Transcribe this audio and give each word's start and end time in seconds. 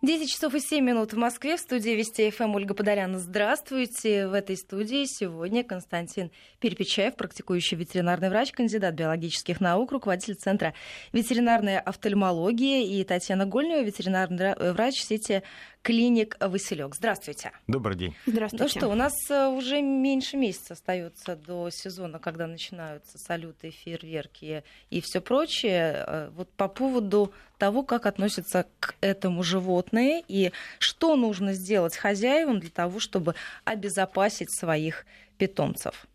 10 0.00 0.30
часов 0.30 0.54
и 0.54 0.60
7 0.60 0.84
минут 0.84 1.12
в 1.12 1.16
Москве. 1.16 1.56
В 1.56 1.60
студии 1.60 1.90
Вести 1.90 2.30
ФМ 2.30 2.54
Ольга 2.54 2.72
Подоляна. 2.72 3.18
Здравствуйте. 3.18 4.28
В 4.28 4.32
этой 4.32 4.56
студии 4.56 5.04
сегодня 5.06 5.64
Константин 5.64 6.30
Перепечаев, 6.60 7.16
практикующий 7.16 7.76
ветеринарный 7.76 8.28
врач, 8.28 8.52
кандидат 8.52 8.94
биологических 8.94 9.60
наук, 9.60 9.90
руководитель 9.90 10.36
Центра 10.36 10.72
ветеринарной 11.12 11.80
офтальмологии, 11.80 12.96
и 12.96 13.02
Татьяна 13.02 13.44
Гольнева, 13.44 13.82
ветеринарный 13.82 14.54
врач 14.72 15.02
сети 15.02 15.42
клиник 15.82 16.36
Василек. 16.40 16.94
Здравствуйте. 16.94 17.52
Добрый 17.66 17.96
день. 17.96 18.14
Здравствуйте. 18.26 18.64
Ну 18.64 18.68
что, 18.68 18.88
у 18.88 18.94
нас 18.94 19.12
э, 19.30 19.48
уже 19.48 19.80
меньше 19.80 20.36
месяца 20.36 20.74
остается 20.74 21.36
до 21.36 21.70
сезона, 21.70 22.18
когда 22.18 22.46
начинаются 22.46 23.18
салюты, 23.18 23.70
фейерверки 23.70 24.64
и 24.90 25.00
все 25.00 25.20
прочее. 25.20 26.04
Э, 26.06 26.30
вот 26.34 26.50
по 26.50 26.68
поводу 26.68 27.32
того, 27.58 27.82
как 27.82 28.06
относятся 28.06 28.66
к 28.80 28.94
этому 29.00 29.42
животные 29.42 30.22
и 30.28 30.52
что 30.78 31.16
нужно 31.16 31.54
сделать 31.54 31.96
хозяевам 31.96 32.60
для 32.60 32.70
того, 32.70 33.00
чтобы 33.00 33.34
обезопасить 33.64 34.50
своих 34.50 35.06
питомцев. 35.38 36.06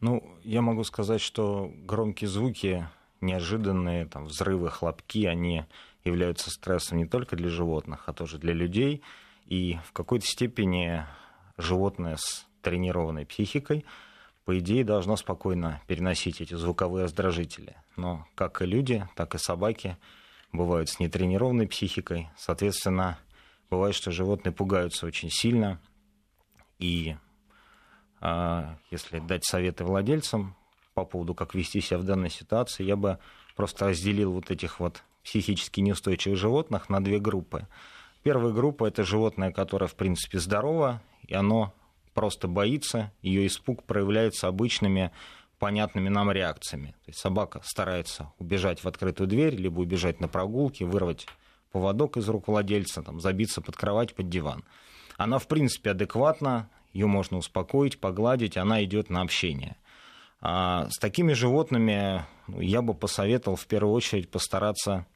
Ну, 0.00 0.24
я 0.44 0.62
могу 0.62 0.84
сказать, 0.84 1.20
что 1.20 1.72
громкие 1.84 2.28
звуки, 2.28 2.88
неожиданные 3.20 4.06
там, 4.06 4.26
взрывы, 4.26 4.70
хлопки, 4.70 5.26
они 5.26 5.64
являются 6.04 6.50
стрессом 6.50 6.98
не 6.98 7.06
только 7.06 7.36
для 7.36 7.48
животных, 7.48 8.04
а 8.06 8.12
тоже 8.12 8.38
для 8.38 8.52
людей. 8.52 9.02
И 9.46 9.78
в 9.84 9.92
какой-то 9.92 10.26
степени 10.26 11.04
животное 11.56 12.16
с 12.16 12.46
тренированной 12.62 13.26
психикой, 13.26 13.84
по 14.44 14.58
идее, 14.58 14.84
должно 14.84 15.16
спокойно 15.16 15.80
переносить 15.86 16.40
эти 16.40 16.54
звуковые 16.54 17.04
раздражители. 17.04 17.76
Но 17.96 18.26
как 18.34 18.62
и 18.62 18.66
люди, 18.66 19.06
так 19.14 19.34
и 19.34 19.38
собаки 19.38 19.96
бывают 20.52 20.88
с 20.88 20.98
нетренированной 20.98 21.68
психикой. 21.68 22.30
Соответственно, 22.36 23.18
бывает, 23.70 23.94
что 23.94 24.10
животные 24.10 24.52
пугаются 24.52 25.06
очень 25.06 25.30
сильно. 25.30 25.80
И 26.78 27.16
э, 28.20 28.74
если 28.90 29.18
дать 29.20 29.44
советы 29.44 29.84
владельцам 29.84 30.56
по 30.94 31.04
поводу, 31.04 31.34
как 31.34 31.54
вести 31.54 31.80
себя 31.80 31.98
в 31.98 32.04
данной 32.04 32.30
ситуации, 32.30 32.84
я 32.84 32.96
бы 32.96 33.18
просто 33.54 33.88
разделил 33.88 34.32
вот 34.32 34.50
этих 34.50 34.80
вот 34.80 35.02
психически 35.22 35.80
неустойчивых 35.80 36.38
животных 36.38 36.88
на 36.88 37.02
две 37.02 37.18
группы. 37.18 37.66
Первая 38.22 38.52
группа– 38.52 38.84
это 38.86 39.04
животное, 39.04 39.50
которое, 39.50 39.86
в 39.86 39.94
принципе, 39.94 40.38
здорово, 40.38 41.02
и 41.26 41.34
оно 41.34 41.72
просто 42.12 42.48
боится, 42.48 43.12
ее 43.22 43.46
испуг 43.46 43.84
проявляется 43.84 44.48
обычными 44.48 45.10
понятными 45.58 46.08
нам 46.08 46.32
реакциями. 46.32 46.88
То 47.04 47.10
есть 47.10 47.18
собака 47.18 47.60
старается 47.64 48.32
убежать 48.38 48.82
в 48.82 48.88
открытую 48.88 49.28
дверь, 49.28 49.54
либо 49.54 49.80
убежать 49.80 50.20
на 50.20 50.26
прогулке, 50.26 50.84
вырвать 50.84 51.26
поводок 51.70 52.16
из 52.16 52.28
рук 52.28 52.48
владельца, 52.48 53.02
там, 53.02 53.20
забиться 53.20 53.60
под 53.60 53.76
кровать, 53.76 54.14
под 54.14 54.28
диван. 54.28 54.64
Она, 55.16 55.38
в 55.38 55.46
принципе, 55.46 55.90
адекватна, 55.90 56.68
ее 56.92 57.06
можно 57.06 57.36
успокоить, 57.36 58.00
погладить, 58.00 58.56
она 58.56 58.82
идет 58.82 59.10
на 59.10 59.20
общение. 59.20 59.76
А 60.40 60.88
с 60.88 60.98
такими 60.98 61.32
животными 61.32 62.24
ну, 62.46 62.60
я 62.60 62.82
бы 62.82 62.94
посоветовал 62.94 63.56
в 63.56 63.66
первую 63.66 63.94
очередь 63.94 64.30
постараться, 64.30 65.06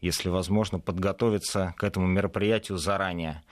если 0.00 0.28
возможно, 0.28 0.78
подготовиться 0.78 1.74
к 1.78 1.84
этому 1.84 2.06
мероприятию 2.06 2.78
заранее. 2.78 3.42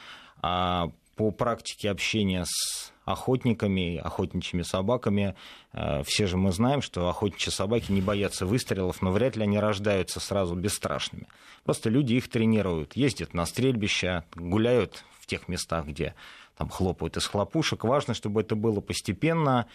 А 0.42 0.90
по 1.16 1.30
практике 1.30 1.90
общения 1.90 2.44
с 2.46 2.92
охотниками, 3.04 3.96
охотничьими 3.96 4.62
собаками, 4.62 5.36
э, 5.72 6.02
все 6.04 6.26
же 6.26 6.36
мы 6.36 6.52
знаем, 6.52 6.82
что 6.82 7.08
охотничьи 7.08 7.52
собаки 7.52 7.92
не 7.92 8.00
боятся 8.00 8.46
выстрелов, 8.46 9.02
но 9.02 9.12
вряд 9.12 9.36
ли 9.36 9.42
они 9.44 9.58
рождаются 9.58 10.20
сразу 10.20 10.54
бесстрашными. 10.54 11.26
Просто 11.64 11.90
люди 11.90 12.14
их 12.14 12.28
тренируют, 12.28 12.96
ездят 12.96 13.34
на 13.34 13.46
стрельбища, 13.46 14.24
гуляют 14.34 15.04
в 15.20 15.26
тех 15.26 15.48
местах, 15.48 15.86
где 15.86 16.14
там 16.56 16.68
хлопают 16.68 17.16
из 17.16 17.26
хлопушек. 17.26 17.84
Важно, 17.84 18.14
чтобы 18.14 18.40
это 18.40 18.54
было 18.54 18.80
постепенно, 18.80 19.66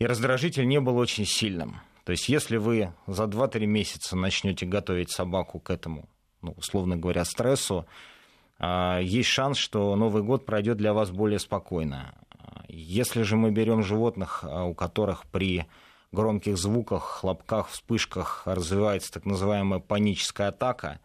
и 0.00 0.06
раздражитель 0.06 0.66
не 0.66 0.80
был 0.80 0.96
очень 0.96 1.26
сильным. 1.26 1.80
То 2.04 2.12
есть 2.12 2.28
если 2.28 2.56
вы 2.56 2.92
за 3.06 3.24
2-3 3.24 3.66
месяца 3.66 4.16
начнете 4.16 4.66
готовить 4.66 5.12
собаку 5.12 5.60
к 5.60 5.70
этому, 5.70 6.08
ну, 6.42 6.52
условно 6.56 6.96
говоря, 6.96 7.24
стрессу, 7.24 7.86
а, 8.58 8.98
есть 8.98 9.28
шанс, 9.28 9.58
что 9.58 9.94
Новый 9.94 10.22
год 10.22 10.46
пройдет 10.46 10.78
для 10.78 10.94
вас 10.94 11.10
более 11.10 11.38
спокойно. 11.38 12.14
Если 12.68 13.22
же 13.22 13.36
мы 13.36 13.50
берем 13.50 13.82
животных, 13.82 14.40
а, 14.42 14.64
у 14.64 14.74
которых 14.74 15.26
при 15.26 15.66
громких 16.12 16.56
звуках, 16.56 17.02
хлопках, 17.20 17.68
вспышках 17.68 18.42
развивается 18.46 19.12
так 19.12 19.26
называемая 19.26 19.80
паническая 19.80 20.48
атака, 20.48 20.98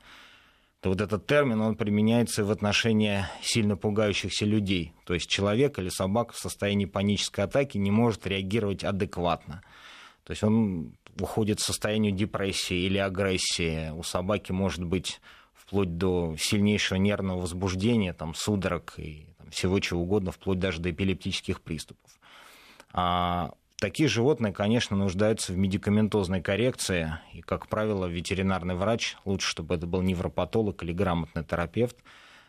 то 0.86 0.90
вот 0.90 1.02
этот 1.02 1.26
термин, 1.26 1.62
он 1.62 1.76
применяется 1.76 2.46
в 2.46 2.52
отношении 2.52 3.26
сильно 3.42 3.76
пугающихся 3.76 4.46
людей. 4.46 4.94
То 5.08 5.16
есть 5.16 5.28
человек 5.28 5.80
или 5.80 5.90
собака 5.90 6.34
в 6.34 6.38
состоянии 6.38 6.86
панической 6.86 7.46
атаки 7.46 7.80
не 7.80 7.90
может 7.90 8.28
реагировать 8.28 8.84
адекватно. 8.84 9.64
То 10.26 10.32
есть 10.32 10.44
он 10.44 10.94
уходит 11.20 11.60
в 11.60 11.66
состояние 11.66 12.12
депрессии 12.12 12.86
или 12.86 13.00
агрессии. 13.00 13.90
У 13.98 14.04
собаки 14.04 14.52
может 14.52 14.84
быть 14.84 15.22
вплоть 15.56 15.98
до 15.98 16.36
сильнейшего 16.38 17.00
нервного 17.00 17.42
возбуждения, 17.42 18.14
там, 18.14 18.36
судорог 18.36 18.94
и 18.98 19.26
там, 19.40 19.50
всего 19.50 19.80
чего 19.80 20.04
угодно, 20.04 20.32
вплоть 20.32 20.60
даже 20.60 20.82
до 20.82 20.92
эпилептических 20.92 21.62
приступов. 21.62 22.12
А 22.94 23.56
Такие 23.80 24.08
животные, 24.08 24.54
конечно, 24.54 24.96
нуждаются 24.96 25.52
в 25.52 25.58
медикаментозной 25.58 26.42
коррекции, 26.42 27.20
и, 27.34 27.42
как 27.42 27.68
правило, 27.68 28.06
ветеринарный 28.06 28.76
врач, 28.76 29.18
лучше, 29.26 29.50
чтобы 29.50 29.76
это 29.76 29.86
был 29.86 30.02
невропатолог 30.02 30.82
или 30.82 30.94
грамотный 30.94 31.44
терапевт, 31.44 31.98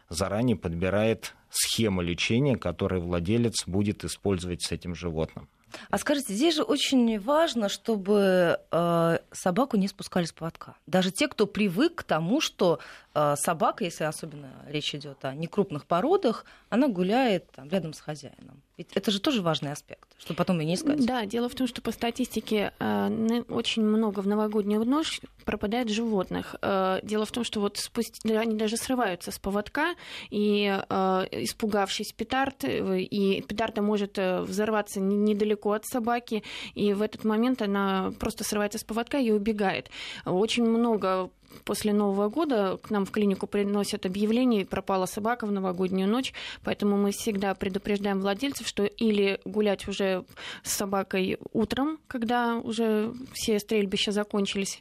заранее 0.08 0.56
подбирает 0.56 1.34
схему 1.50 2.00
лечения, 2.00 2.56
которую 2.56 3.02
владелец 3.02 3.66
будет 3.66 4.04
использовать 4.04 4.62
с 4.62 4.70
этим 4.70 4.94
животным. 4.94 5.48
А 5.90 5.98
скажите, 5.98 6.32
здесь 6.32 6.54
же 6.54 6.62
очень 6.62 7.18
важно, 7.18 7.68
чтобы 7.68 8.58
э, 8.70 9.18
собаку 9.32 9.76
не 9.76 9.88
спускали 9.88 10.24
с 10.24 10.32
поводка. 10.32 10.76
Даже 10.86 11.10
те, 11.10 11.28
кто 11.28 11.46
привык 11.46 11.96
к 11.96 12.02
тому, 12.04 12.40
что 12.40 12.78
э, 13.14 13.34
собака, 13.36 13.84
если 13.84 14.04
особенно 14.04 14.52
речь 14.68 14.94
идет 14.94 15.24
о 15.24 15.34
некрупных 15.34 15.86
породах, 15.86 16.44
она 16.68 16.88
гуляет 16.88 17.50
там, 17.50 17.68
рядом 17.68 17.92
с 17.92 18.00
хозяином. 18.00 18.62
Ведь 18.76 18.92
это 18.94 19.10
же 19.10 19.20
тоже 19.20 19.42
важный 19.42 19.72
аспект, 19.72 20.05
чтобы 20.18 20.38
потом 20.38 20.60
ее 20.60 20.66
не 20.66 20.74
искать. 20.74 21.04
Да, 21.04 21.26
дело 21.26 21.48
в 21.48 21.54
том, 21.54 21.66
что 21.66 21.82
по 21.82 21.92
статистике 21.92 22.72
э, 22.78 23.42
очень 23.48 23.82
много 23.82 24.20
в 24.20 24.26
новогоднюю 24.26 24.84
ночь 24.84 25.20
пропадает 25.44 25.90
животных. 25.90 26.56
Э, 26.62 27.00
дело 27.02 27.26
в 27.26 27.32
том, 27.32 27.44
что 27.44 27.60
вот 27.60 27.76
спустя, 27.76 28.40
они 28.40 28.56
даже 28.56 28.76
срываются 28.76 29.30
с 29.30 29.38
поводка, 29.38 29.94
и 30.30 30.66
э, 30.88 31.26
испугавшись 31.32 32.12
петард, 32.12 32.64
э, 32.64 33.00
и 33.00 33.42
петарда 33.42 33.82
может 33.82 34.18
э, 34.18 34.40
взорваться 34.40 35.00
недалеко 35.00 35.72
от 35.72 35.84
собаки, 35.84 36.42
и 36.74 36.94
в 36.94 37.02
этот 37.02 37.24
момент 37.24 37.60
она 37.60 38.12
просто 38.18 38.42
срывается 38.42 38.78
с 38.78 38.84
поводка 38.84 39.18
и 39.18 39.30
убегает. 39.30 39.90
Очень 40.24 40.64
много 40.64 41.30
после 41.64 41.92
Нового 41.92 42.28
года 42.28 42.78
к 42.82 42.90
нам 42.90 43.04
в 43.06 43.10
клинику 43.10 43.46
приносят 43.46 44.06
объявление 44.06 44.64
«пропала 44.66 45.06
собака 45.06 45.46
в 45.46 45.52
новогоднюю 45.52 46.08
ночь», 46.08 46.32
поэтому 46.62 46.96
мы 46.96 47.12
всегда 47.12 47.54
предупреждаем 47.54 48.20
владельцев, 48.20 48.66
что 48.66 48.84
или 48.84 49.40
гулять 49.44 49.88
уже 49.88 50.24
с 50.62 50.72
собакой 50.72 51.38
утром, 51.52 51.98
когда 52.06 52.56
уже 52.56 53.12
все 53.32 53.58
стрельбища 53.58 54.12
закончились, 54.12 54.80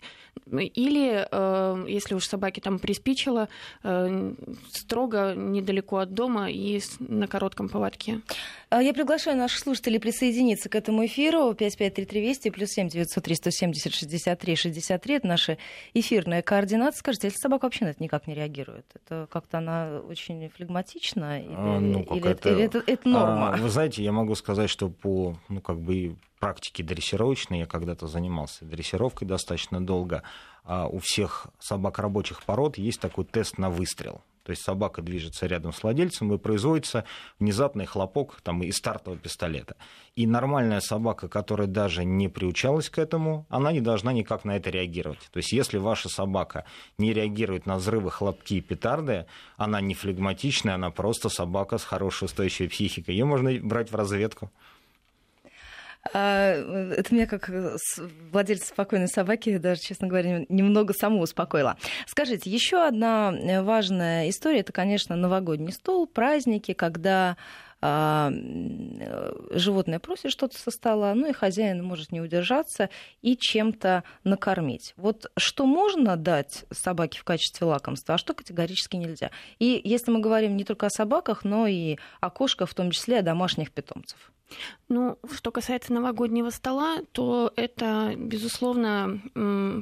или, 0.52 1.28
э, 1.32 1.86
если 1.88 2.14
уж 2.14 2.28
собаке 2.28 2.62
там 2.62 2.78
приспичило, 2.78 3.48
э, 3.84 4.34
строго 4.70 5.34
недалеко 5.34 5.98
от 5.98 6.14
дома 6.14 6.52
и 6.52 6.82
на 7.00 7.28
коротком 7.28 7.70
поводке. 7.70 8.22
А 8.70 8.82
я 8.82 8.94
приглашаю 8.94 9.38
наших 9.38 9.60
слушателей 9.60 10.00
присоединиться 10.00 10.70
к 10.70 10.76
этому 10.76 11.06
эфиру. 11.06 11.54
553320 11.54 12.54
плюс 12.54 12.70
7 12.70 12.90
903 12.90 13.36
170 13.36 13.94
63 13.94 14.56
63. 14.56 15.16
Это 15.16 15.28
наши 15.28 15.58
эфирные 15.94 16.42
координаты. 16.42 16.65
Скажите, 16.94 17.28
если 17.28 17.40
собака 17.40 17.66
вообще 17.66 17.86
на 17.86 17.90
это 17.90 18.04
никак 18.04 18.28
не 18.28 18.36
реагирует, 18.36 18.86
это 18.94 19.28
как-то 19.32 19.58
она 19.60 20.00
очень 20.08 20.50
флегматична? 20.50 21.42
Или, 21.42 21.54
а, 21.54 21.80
ну, 21.80 22.04
как 22.04 22.18
или, 22.18 22.30
это, 22.30 22.50
или 22.50 22.64
это, 22.64 22.84
это 22.86 23.08
норма? 23.08 23.50
А, 23.54 23.58
вы 23.58 23.70
знаете, 23.70 24.04
я 24.04 24.12
могу 24.12 24.36
сказать, 24.36 24.70
что 24.70 24.90
по 24.90 25.36
ну, 25.50 25.62
как 25.62 25.80
бы 25.80 26.18
практике 26.40 26.84
дрессировочной, 26.84 27.60
я 27.60 27.66
когда-то 27.66 28.08
занимался 28.08 28.66
дрессировкой 28.66 29.28
достаточно 29.28 29.84
долго, 29.84 30.24
а 30.64 30.88
у 30.88 31.00
всех 31.00 31.48
собак 31.60 32.00
рабочих 32.00 32.44
пород 32.44 32.78
есть 32.78 33.00
такой 33.00 33.26
тест 33.26 33.58
на 33.58 33.70
выстрел. 33.70 34.22
То 34.46 34.52
есть 34.52 34.62
собака 34.62 35.02
движется 35.02 35.48
рядом 35.48 35.74
с 35.74 35.82
владельцем, 35.82 36.32
и 36.32 36.38
производится 36.38 37.04
внезапный 37.40 37.86
хлопок 37.86 38.40
там, 38.42 38.62
из 38.62 38.78
стартового 38.78 39.20
пистолета. 39.20 39.76
И 40.16 40.28
нормальная 40.28 40.82
собака, 40.82 41.28
которая 41.28 41.68
даже 41.68 42.06
не 42.06 42.30
приучалась 42.30 42.90
к 42.90 43.00
этому, 43.00 43.48
она 43.50 43.72
не 43.72 43.82
должна 43.82 44.14
никак 44.14 44.46
на 44.46 44.56
это 44.56 44.70
реагировать. 44.70 45.30
То 45.32 45.38
есть 45.38 45.52
если 45.52 45.80
ваша 45.80 46.10
собака 46.10 46.66
не 47.00 47.12
реагирует 47.12 47.66
на 47.66 47.78
взрывы, 47.78 48.12
хлопки 48.12 48.54
и 48.54 48.62
петарды, 48.62 49.26
она 49.58 49.82
не 49.82 49.96
флегматичная, 49.96 50.76
она 50.76 50.92
просто 50.92 51.30
собака 51.30 51.80
с 51.80 51.84
хорошей 51.84 52.26
устойчивой 52.26 52.70
психикой. 52.70 53.16
Ее 53.16 53.26
можно 53.26 53.52
брать 53.62 53.92
в 53.92 53.96
разведку. 53.96 54.52
А, 56.14 56.54
это 56.92 57.14
меня 57.14 57.28
как 57.28 57.50
владельца 58.32 58.68
спокойной 58.68 59.08
собаки, 59.08 59.58
даже, 59.58 59.82
честно 59.82 60.08
говоря, 60.08 60.46
немного 60.50 60.94
саму 60.94 61.22
успокоило. 61.22 61.78
Скажите, 62.08 62.50
еще 62.50 62.86
одна 62.86 63.34
важная 63.64 64.30
история, 64.30 64.60
это, 64.60 64.72
конечно, 64.72 65.16
новогодний 65.16 65.74
стол, 65.74 66.08
праздники, 66.08 66.74
когда 66.74 67.38
а, 67.82 68.32
животное 69.52 70.00
просит 70.00 70.32
что-то 70.32 70.58
со 70.58 70.72
стола, 70.72 71.14
ну 71.14 71.30
и 71.30 71.34
хозяин 71.34 71.84
может 71.84 72.12
не 72.12 72.22
удержаться 72.22 72.90
и 73.22 73.38
чем-то 73.38 74.04
накормить. 74.24 74.94
Вот 74.98 75.32
что 75.38 75.66
можно 75.66 76.16
дать 76.16 76.66
собаке 76.72 77.20
в 77.20 77.24
качестве 77.24 77.68
лакомства, 77.68 78.16
а 78.16 78.18
что 78.18 78.34
категорически 78.34 78.96
нельзя? 78.96 79.32
И 79.60 79.82
если 79.84 80.12
мы 80.12 80.20
говорим 80.20 80.58
не 80.58 80.64
только 80.64 80.88
о 80.88 80.90
собаках, 80.90 81.44
но 81.44 81.68
и 81.68 81.98
о 82.22 82.30
кошках, 82.30 82.70
в 82.70 82.74
том 82.74 82.92
числе 82.92 83.20
о 83.20 83.24
домашних 83.24 83.72
питомцев. 83.72 84.32
Ну, 84.88 85.18
что 85.34 85.52
касается 85.52 85.94
новогоднего 85.94 86.52
стола, 86.52 86.98
то 87.12 87.52
это, 87.56 88.14
безусловно, 88.16 89.20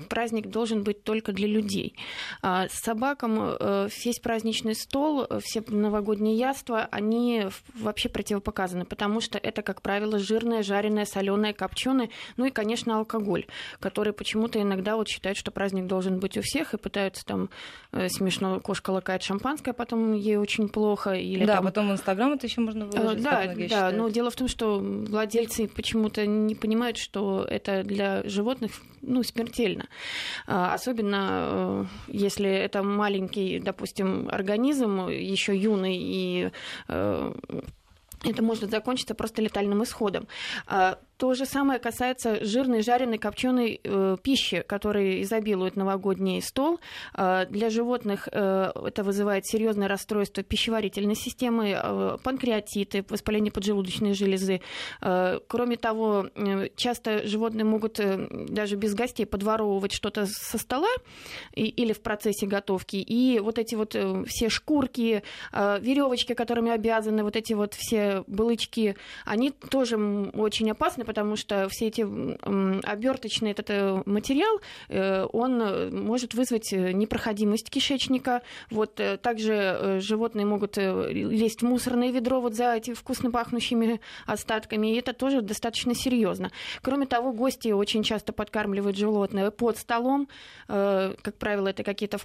праздник 0.09 0.47
должен 0.47 0.83
быть 0.83 1.03
только 1.03 1.33
для 1.33 1.47
людей. 1.47 1.97
А 2.41 2.69
с 2.69 2.79
собакам 2.79 3.37
э, 3.37 3.89
весь 4.05 4.19
праздничный 4.19 4.75
стол, 4.75 5.27
все 5.41 5.61
новогодние 5.67 6.37
яства, 6.37 6.87
они 6.89 7.47
вообще 7.73 8.07
противопоказаны, 8.07 8.85
потому 8.85 9.19
что 9.19 9.37
это, 9.37 9.61
как 9.61 9.81
правило, 9.81 10.19
жирное, 10.19 10.63
жареное, 10.63 11.05
соленое, 11.05 11.53
копченое, 11.53 12.09
ну 12.37 12.45
и, 12.45 12.49
конечно, 12.49 12.97
алкоголь, 12.97 13.45
который 13.81 14.13
почему-то 14.13 14.61
иногда 14.61 14.95
вот 14.95 15.09
считают, 15.09 15.37
что 15.37 15.51
праздник 15.51 15.85
должен 15.85 16.19
быть 16.19 16.37
у 16.37 16.41
всех, 16.41 16.73
и 16.73 16.77
пытаются 16.77 17.25
там 17.25 17.49
э, 17.91 18.07
смешно, 18.07 18.61
кошка 18.61 18.91
лакает 18.91 19.21
шампанское, 19.21 19.71
а 19.71 19.73
потом 19.73 20.13
ей 20.13 20.37
очень 20.37 20.69
плохо. 20.69 21.11
Или, 21.11 21.45
да, 21.45 21.55
там... 21.55 21.65
потом 21.65 21.89
в 21.89 21.91
Инстаграм 21.91 22.31
это 22.31 22.47
еще 22.47 22.61
можно 22.61 22.85
выложить. 22.85 23.21
Да, 23.21 23.53
да, 23.69 23.91
но 23.91 24.07
дело 24.07 24.31
в 24.31 24.35
том, 24.37 24.47
что 24.53 24.79
владельцы 24.79 25.67
почему-то 25.67 26.27
не 26.27 26.53
понимают, 26.55 26.97
что 26.97 27.43
это 27.49 27.83
для 27.83 28.21
животных 28.23 28.71
ну, 29.01 29.23
смертельно. 29.23 29.87
А, 30.47 30.73
особенно 30.73 31.27
э, 31.29 31.85
если 32.07 32.49
это 32.49 32.83
маленький, 32.83 33.59
допустим, 33.59 34.29
организм, 34.29 35.07
еще 35.07 35.57
юный 35.57 35.97
и 35.97 36.51
э, 36.87 37.33
это 38.23 38.43
может 38.43 38.69
закончиться 38.69 39.15
просто 39.15 39.41
летальным 39.41 39.83
исходом. 39.83 40.27
То 41.17 41.33
же 41.35 41.45
самое 41.45 41.79
касается 41.79 42.43
жирной, 42.43 42.81
жареной, 42.81 43.17
копченой 43.17 43.79
э, 43.83 44.17
пищи, 44.21 44.63
которой 44.67 45.21
изобилует 45.21 45.75
новогодний 45.75 46.41
стол. 46.41 46.79
Э, 47.15 47.45
для 47.49 47.69
животных 47.69 48.27
э, 48.31 48.71
это 48.85 49.03
вызывает 49.03 49.45
серьезное 49.45 49.87
расстройство 49.87 50.43
пищеварительной 50.43 51.15
системы, 51.15 51.75
э, 51.75 52.17
панкреатиты, 52.23 53.05
воспаление 53.07 53.51
поджелудочной 53.51 54.13
железы. 54.13 54.61
Э, 55.01 55.39
кроме 55.47 55.77
того, 55.77 56.29
э, 56.35 56.69
часто 56.75 57.27
животные 57.27 57.63
могут 57.63 57.99
э, 57.99 58.27
даже 58.49 58.75
без 58.75 58.95
гостей 58.95 59.25
подворовывать 59.25 59.93
что-то 59.93 60.25
со 60.25 60.57
стола 60.57 60.89
и, 61.53 61.65
или 61.65 61.93
в 61.93 62.01
процессе 62.01 62.47
готовки. 62.47 62.95
И 62.95 63.39
вот 63.39 63.59
эти 63.59 63.75
вот 63.75 63.95
э, 63.95 64.23
все 64.25 64.49
шкурки, 64.49 65.21
э, 65.51 65.79
веревочки, 65.79 66.33
которыми 66.33 66.71
обязаны, 66.71 67.23
вот 67.23 67.35
эти 67.35 67.53
вот 67.53 67.75
все 67.75 68.23
балычки, 68.25 68.95
они 69.25 69.51
тоже 69.51 69.97
очень 70.33 70.71
опасны 70.71 71.02
опасны, 71.03 71.13
потому 71.13 71.35
что 71.35 71.67
все 71.69 71.87
эти 71.87 72.01
оберточный 72.85 73.51
этот 73.51 73.69
э, 73.69 74.03
материал, 74.05 74.59
э, 74.89 75.25
он 75.31 75.61
э, 75.61 75.89
может 75.91 76.33
вызвать 76.33 76.71
непроходимость 76.71 77.69
кишечника. 77.69 78.41
Вот 78.71 78.99
также 79.21 79.99
животные 80.01 80.45
могут 80.45 80.77
лезть 80.77 81.61
в 81.61 81.65
мусорное 81.65 82.11
ведро 82.11 82.41
вот 82.41 82.53
за 82.53 82.75
эти 82.75 82.93
вкусно 82.93 83.31
пахнущими 83.31 83.99
остатками, 84.25 84.93
и 84.93 84.99
это 84.99 85.13
тоже 85.13 85.41
достаточно 85.41 85.95
серьезно. 85.95 86.51
Кроме 86.81 87.05
того, 87.05 87.31
гости 87.31 87.71
очень 87.71 88.03
часто 88.03 88.33
подкармливают 88.33 88.97
животное 88.97 89.51
под 89.51 89.77
столом. 89.77 90.27
Как 90.67 91.37
правило, 91.37 91.67
это 91.67 91.83
какие-то 91.83 92.17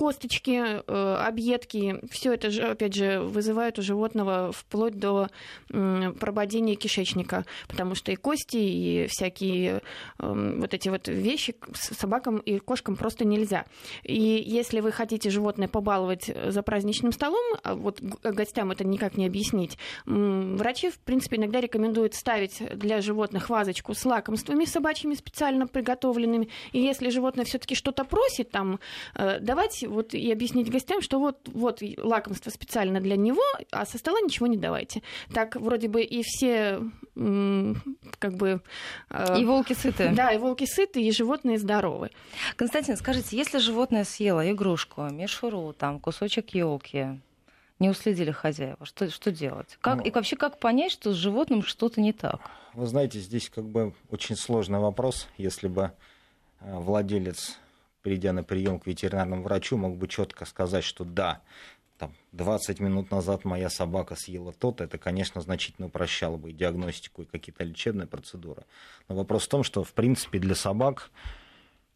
косточки, 0.00 0.80
э, 0.86 1.14
объедки, 1.26 2.00
все 2.10 2.32
это 2.32 2.50
же, 2.50 2.62
опять 2.62 2.94
же, 2.94 3.20
вызывает 3.20 3.78
у 3.78 3.82
животного 3.82 4.50
вплоть 4.50 4.98
до 4.98 5.28
прободения 5.68 6.74
кишечника, 6.74 7.44
потому 7.68 7.94
что 7.94 8.10
и 8.10 8.16
кости, 8.16 8.56
и 8.56 9.06
всякие 9.10 9.82
эм, 10.18 10.62
вот 10.62 10.72
эти 10.72 10.88
вот 10.88 11.06
вещи 11.06 11.54
собакам 11.74 12.38
и 12.38 12.58
кошкам 12.60 12.96
просто 12.96 13.26
нельзя. 13.26 13.66
И 14.02 14.42
если 14.46 14.80
вы 14.80 14.90
хотите 14.90 15.28
животное 15.28 15.68
побаловать 15.68 16.30
за 16.46 16.62
праздничным 16.62 17.12
столом, 17.12 17.44
а 17.62 17.74
вот 17.74 18.00
гостям 18.00 18.70
это 18.70 18.86
никак 18.86 19.18
не 19.18 19.26
объяснить, 19.26 19.76
врачи, 20.06 20.88
в 20.88 20.98
принципе, 21.00 21.36
иногда 21.36 21.60
рекомендуют 21.60 22.14
ставить 22.14 22.62
для 22.74 23.02
животных 23.02 23.50
вазочку 23.50 23.92
с 23.92 24.02
лакомствами 24.06 24.64
собачьими 24.64 25.14
специально 25.14 25.66
приготовленными. 25.66 26.48
И 26.72 26.80
если 26.80 27.10
животное 27.10 27.44
все-таки 27.44 27.74
что-то 27.74 28.04
просит, 28.04 28.50
там, 28.50 28.80
э, 29.14 29.40
давать 29.40 29.84
вот 29.90 30.14
и 30.14 30.32
объяснить 30.32 30.70
гостям, 30.70 31.02
что 31.02 31.18
вот, 31.18 31.48
вот 31.52 31.82
лакомство 31.98 32.50
специально 32.50 33.00
для 33.00 33.16
него, 33.16 33.42
а 33.70 33.84
со 33.84 33.98
стола 33.98 34.20
ничего 34.20 34.46
не 34.46 34.56
давайте. 34.56 35.02
Так 35.32 35.56
вроде 35.56 35.88
бы 35.88 36.02
и 36.02 36.22
все 36.22 36.80
как 38.18 38.34
бы... 38.34 38.62
Э, 39.10 39.38
и 39.38 39.44
волки 39.44 39.74
сыты. 39.74 40.10
Да, 40.14 40.32
и 40.32 40.38
волки 40.38 40.64
сыты, 40.64 41.02
и 41.02 41.10
животные 41.12 41.58
здоровы. 41.58 42.10
Константин, 42.56 42.96
скажите, 42.96 43.36
если 43.36 43.58
животное 43.58 44.04
съело 44.04 44.50
игрушку, 44.50 45.02
мишуру, 45.02 45.74
там, 45.76 46.00
кусочек 46.00 46.54
елки, 46.54 47.20
не 47.78 47.88
уследили 47.90 48.30
хозяева, 48.30 48.84
что, 48.84 49.10
что 49.10 49.32
делать? 49.32 49.78
Как, 49.80 49.98
ну, 49.98 50.02
и 50.04 50.10
вообще, 50.10 50.36
как 50.36 50.58
понять, 50.58 50.92
что 50.92 51.12
с 51.12 51.16
животным 51.16 51.62
что-то 51.62 52.00
не 52.00 52.12
так? 52.12 52.40
Вы 52.74 52.86
знаете, 52.86 53.18
здесь 53.18 53.50
как 53.50 53.64
бы 53.64 53.94
очень 54.10 54.36
сложный 54.36 54.78
вопрос. 54.78 55.28
Если 55.36 55.66
бы 55.66 55.92
э, 56.60 56.78
владелец 56.78 57.58
придя 58.02 58.32
на 58.32 58.42
прием 58.42 58.80
к 58.80 58.86
ветеринарному 58.86 59.42
врачу, 59.42 59.76
мог 59.76 59.96
бы 59.96 60.08
четко 60.08 60.44
сказать, 60.44 60.84
что 60.84 61.04
да, 61.04 61.42
там, 61.98 62.14
20 62.32 62.80
минут 62.80 63.10
назад 63.10 63.44
моя 63.44 63.68
собака 63.68 64.16
съела 64.16 64.52
то-то, 64.52 64.84
это, 64.84 64.96
конечно, 64.96 65.40
значительно 65.40 65.88
упрощало 65.88 66.38
бы 66.38 66.50
и 66.50 66.54
диагностику, 66.54 67.22
и 67.22 67.26
какие-то 67.26 67.62
лечебные 67.62 68.06
процедуры. 68.06 68.64
Но 69.08 69.14
вопрос 69.14 69.44
в 69.44 69.48
том, 69.48 69.62
что, 69.62 69.84
в 69.84 69.92
принципе, 69.92 70.38
для 70.38 70.54
собак 70.54 71.10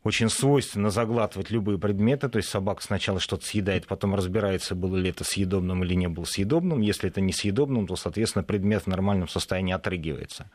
очень 0.05 0.29
свойственно 0.29 0.91
заглатывать 0.91 1.51
любые 1.51 1.79
предметы, 1.79 2.29
то 2.29 2.37
есть 2.37 2.51
собака 2.51 2.83
сначала 2.83 3.19
что-то 3.19 3.47
съедает, 3.47 3.87
потом 3.87 4.15
разбирается, 4.15 4.75
было 4.75 4.97
ли 4.97 5.09
это 5.09 5.25
съедобным 5.25 5.83
или 5.83 5.95
не 5.95 6.09
было 6.09 6.25
съедобным. 6.25 6.83
Если 6.83 7.09
это 7.09 7.23
не 7.23 7.33
съедобным, 7.33 7.87
то, 7.87 7.97
соответственно, 7.97 8.45
предмет 8.45 8.83
в 8.83 8.87
нормальном 8.87 9.29
состоянии 9.29 9.73
отрыгивается. 9.73 10.51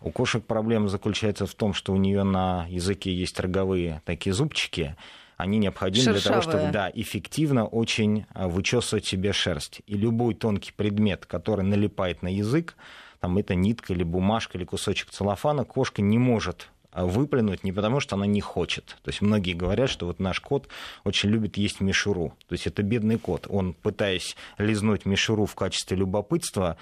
У 0.00 0.10
кошек 0.10 0.42
проблема 0.42 0.88
заключается 0.88 1.46
в 1.46 1.54
том, 1.54 1.74
что 1.74 1.92
у 1.92 1.96
нее 1.96 2.22
на 2.24 2.66
языке 2.70 3.14
есть 3.14 3.38
роговые 3.38 4.00
такие 4.06 4.32
зубчики, 4.32 4.96
они 5.36 5.58
необходимы 5.58 6.14
Шершавые. 6.14 6.22
для 6.22 6.30
того, 6.30 6.42
чтобы 6.42 6.72
да, 6.72 6.90
эффективно 6.94 7.66
очень 7.66 8.24
а, 8.32 8.48
вычесывать 8.48 9.04
себе 9.04 9.34
шерсть. 9.34 9.82
И 9.86 9.94
любой 9.94 10.32
тонкий 10.34 10.72
предмет, 10.72 11.26
который 11.26 11.62
налипает 11.62 12.22
на 12.22 12.28
язык, 12.34 12.74
там 13.20 13.36
это 13.36 13.54
нитка 13.54 13.92
или 13.92 14.02
бумажка 14.02 14.56
или 14.56 14.64
кусочек 14.64 15.10
целлофана, 15.10 15.64
кошка 15.64 16.00
не 16.00 16.16
может 16.16 16.70
выплюнуть 17.04 17.64
не 17.64 17.72
потому, 17.72 18.00
что 18.00 18.16
она 18.16 18.26
не 18.26 18.40
хочет. 18.40 18.96
То 19.02 19.10
есть 19.10 19.20
многие 19.20 19.52
говорят, 19.52 19.90
что 19.90 20.06
вот 20.06 20.18
наш 20.18 20.40
кот 20.40 20.68
очень 21.04 21.28
любит 21.28 21.56
есть 21.56 21.80
мишуру. 21.80 22.34
То 22.48 22.54
есть 22.54 22.66
это 22.66 22.82
бедный 22.82 23.18
кот. 23.18 23.46
Он, 23.48 23.74
пытаясь 23.74 24.36
лизнуть 24.58 25.04
мишуру 25.04 25.46
в 25.46 25.54
качестве 25.54 25.96
любопытства, 25.96 26.76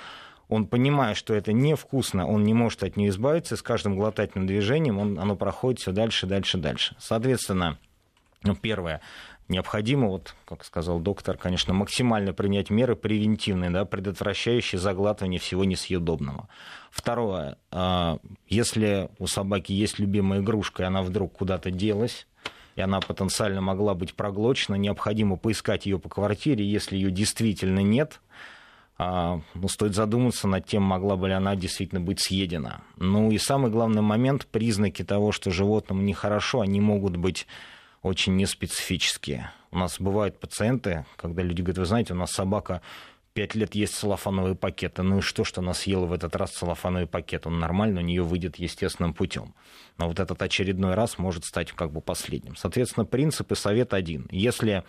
он, 0.49 0.67
понимая, 0.67 1.15
что 1.15 1.35
это 1.35 1.53
невкусно, 1.53 2.27
он 2.27 2.45
не 2.45 2.55
может 2.55 2.85
от 2.85 2.97
нее 2.97 3.09
избавиться, 3.09 3.57
с 3.57 3.63
каждым 3.63 3.97
глотательным 3.97 4.47
движением 4.47 4.99
он, 4.99 5.19
оно 5.19 5.37
проходит 5.37 5.81
все 5.81 5.93
дальше, 5.93 6.27
дальше, 6.27 6.59
дальше. 6.59 6.95
Соответственно, 6.99 7.79
ну, 8.43 8.55
первое, 8.55 9.01
необходимо, 9.49 10.09
вот, 10.09 10.35
как 10.45 10.65
сказал 10.65 11.01
доктор, 11.01 11.37
конечно, 11.37 11.73
максимально 11.73 12.33
принять 12.33 12.71
меры 12.71 12.95
превентивные, 12.95 13.71
да, 13.71 13.85
предотвращающие 13.85 14.79
заглатывание 14.79 15.41
всего 15.41 15.65
несъедобного. 15.65 16.49
Второе, 16.95 17.59
а, 17.73 18.19
если 18.47 19.11
у 19.19 19.27
собаки 19.27 19.73
есть 19.73 19.99
любимая 19.99 20.41
игрушка, 20.41 20.85
и 20.85 20.87
она 20.87 21.03
вдруг 21.03 21.33
куда-то 21.33 21.73
делась, 21.73 22.29
и 22.77 22.81
она 22.81 23.01
потенциально 23.01 23.61
могла 23.61 23.95
быть 23.95 24.15
проглочена, 24.15 24.77
необходимо 24.77 25.37
поискать 25.37 25.87
ее 25.87 25.99
по 25.99 26.09
квартире, 26.09 26.65
если 26.65 26.95
ее 26.95 27.11
действительно 27.11 27.81
нет, 27.81 28.21
а, 28.97 29.41
ну, 29.55 29.67
стоит 29.67 29.97
задуматься 29.97 30.47
над 30.47 30.67
тем, 30.67 30.85
могла 30.85 31.17
бы 31.17 31.27
ли 31.27 31.35
она 31.35 31.57
действительно 31.57 32.01
быть 32.01 32.21
съедена. 32.21 32.83
Ну 32.97 33.33
и 33.33 33.39
самый 33.39 33.73
главный 33.73 34.03
момент, 34.03 34.47
признаки 34.47 35.03
того, 35.03 35.33
что 35.33 35.51
животному 35.51 36.01
нехорошо, 36.01 36.61
они 36.61 36.81
могут 36.81 37.17
быть 37.17 37.49
очень 38.03 38.37
неспецифические. 38.37 39.51
У 39.73 39.79
нас 39.79 39.99
бывают 39.99 40.39
пациенты, 40.39 41.07
когда 41.17 41.43
люди 41.43 41.61
говорят, 41.61 41.79
вы 41.79 41.87
знаете, 41.87 42.13
у 42.13 42.17
нас 42.17 42.31
собака 42.31 42.83
пять 43.35 43.55
лет 43.55 43.75
есть 43.75 43.97
целлофановые 43.97 44.55
пакеты. 44.55 45.03
Ну 45.03 45.19
и 45.19 45.21
что, 45.21 45.45
что 45.45 45.61
она 45.61 45.75
съела 45.75 46.07
в 46.07 46.13
этот 46.13 46.35
раз 46.37 46.53
целлофановый 46.53 47.07
пакет? 47.07 47.47
Он 47.47 47.59
нормально, 47.59 48.01
у 48.01 48.05
нее 48.05 48.23
выйдет 48.23 48.57
естественным 48.57 49.13
путем. 49.13 49.55
Но 49.99 50.09
вот 50.09 50.21
этот 50.21 50.41
очередной 50.41 50.95
раз 50.95 51.19
может 51.19 51.45
стать 51.45 51.73
как 51.73 51.93
бы 51.93 52.01
последним. 52.01 52.57
Соответственно, 52.57 53.05
принцип 53.05 53.51
и 53.53 53.57
совет 53.57 53.93
один. 53.93 54.29
Если 54.31 54.85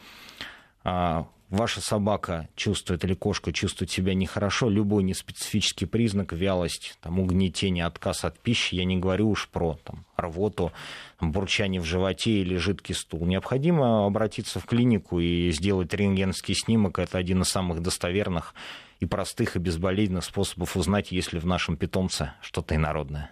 а, 0.84 1.28
ваша 1.50 1.82
собака 1.82 2.50
чувствует 2.56 3.04
или 3.04 3.14
кошка 3.14 3.52
чувствует 3.52 3.92
себя 3.92 4.14
нехорошо, 4.14 4.70
любой 4.70 5.04
неспецифический 5.04 5.88
признак, 5.88 6.34
вялость, 6.34 6.98
там, 7.02 7.20
угнетение, 7.20 7.86
отказ 7.86 8.26
от 8.26 8.40
пищи, 8.40 8.76
я 8.76 8.86
не 8.86 8.98
говорю 8.98 9.30
уж 9.30 9.48
про 9.50 9.78
там, 9.84 10.06
рвоту, 10.18 10.72
бурчание 11.20 11.82
в 11.82 11.86
животе 11.86 12.32
или 12.32 12.58
жидкий 12.58 12.96
стул. 12.96 13.26
Необходимо 13.26 14.06
обратиться 14.06 14.60
в 14.60 14.66
клинику 14.66 15.20
и 15.20 15.52
сделать 15.52 15.94
рентгенский 15.94 16.56
снимок. 16.56 17.00
Это 17.00 17.18
один 17.18 17.42
из 17.42 17.50
самых 17.50 17.82
достоверных 17.82 18.54
и 19.00 19.06
простых 19.06 19.56
и 19.56 19.60
безболезненных 19.60 20.24
способов 20.24 20.76
узнать, 20.78 21.12
есть 21.12 21.34
ли 21.34 21.40
в 21.40 21.46
нашем 21.46 21.78
питомце 21.78 22.34
что-то 22.42 22.76
инородное. 22.76 23.30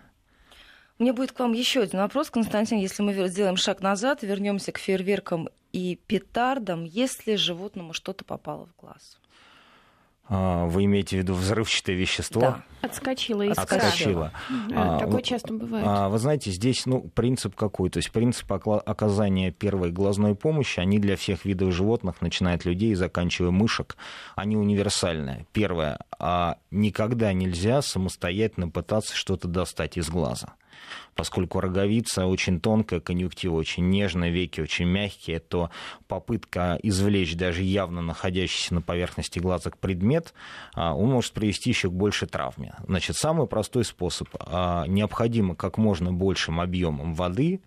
Меня 1.03 1.11
будет 1.11 1.33
к 1.33 1.39
вам 1.41 1.51
еще 1.51 1.81
один 1.81 1.99
вопрос, 1.99 2.29
Константин. 2.29 2.77
Если 2.77 3.03
мы 3.03 3.27
сделаем 3.27 3.57
шаг 3.57 3.81
назад, 3.81 4.23
вернемся 4.23 4.71
к 4.71 4.77
фейерверкам 4.77 5.49
и 5.73 5.99
петардам, 6.07 6.85
если 6.85 7.35
животному 7.35 7.91
что-то 7.91 8.23
попало 8.23 8.67
в 8.67 8.81
глаз. 8.81 9.19
А, 10.29 10.65
вы 10.65 10.85
имеете 10.85 11.17
в 11.17 11.19
виду 11.19 11.33
взрывчатое 11.33 11.97
вещество? 11.97 12.39
Да. 12.39 12.63
Отскочило 12.81 13.41
из 13.41 13.57
Отскочило. 13.57 14.31
Да, 14.69 14.95
а, 14.95 14.99
такое 14.99 15.21
часто 15.21 15.53
бывает. 15.53 15.85
А, 15.85 16.07
вы 16.07 16.19
знаете, 16.19 16.51
здесь 16.51 16.85
ну, 16.85 17.01
принцип 17.01 17.53
какой? 17.53 17.89
То 17.89 17.97
есть 17.97 18.09
принцип 18.13 18.49
оказания 18.53 19.51
первой 19.51 19.91
глазной 19.91 20.35
помощи, 20.35 20.79
они 20.79 20.99
для 20.99 21.17
всех 21.17 21.43
видов 21.43 21.73
животных, 21.73 22.21
начиная 22.21 22.55
от 22.55 22.63
людей 22.63 22.91
и 22.91 22.95
заканчивая 22.95 23.51
мышек, 23.51 23.97
они 24.37 24.55
универсальные. 24.55 25.47
Первое, 25.51 25.99
а 26.17 26.59
никогда 26.71 27.33
нельзя 27.33 27.81
самостоятельно 27.81 28.69
пытаться 28.69 29.13
что-то 29.13 29.49
достать 29.49 29.97
из 29.97 30.09
глаза 30.09 30.53
поскольку 31.15 31.59
роговица 31.59 32.25
очень 32.25 32.59
тонкая, 32.59 32.99
конъюнктива 32.99 33.55
очень 33.55 33.89
нежная, 33.89 34.29
веки 34.29 34.61
очень 34.61 34.85
мягкие, 34.85 35.39
то 35.39 35.69
попытка 36.07 36.79
извлечь 36.81 37.35
даже 37.35 37.63
явно 37.63 38.01
находящийся 38.01 38.73
на 38.75 38.81
поверхности 38.81 39.39
глаза 39.39 39.71
предмет, 39.79 40.33
а, 40.73 40.95
он 40.95 41.11
может 41.11 41.33
привести 41.33 41.69
еще 41.69 41.89
к 41.89 41.93
большей 41.93 42.27
травме. 42.27 42.75
Значит, 42.87 43.15
самый 43.15 43.47
простой 43.47 43.85
способ. 43.85 44.27
А, 44.39 44.85
необходимо 44.87 45.55
как 45.55 45.77
можно 45.77 46.11
большим 46.11 46.59
объемом 46.59 47.13
воды 47.13 47.61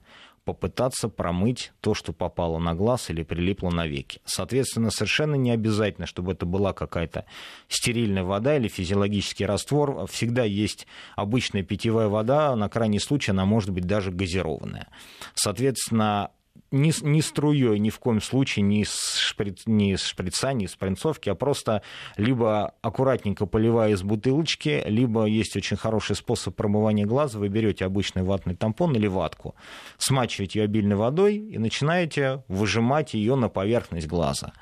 попытаться 0.47 1.09
промыть 1.09 1.73
то, 1.81 1.93
что 1.93 2.13
попало 2.13 2.59
на 2.59 2.75
глаз 2.75 3.11
или 3.11 3.25
прилипло 3.25 3.69
на 3.69 3.87
веки. 3.89 4.21
Соответственно, 4.25 4.91
совершенно 4.91 5.35
не 5.35 5.51
обязательно, 5.51 6.07
чтобы 6.07 6.33
это 6.33 6.47
была 6.47 6.73
какая-то 6.73 7.27
стерильная 7.69 8.23
вода 8.23 8.57
или 8.57 8.69
физиологический 8.69 9.45
раствор. 9.45 10.07
Всегда 10.07 10.45
есть 10.45 10.87
обычная 11.17 11.65
питьевая 11.65 12.07
вода, 12.07 12.55
на 12.55 12.69
крайний 12.69 13.01
случай 13.01 13.33
она 13.33 13.45
может 13.45 13.71
быть 13.71 13.87
даже 13.87 14.13
газированная. 14.13 14.87
Соответственно, 15.35 16.31
не, 16.71 16.93
не 17.03 17.23
струей, 17.23 17.79
ни 17.79 17.91
в 17.91 17.99
коем 17.99 18.21
случае, 18.21 18.63
не 18.65 18.85
с, 18.85 19.17
шприц, 19.17 19.63
не 19.67 19.97
с 19.97 20.05
шприца, 20.05 20.53
не 20.53 20.67
с 20.67 20.77
принцовки, 20.77 21.29
а 21.29 21.35
просто 21.35 21.83
либо 22.17 22.75
аккуратненько 22.83 23.47
поливая 23.47 23.93
из 23.93 24.03
бутылочки, 24.03 24.83
либо 24.87 25.25
есть 25.25 25.57
очень 25.57 25.77
хороший 25.77 26.17
способ 26.17 26.55
промывания 26.55 27.07
глаза. 27.07 27.39
Вы 27.39 27.49
берете 27.49 27.85
обычный 27.85 28.23
ватный 28.23 28.55
тампон 28.55 28.95
или 28.95 29.07
ватку, 29.07 29.55
смачиваете 29.99 30.61
ее 30.61 30.65
обильной 30.65 30.97
водой 30.97 31.37
и 31.37 31.59
начинаете 31.59 32.45
выжимать 32.49 33.15
ее 33.15 33.37
на 33.37 33.49
поверхность 33.49 34.07
глаза. 34.07 34.53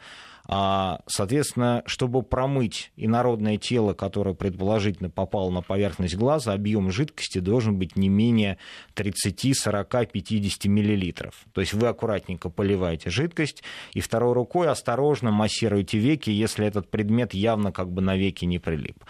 А, 0.46 1.00
соответственно, 1.06 1.82
чтобы 1.86 2.22
промыть 2.22 2.92
инородное 2.96 3.56
тело, 3.56 3.94
которое 3.94 4.34
предположительно 4.34 5.08
попало 5.08 5.50
на 5.50 5.62
поверхность 5.62 6.16
глаза, 6.16 6.52
объем 6.52 6.90
жидкости 6.90 7.38
должен 7.38 7.78
быть 7.78 7.96
не 7.96 8.08
менее 8.08 8.58
30, 8.94 9.56
40, 9.56 10.12
50 10.12 10.64
миллилитров. 10.66 11.34
То 11.52 11.60
есть 11.60 11.72
вы 11.72 11.88
аккуратненько 11.88 12.50
поливаете 12.50 13.10
жидкость 13.10 13.62
и 13.92 14.00
второй 14.00 14.34
рукой 14.34 14.68
осторожно 14.68 15.30
массируете 15.30 15.98
веки, 15.98 16.30
если 16.30 16.66
этот 16.66 16.90
предмет 16.90 17.32
явно 17.32 17.72
как 17.72 17.90
бы 17.90 18.02
на 18.02 18.16
веки 18.16 18.44
не 18.44 18.58
прилип. 18.58 19.02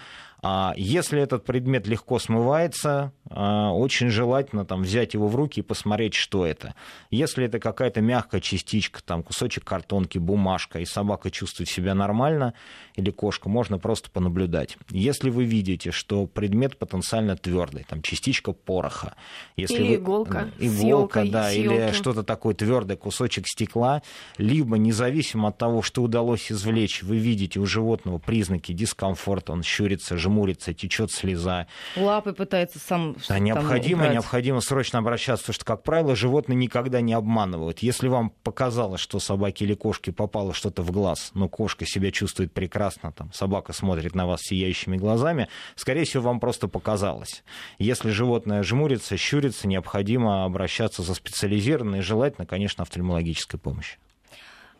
А 0.46 0.74
если 0.76 1.22
этот 1.22 1.46
предмет 1.46 1.86
легко 1.86 2.18
смывается, 2.18 3.12
а, 3.30 3.72
очень 3.72 4.10
желательно 4.10 4.66
там, 4.66 4.82
взять 4.82 5.14
его 5.14 5.26
в 5.26 5.36
руки 5.36 5.60
и 5.60 5.62
посмотреть, 5.62 6.12
что 6.12 6.44
это. 6.44 6.74
Если 7.10 7.46
это 7.46 7.58
какая-то 7.58 8.02
мягкая 8.02 8.42
частичка, 8.42 9.02
там, 9.02 9.22
кусочек 9.22 9.64
картонки, 9.64 10.18
бумажка, 10.18 10.80
и 10.80 10.84
собака 10.84 11.30
чувствует 11.30 11.70
себя 11.70 11.94
нормально, 11.94 12.52
или 12.94 13.10
кошка, 13.10 13.48
можно 13.48 13.78
просто 13.78 14.10
понаблюдать. 14.10 14.76
Если 14.90 15.30
вы 15.30 15.44
видите, 15.44 15.92
что 15.92 16.26
предмет 16.26 16.76
потенциально 16.76 17.38
твердый, 17.38 17.86
там, 17.88 18.02
частичка 18.02 18.52
пороха, 18.52 19.14
если 19.56 19.76
или 19.76 19.88
вы... 19.88 19.94
иголка, 19.94 20.50
иголка, 20.58 21.22
съелкой, 21.22 21.30
да, 21.30 21.52
или 21.52 21.92
что-то 21.92 22.22
такое 22.22 22.54
твердое, 22.54 22.98
кусочек 22.98 23.48
стекла, 23.48 24.02
либо 24.36 24.76
независимо 24.76 25.48
от 25.48 25.56
того, 25.56 25.80
что 25.80 26.02
удалось 26.02 26.52
извлечь, 26.52 27.02
вы 27.02 27.16
видите 27.16 27.60
у 27.60 27.64
животного 27.64 28.18
признаки 28.18 28.72
дискомфорта, 28.72 29.52
он 29.52 29.62
щурится, 29.62 30.18
жмурится, 30.18 30.33
жмурится, 30.34 30.74
течет 30.74 31.12
слеза. 31.12 31.66
Лапы 31.96 32.32
пытается 32.32 32.78
сам... 32.78 33.16
Да, 33.28 33.38
необходимо, 33.38 34.08
необходимо 34.08 34.60
срочно 34.60 34.98
обращаться, 34.98 35.44
потому 35.44 35.54
что, 35.54 35.64
как 35.64 35.82
правило, 35.84 36.16
животные 36.16 36.56
никогда 36.56 37.00
не 37.00 37.14
обманывают. 37.14 37.80
Если 37.80 38.08
вам 38.08 38.30
показалось, 38.42 39.00
что 39.00 39.20
собаке 39.20 39.64
или 39.64 39.74
кошке 39.74 40.10
попало 40.12 40.52
что-то 40.52 40.82
в 40.82 40.90
глаз, 40.90 41.30
но 41.34 41.48
кошка 41.48 41.86
себя 41.86 42.10
чувствует 42.10 42.52
прекрасно, 42.52 43.12
там, 43.12 43.32
собака 43.32 43.72
смотрит 43.72 44.14
на 44.14 44.26
вас 44.26 44.40
сияющими 44.42 44.96
глазами, 44.96 45.48
скорее 45.76 46.04
всего, 46.04 46.24
вам 46.24 46.40
просто 46.40 46.66
показалось. 46.66 47.44
Если 47.78 48.10
животное 48.10 48.62
жмурится, 48.62 49.16
щурится, 49.16 49.68
необходимо 49.68 50.44
обращаться 50.44 51.02
за 51.02 51.14
специализированной, 51.14 52.00
желательно, 52.00 52.46
конечно, 52.46 52.82
офтальмологической 52.82 53.60
помощью. 53.60 53.98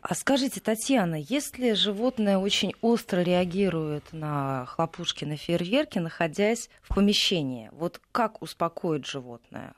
А 0.07 0.15
скажите, 0.15 0.61
Татьяна, 0.61 1.15
если 1.15 1.73
животное 1.73 2.37
очень 2.37 2.75
остро 2.83 3.23
реагирует 3.23 4.13
на 4.13 4.67
хлопушки, 4.67 5.25
на 5.25 5.39
фейерверки, 5.39 5.99
находясь 5.99 6.69
в 6.83 6.95
помещении, 6.95 7.71
вот 7.73 8.03
как 8.13 8.43
успокоить 8.43 9.07
животное? 9.07 9.73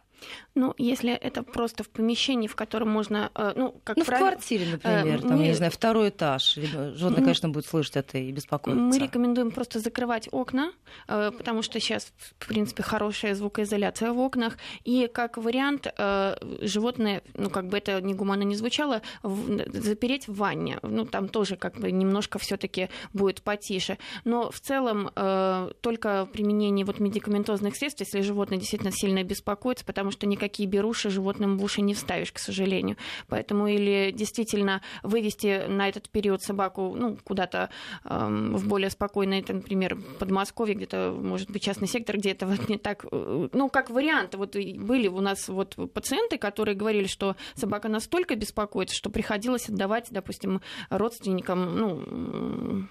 Ну, 0.54 0.74
если 0.78 1.12
это 1.12 1.42
просто 1.42 1.84
в 1.84 1.90
помещении, 1.90 2.48
в 2.48 2.56
котором 2.56 2.88
можно, 2.88 3.30
э, 3.34 3.52
ну, 3.56 3.74
как 3.84 3.96
ну, 3.96 4.04
правило... 4.04 4.28
в 4.28 4.32
квартире, 4.32 4.66
например, 4.72 5.20
там, 5.20 5.36
мы... 5.36 5.42
я 5.42 5.48
не 5.48 5.54
знаю, 5.54 5.70
второй 5.70 6.08
этаж. 6.08 6.54
Животное, 6.54 7.22
конечно, 7.22 7.48
будет 7.50 7.66
слышать 7.66 7.96
это 7.96 8.18
и 8.18 8.32
беспокоиться. 8.32 8.80
Мы 8.80 8.98
рекомендуем 8.98 9.50
просто 9.50 9.80
закрывать 9.80 10.28
окна, 10.32 10.72
э, 11.08 11.30
потому 11.36 11.62
что 11.62 11.78
сейчас, 11.78 12.12
в 12.38 12.48
принципе, 12.48 12.82
хорошая 12.82 13.34
звукоизоляция 13.34 14.12
в 14.12 14.18
окнах. 14.18 14.56
И 14.84 15.10
как 15.12 15.36
вариант, 15.36 15.88
э, 15.96 16.36
животное, 16.62 17.22
ну, 17.34 17.50
как 17.50 17.68
бы 17.68 17.76
это 17.76 18.00
негуманно 18.00 18.42
не 18.42 18.56
звучало, 18.56 19.02
запереть 19.22 20.26
в 20.26 20.36
ванне. 20.36 20.78
Ну, 20.82 21.04
там 21.04 21.28
тоже 21.28 21.56
как 21.56 21.76
бы 21.76 21.92
немножко 21.92 22.38
все 22.38 22.56
таки 22.56 22.88
будет 23.12 23.42
потише. 23.42 23.98
Но 24.24 24.50
в 24.50 24.60
целом 24.60 25.10
только 25.80 26.26
применение 26.32 26.84
вот 26.86 27.00
медикаментозных 27.00 27.76
средств, 27.76 28.00
если 28.00 28.20
животное 28.20 28.58
действительно 28.58 28.92
сильно 28.92 29.22
беспокоится, 29.22 29.84
потому 29.84 30.05
что 30.10 30.26
никаких 30.26 30.46
никакие 30.46 30.68
беруши 30.68 31.10
животным 31.10 31.58
в 31.58 31.64
уши 31.64 31.82
не 31.82 31.94
вставишь, 31.94 32.32
к 32.32 32.38
сожалению. 32.38 32.96
Поэтому 33.28 33.66
или 33.66 34.12
действительно 34.12 34.80
вывести 35.02 35.66
на 35.68 35.88
этот 35.88 36.08
период 36.08 36.42
собаку 36.42 36.94
ну, 36.96 37.18
куда-то 37.24 37.68
эм, 38.04 38.56
в 38.56 38.66
более 38.66 38.90
спокойное, 38.90 39.44
например, 39.46 39.98
Подмосковье, 40.18 40.74
где-то, 40.74 41.16
может 41.20 41.50
быть, 41.50 41.62
частный 41.62 41.88
сектор, 41.88 42.16
где 42.16 42.30
это 42.30 42.46
вот 42.46 42.68
не 42.68 42.78
так, 42.78 43.04
э, 43.10 43.48
ну, 43.52 43.68
как 43.68 43.90
вариант. 43.90 44.34
Вот 44.34 44.54
были 44.54 45.08
у 45.08 45.20
нас 45.20 45.48
вот 45.48 45.76
пациенты, 45.92 46.38
которые 46.38 46.74
говорили, 46.74 47.06
что 47.06 47.36
собака 47.54 47.88
настолько 47.88 48.36
беспокоится, 48.36 48.96
что 48.96 49.10
приходилось 49.10 49.68
отдавать, 49.68 50.06
допустим, 50.10 50.60
родственникам, 50.90 51.76
ну, 51.76 52.88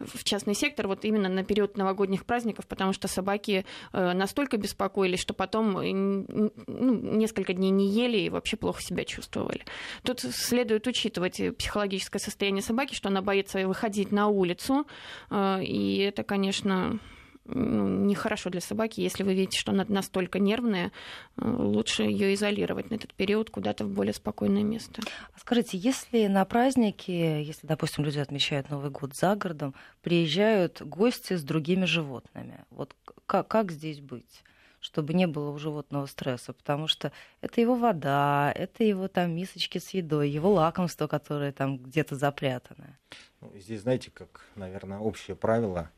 в 0.00 0.24
частный 0.24 0.54
сектор 0.54 0.88
вот 0.88 1.04
именно 1.04 1.28
на 1.28 1.44
период 1.44 1.76
новогодних 1.76 2.24
праздников, 2.24 2.66
потому 2.66 2.92
что 2.92 3.08
собаки 3.08 3.64
э, 3.92 4.12
настолько 4.12 4.56
беспокоились, 4.56 5.20
что 5.20 5.34
потом 5.34 5.78
э, 5.78 5.92
ну, 5.92 6.52
несколько 6.66 7.52
дней 7.52 7.70
не 7.70 7.88
ели 7.88 8.18
и 8.18 8.30
вообще 8.30 8.56
плохо 8.56 8.82
себя 8.82 9.04
чувствовали. 9.04 9.64
Тут 10.02 10.20
следует 10.20 10.86
учитывать 10.86 11.40
психологическое 11.58 12.18
состояние 12.18 12.62
собаки, 12.62 12.94
что 12.94 13.08
она 13.08 13.22
боится 13.22 13.66
выходить 13.66 14.10
на 14.10 14.28
улицу, 14.28 14.86
э, 15.30 15.62
и 15.62 15.98
это, 15.98 16.24
конечно, 16.24 16.98
ну, 17.52 17.88
нехорошо 18.06 18.50
для 18.50 18.60
собаки. 18.60 19.00
Если 19.00 19.22
вы 19.22 19.34
видите, 19.34 19.58
что 19.58 19.72
она 19.72 19.84
настолько 19.88 20.38
нервная, 20.38 20.92
э, 21.36 21.44
лучше 21.44 22.02
ее 22.04 22.34
изолировать 22.34 22.90
на 22.90 22.94
этот 22.94 23.14
период 23.14 23.50
куда-то 23.50 23.84
в 23.84 23.90
более 23.90 24.14
спокойное 24.14 24.62
место. 24.62 25.02
А 25.34 25.38
скажите, 25.38 25.76
если 25.78 26.26
на 26.26 26.44
праздники, 26.44 27.10
если, 27.10 27.66
допустим, 27.66 28.04
люди 28.04 28.18
отмечают 28.18 28.70
Новый 28.70 28.90
год 28.90 29.14
за 29.14 29.34
городом, 29.34 29.74
приезжают 30.02 30.80
гости 30.82 31.34
с 31.34 31.42
другими 31.42 31.84
животными, 31.84 32.64
вот 32.70 32.94
как, 33.26 33.48
как 33.48 33.72
здесь 33.72 34.00
быть? 34.00 34.42
чтобы 34.80 35.12
не 35.12 35.26
было 35.26 35.50
у 35.50 35.58
животного 35.58 36.06
стресса, 36.06 36.52
потому 36.52 36.88
что 36.88 37.12
это 37.42 37.60
его 37.60 37.74
вода, 37.74 38.50
это 38.54 38.82
его 38.82 39.08
там 39.08 39.34
мисочки 39.34 39.78
с 39.78 39.90
едой, 39.90 40.30
его 40.30 40.50
лакомство, 40.52 41.06
которое 41.06 41.52
там 41.52 41.78
где-то 41.78 42.16
запрятано. 42.16 42.98
Ну, 43.40 43.52
здесь, 43.56 43.82
знаете, 43.82 44.10
как, 44.10 44.46
наверное, 44.56 44.98
общее 44.98 45.36
правило, 45.36 45.90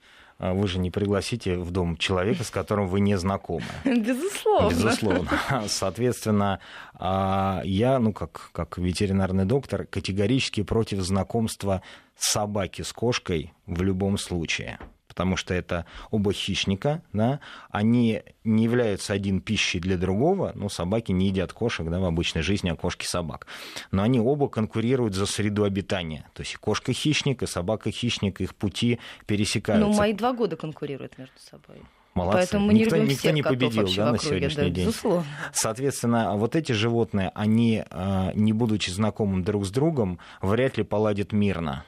вы 0.43 0.67
же 0.67 0.79
не 0.79 0.91
пригласите 0.91 1.57
в 1.57 1.71
дом 1.71 1.97
человека, 1.97 2.43
с 2.43 2.51
которым 2.51 2.89
вы 2.89 3.01
не 3.01 3.17
знакомы. 3.17 3.65
Безусловно. 3.85 4.71
Безусловно. 4.71 5.31
Соответственно, 5.69 6.59
а, 6.95 7.63
я, 7.65 7.99
ну, 7.99 8.13
как, 8.13 8.51
как 8.53 8.79
ветеринарный 8.79 9.45
доктор, 9.45 9.87
категорически 9.87 10.63
против 10.63 11.01
знакомства 11.01 11.83
собаки 12.17 12.83
с 12.83 12.93
кошкой 12.93 13.53
в 13.67 13.83
любом 13.83 14.19
случае 14.19 14.79
потому 15.13 15.37
что 15.37 15.53
это 15.53 15.85
оба 16.11 16.33
хищника, 16.33 17.03
да, 17.13 17.41
они 17.71 18.23
не 18.45 18.65
являются 18.65 19.13
один 19.13 19.43
пищей 19.43 19.79
для 19.79 19.99
другого, 19.99 20.53
ну, 20.55 20.71
собаки 20.71 21.13
не 21.13 21.27
едят 21.27 21.53
кошек, 21.53 21.87
да, 21.87 22.01
в 22.01 22.05
обычной 22.07 22.41
жизни, 22.41 22.71
а 22.71 22.77
кошки 22.77 23.05
собак. 23.05 23.47
Но 23.91 24.03
они 24.03 24.19
оба 24.19 24.49
конкурируют 24.49 25.15
за 25.15 25.27
среду 25.27 25.65
обитания. 25.65 26.27
То 26.33 26.41
есть 26.41 26.57
кошка 26.57 26.95
хищник, 26.95 27.43
и 27.43 27.47
собака 27.47 27.91
хищник, 27.91 28.41
их 28.41 28.55
пути 28.55 29.01
пересекаются. 29.27 29.87
Ну, 29.87 29.95
мои 29.95 30.15
два 30.15 30.33
года 30.33 30.57
конкурируют 30.57 31.19
между 31.19 31.39
собой. 31.39 31.83
Молодцы. 32.15 32.39
Поэтому 32.39 32.67
мы 32.67 32.75
никто, 32.75 32.97
не 32.97 33.03
любим 33.03 33.11
никто 33.11 33.21
всех 33.21 33.35
не 33.35 33.43
победил 33.43 33.87
да, 33.97 34.05
на 34.05 34.11
округе, 34.13 34.29
сегодняшний 34.29 34.65
да, 34.65 34.71
день. 34.71 34.87
Безусловно. 34.87 35.27
Соответственно, 35.53 36.37
вот 36.37 36.57
эти 36.57 36.73
животные, 36.73 37.33
они, 37.35 37.85
а, 37.91 38.33
не 38.35 38.55
будучи 38.55 38.89
знакомым 38.89 39.45
друг 39.45 39.67
с 39.67 39.71
другом, 39.71 40.19
вряд 40.41 40.79
ли 40.79 40.85
поладят 40.85 41.33
мирно. 41.33 41.85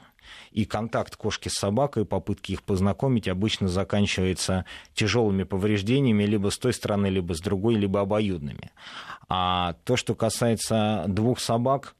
И 0.54 0.66
контакт 0.66 1.16
кошки 1.16 1.48
с 1.48 1.54
собакой, 1.54 2.04
попытки 2.04 2.52
их 2.52 2.62
познакомить 2.62 3.26
обычно 3.26 3.66
заканчивается 3.66 4.64
тяжелыми 4.94 5.42
повреждениями 5.42 6.22
либо 6.22 6.50
с 6.50 6.58
той 6.58 6.72
стороны, 6.72 7.08
либо 7.08 7.34
с 7.34 7.40
другой, 7.40 7.74
либо 7.74 8.00
обоюдными. 8.00 8.70
А 9.28 9.74
то, 9.84 9.96
что 9.96 10.14
касается 10.14 11.06
двух 11.08 11.40
собак, 11.40 11.96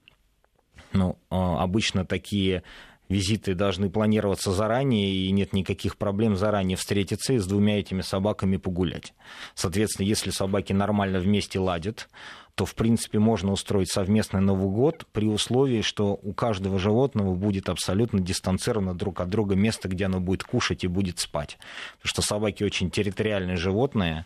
ну, 0.93 1.19
а, 1.31 1.65
обычно 1.65 2.05
такие 2.05 2.63
визиты 3.09 3.55
должны 3.55 3.91
планироваться 3.91 4.53
заранее, 4.53 5.13
и 5.13 5.31
нет 5.31 5.53
никаких 5.53 5.97
проблем 5.97 6.37
заранее 6.37 6.77
встретиться 6.77 7.35
и 7.35 7.39
с 7.39 7.47
двумя 7.47 7.79
этими 7.79 8.01
собаками 8.01 8.57
погулять. 8.57 9.15
Соответственно, 9.55 10.07
если 10.07 10.31
собаки 10.31 10.73
нормально 10.73 11.19
вместе 11.19 11.59
ладят, 11.59 12.09
то, 12.55 12.65
в 12.65 12.75
принципе, 12.75 13.19
можно 13.19 13.51
устроить 13.53 13.91
совместный 13.91 14.41
Новый 14.41 14.71
год 14.71 15.07
при 15.13 15.27
условии, 15.27 15.83
что 15.83 16.19
у 16.23 16.33
каждого 16.33 16.79
животного 16.79 17.35
будет 17.35 17.69
абсолютно 17.69 18.21
дистанцировано 18.21 18.95
друг 18.95 19.21
от 19.21 19.29
друга 19.29 19.57
место, 19.57 19.89
где 19.89 20.07
оно 20.07 20.21
будет 20.21 20.45
кушать 20.45 20.85
и 20.85 20.89
будет 20.89 21.19
спать. 21.19 21.59
Потому 21.97 22.09
что 22.09 22.23
собаки 22.23 22.63
очень 22.63 22.91
территориальные 22.91 23.57
животные, 23.57 24.25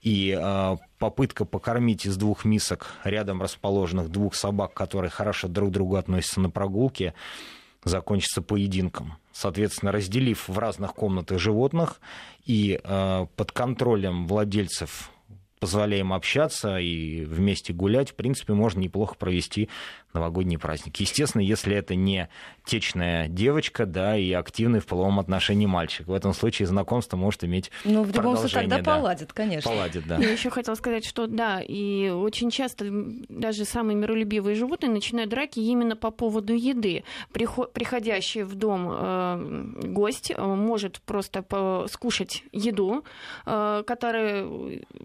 и 0.00 0.36
э, 0.38 0.76
попытка 0.98 1.44
покормить 1.44 2.06
из 2.06 2.16
двух 2.16 2.44
мисок 2.44 2.94
рядом 3.04 3.42
расположенных 3.42 4.10
двух 4.10 4.34
собак, 4.34 4.74
которые 4.74 5.10
хорошо 5.10 5.48
друг 5.48 5.70
к 5.70 5.72
другу 5.72 5.96
относятся 5.96 6.40
на 6.40 6.50
прогулке, 6.50 7.14
закончится 7.84 8.42
поединком. 8.42 9.14
Соответственно, 9.32 9.92
разделив 9.92 10.48
в 10.48 10.58
разных 10.58 10.94
комнатах 10.94 11.38
животных 11.38 12.00
и 12.44 12.80
э, 12.82 13.26
под 13.36 13.52
контролем 13.52 14.26
владельцев 14.26 15.10
позволяем 15.60 16.12
общаться 16.12 16.78
и 16.78 17.24
вместе 17.24 17.72
гулять, 17.72 18.10
в 18.10 18.14
принципе, 18.14 18.52
можно 18.52 18.80
неплохо 18.80 19.14
провести 19.16 19.68
новогодний 20.18 20.58
праздник. 20.58 20.96
Естественно, 20.96 21.42
если 21.42 21.74
это 21.74 21.94
не 21.94 22.28
течная 22.64 23.28
девочка, 23.28 23.86
да, 23.86 24.16
и 24.16 24.32
активный 24.32 24.80
в 24.80 24.86
половом 24.86 25.20
отношении 25.20 25.66
мальчик. 25.66 26.06
В 26.06 26.12
этом 26.12 26.34
случае 26.34 26.66
знакомство 26.66 27.16
может 27.16 27.44
иметь 27.44 27.70
Ну, 27.84 28.02
в 28.02 28.14
любом 28.14 28.36
случае, 28.36 28.62
тогда 28.62 28.78
да. 28.78 28.96
поладит, 28.96 29.32
конечно. 29.32 29.70
Поладит, 29.70 30.06
да. 30.06 30.18
Я 30.18 30.30
еще 30.30 30.50
хотела 30.50 30.74
сказать, 30.74 31.04
что 31.04 31.26
да, 31.26 31.60
и 31.60 32.10
очень 32.10 32.50
часто 32.50 32.86
даже 32.90 33.64
самые 33.64 33.96
миролюбивые 33.96 34.54
животные 34.54 34.90
начинают 34.90 35.30
драки 35.30 35.60
именно 35.60 35.96
по 35.96 36.10
поводу 36.10 36.52
еды. 36.52 37.04
Приходящий 37.32 38.42
в 38.42 38.54
дом 38.54 38.88
э, 38.90 39.72
гость 39.84 40.32
э, 40.34 40.42
может 40.42 41.00
просто 41.00 41.44
скушать 41.90 42.42
еду, 42.52 43.04
э, 43.46 43.82
которая 43.86 44.46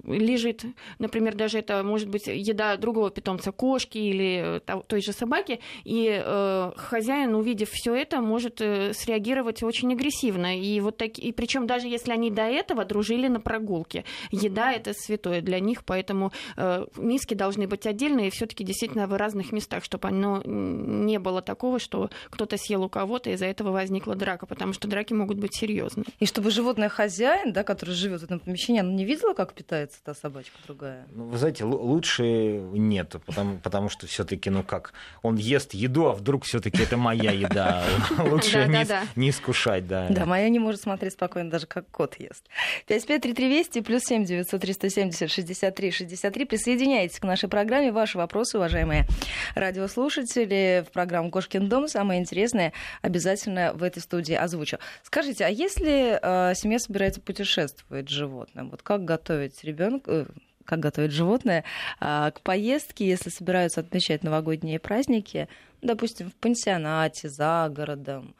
лежит, 0.06 0.66
например, 1.00 1.36
даже 1.36 1.60
это 1.60 1.84
может 1.84 2.10
быть 2.10 2.28
еда 2.28 2.76
другого 2.78 3.12
питомца, 3.12 3.52
кошки 3.52 3.98
или 3.98 4.62
той 4.88 5.02
же 5.04 5.14
собаки, 5.14 5.60
и 5.84 6.22
э, 6.24 6.72
хозяин, 6.76 7.36
увидев 7.36 7.70
все 7.72 7.96
это, 7.96 8.22
может 8.22 8.62
э, 8.62 8.94
среагировать 8.94 9.64
очень 9.64 9.94
агрессивно. 9.94 10.60
И 10.60 10.80
вот 10.80 10.98
так, 10.98 11.18
и 11.18 11.32
причем 11.32 11.68
даже 11.68 11.88
если 11.88 12.12
они 12.12 12.32
до 12.32 12.44
этого 12.44 12.86
дружили 12.86 13.28
на 13.28 13.40
прогулке, 13.40 14.06
еда 14.32 14.72
это 14.72 14.94
святое 14.94 15.42
для 15.42 15.60
них, 15.60 15.84
поэтому 15.86 16.32
э, 16.58 16.86
миски 16.98 17.34
должны 17.34 17.68
быть 17.68 17.86
отдельные, 17.86 18.28
и 18.28 18.32
все-таки 18.32 18.64
действительно 18.64 19.08
в 19.08 19.14
разных 19.18 19.52
местах, 19.52 19.84
чтобы 19.84 20.08
оно 20.08 20.42
не 20.44 21.20
было 21.20 21.42
такого, 21.42 21.80
что 21.80 22.10
кто-то 22.30 22.58
съел 22.58 22.84
у 22.84 22.90
кого-то, 22.90 23.30
и 23.30 23.34
из-за 23.34 23.46
этого 23.46 23.72
возникла 23.72 24.16
драка, 24.16 24.46
потому 24.46 24.74
что 24.74 24.88
драки 24.88 25.14
могут 25.14 25.38
быть 25.38 25.56
серьезные. 25.56 26.06
И 26.20 26.26
чтобы 26.26 26.52
животное 26.52 26.90
хозяин, 26.90 27.54
да, 27.54 27.64
который 27.64 27.96
живет 27.96 28.22
в 28.22 28.24
этом 28.26 28.40
помещении, 28.40 28.82
оно 28.82 28.92
не 28.92 29.06
видела, 29.06 29.34
как 29.34 29.54
питается 29.54 30.00
та 30.04 30.14
собачка 30.14 30.58
другая? 30.66 31.08
Ну, 31.12 31.26
вы 31.26 31.38
знаете, 31.38 31.64
лучше 31.66 32.24
нет, 32.24 33.16
потому, 33.26 33.58
потому 33.60 33.90
что 33.90 34.08
все-таки, 34.08 34.50
ну 34.50 34.64
как, 34.64 34.83
как 34.84 34.94
он 35.22 35.36
ест 35.38 35.74
еду, 35.74 36.08
а 36.08 36.14
вдруг 36.14 36.46
все-таки 36.46 36.84
это 36.84 36.98
моя 36.98 37.32
еда. 37.32 37.84
Лучше 38.20 38.70
не 39.16 39.30
искушать, 39.30 39.88
да. 39.88 40.08
Да, 40.10 40.26
моя 40.26 40.50
не 40.50 40.60
может 40.60 40.82
смотреть 40.82 41.14
спокойно, 41.14 41.50
даже 41.50 41.66
как 41.66 41.88
кот 41.90 42.20
ест. 42.20 42.46
553320 42.88 43.86
плюс 43.86 44.04
7 44.04 44.26
900 44.26 45.30
63 45.30 45.92
63. 45.92 46.46
Присоединяйтесь 46.46 47.20
к 47.20 47.24
нашей 47.24 47.50
программе. 47.50 47.92
Ваши 47.92 48.18
вопросы, 48.18 48.58
уважаемые 48.58 49.08
радиослушатели, 49.56 50.86
в 50.88 50.92
программу 50.92 51.32
«Кошкин 51.32 51.70
дом». 51.70 51.88
Самое 51.88 52.20
интересное 52.20 52.74
обязательно 53.02 53.74
в 53.74 53.84
этой 53.84 54.02
студии 54.02 54.36
озвучу. 54.36 54.78
Скажите, 55.04 55.46
а 55.46 55.50
если 55.50 56.20
э, 56.22 56.56
семья 56.56 56.80
собирается 56.80 57.22
путешествовать 57.22 58.10
с 58.10 58.12
животным, 58.12 58.70
вот 58.70 58.82
как 58.82 59.06
готовить 59.06 59.64
ребенка, 59.64 60.12
э, 60.12 60.26
как 60.66 60.80
готовить 60.80 61.12
животное, 61.12 61.64
а, 62.00 62.32
к 62.32 62.42
поездке, 62.42 63.08
если 63.08 63.30
собираются 63.30 63.82
отмечать 63.82 64.24
новогодние 64.24 64.80
праздники, 64.80 65.48
допустим, 65.82 66.30
в 66.30 66.36
пансионате, 66.36 67.30
за 67.30 67.70
городом, 67.74 68.36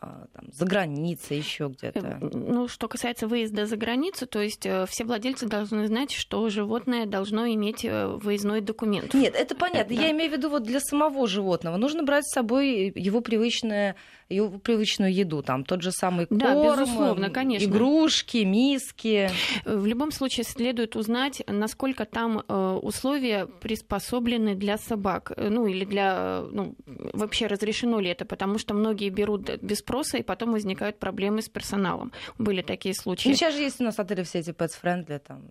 а, 0.00 0.26
там, 0.32 0.44
за 0.52 0.66
границей, 0.66 1.38
еще 1.38 1.68
где-то. 1.68 2.18
Э, 2.20 2.28
ну, 2.32 2.68
что 2.68 2.88
касается 2.88 3.26
выезда 3.28 3.66
за 3.66 3.76
границу, 3.76 4.26
то 4.26 4.40
есть 4.40 4.66
э, 4.66 4.84
все 4.88 5.04
владельцы 5.04 5.46
должны 5.46 5.86
знать, 5.86 6.12
что 6.12 6.48
животное 6.50 7.06
должно 7.06 7.46
иметь 7.48 7.84
э, 7.84 8.06
выездной 8.06 8.60
документ. 8.60 9.14
Нет, 9.14 9.34
это 9.34 9.54
понятно. 9.54 9.96
Да. 9.96 10.02
Я 10.02 10.10
имею 10.10 10.30
в 10.30 10.34
виду 10.34 10.50
вот 10.50 10.64
для 10.64 10.80
самого 10.80 11.26
животного. 11.26 11.76
Нужно 11.76 12.02
брать 12.02 12.26
с 12.26 12.34
собой 12.34 12.92
его 12.94 13.20
привычное 13.20 13.96
привычную 14.28 15.14
еду, 15.14 15.42
там 15.42 15.64
тот 15.64 15.82
же 15.82 15.92
самый 15.92 16.26
корм, 16.26 16.38
да, 16.38 16.54
безусловно, 16.54 17.30
конечно. 17.30 17.66
игрушки, 17.66 18.38
миски. 18.38 19.30
В 19.64 19.86
любом 19.86 20.10
случае 20.10 20.44
следует 20.44 20.96
узнать, 20.96 21.42
насколько 21.46 22.04
там 22.04 22.42
условия 22.48 23.46
приспособлены 23.46 24.54
для 24.54 24.78
собак, 24.78 25.32
ну 25.36 25.66
или 25.66 25.84
для, 25.84 26.42
ну, 26.50 26.74
вообще 26.86 27.46
разрешено 27.46 28.00
ли 28.00 28.10
это, 28.10 28.24
потому 28.24 28.58
что 28.58 28.74
многие 28.74 29.10
берут 29.10 29.56
без 29.62 29.78
спроса, 29.78 30.18
и 30.18 30.22
потом 30.22 30.52
возникают 30.52 30.98
проблемы 30.98 31.42
с 31.42 31.48
персоналом. 31.48 32.12
Были 32.38 32.62
такие 32.62 32.94
случаи. 32.94 33.28
Ну, 33.28 33.34
сейчас 33.34 33.54
же 33.54 33.62
есть 33.62 33.80
у 33.80 33.84
нас 33.84 33.98
отели 33.98 34.22
все 34.22 34.40
эти 34.40 34.50
pets 34.50 34.72
friendly, 34.82 35.18
там, 35.18 35.42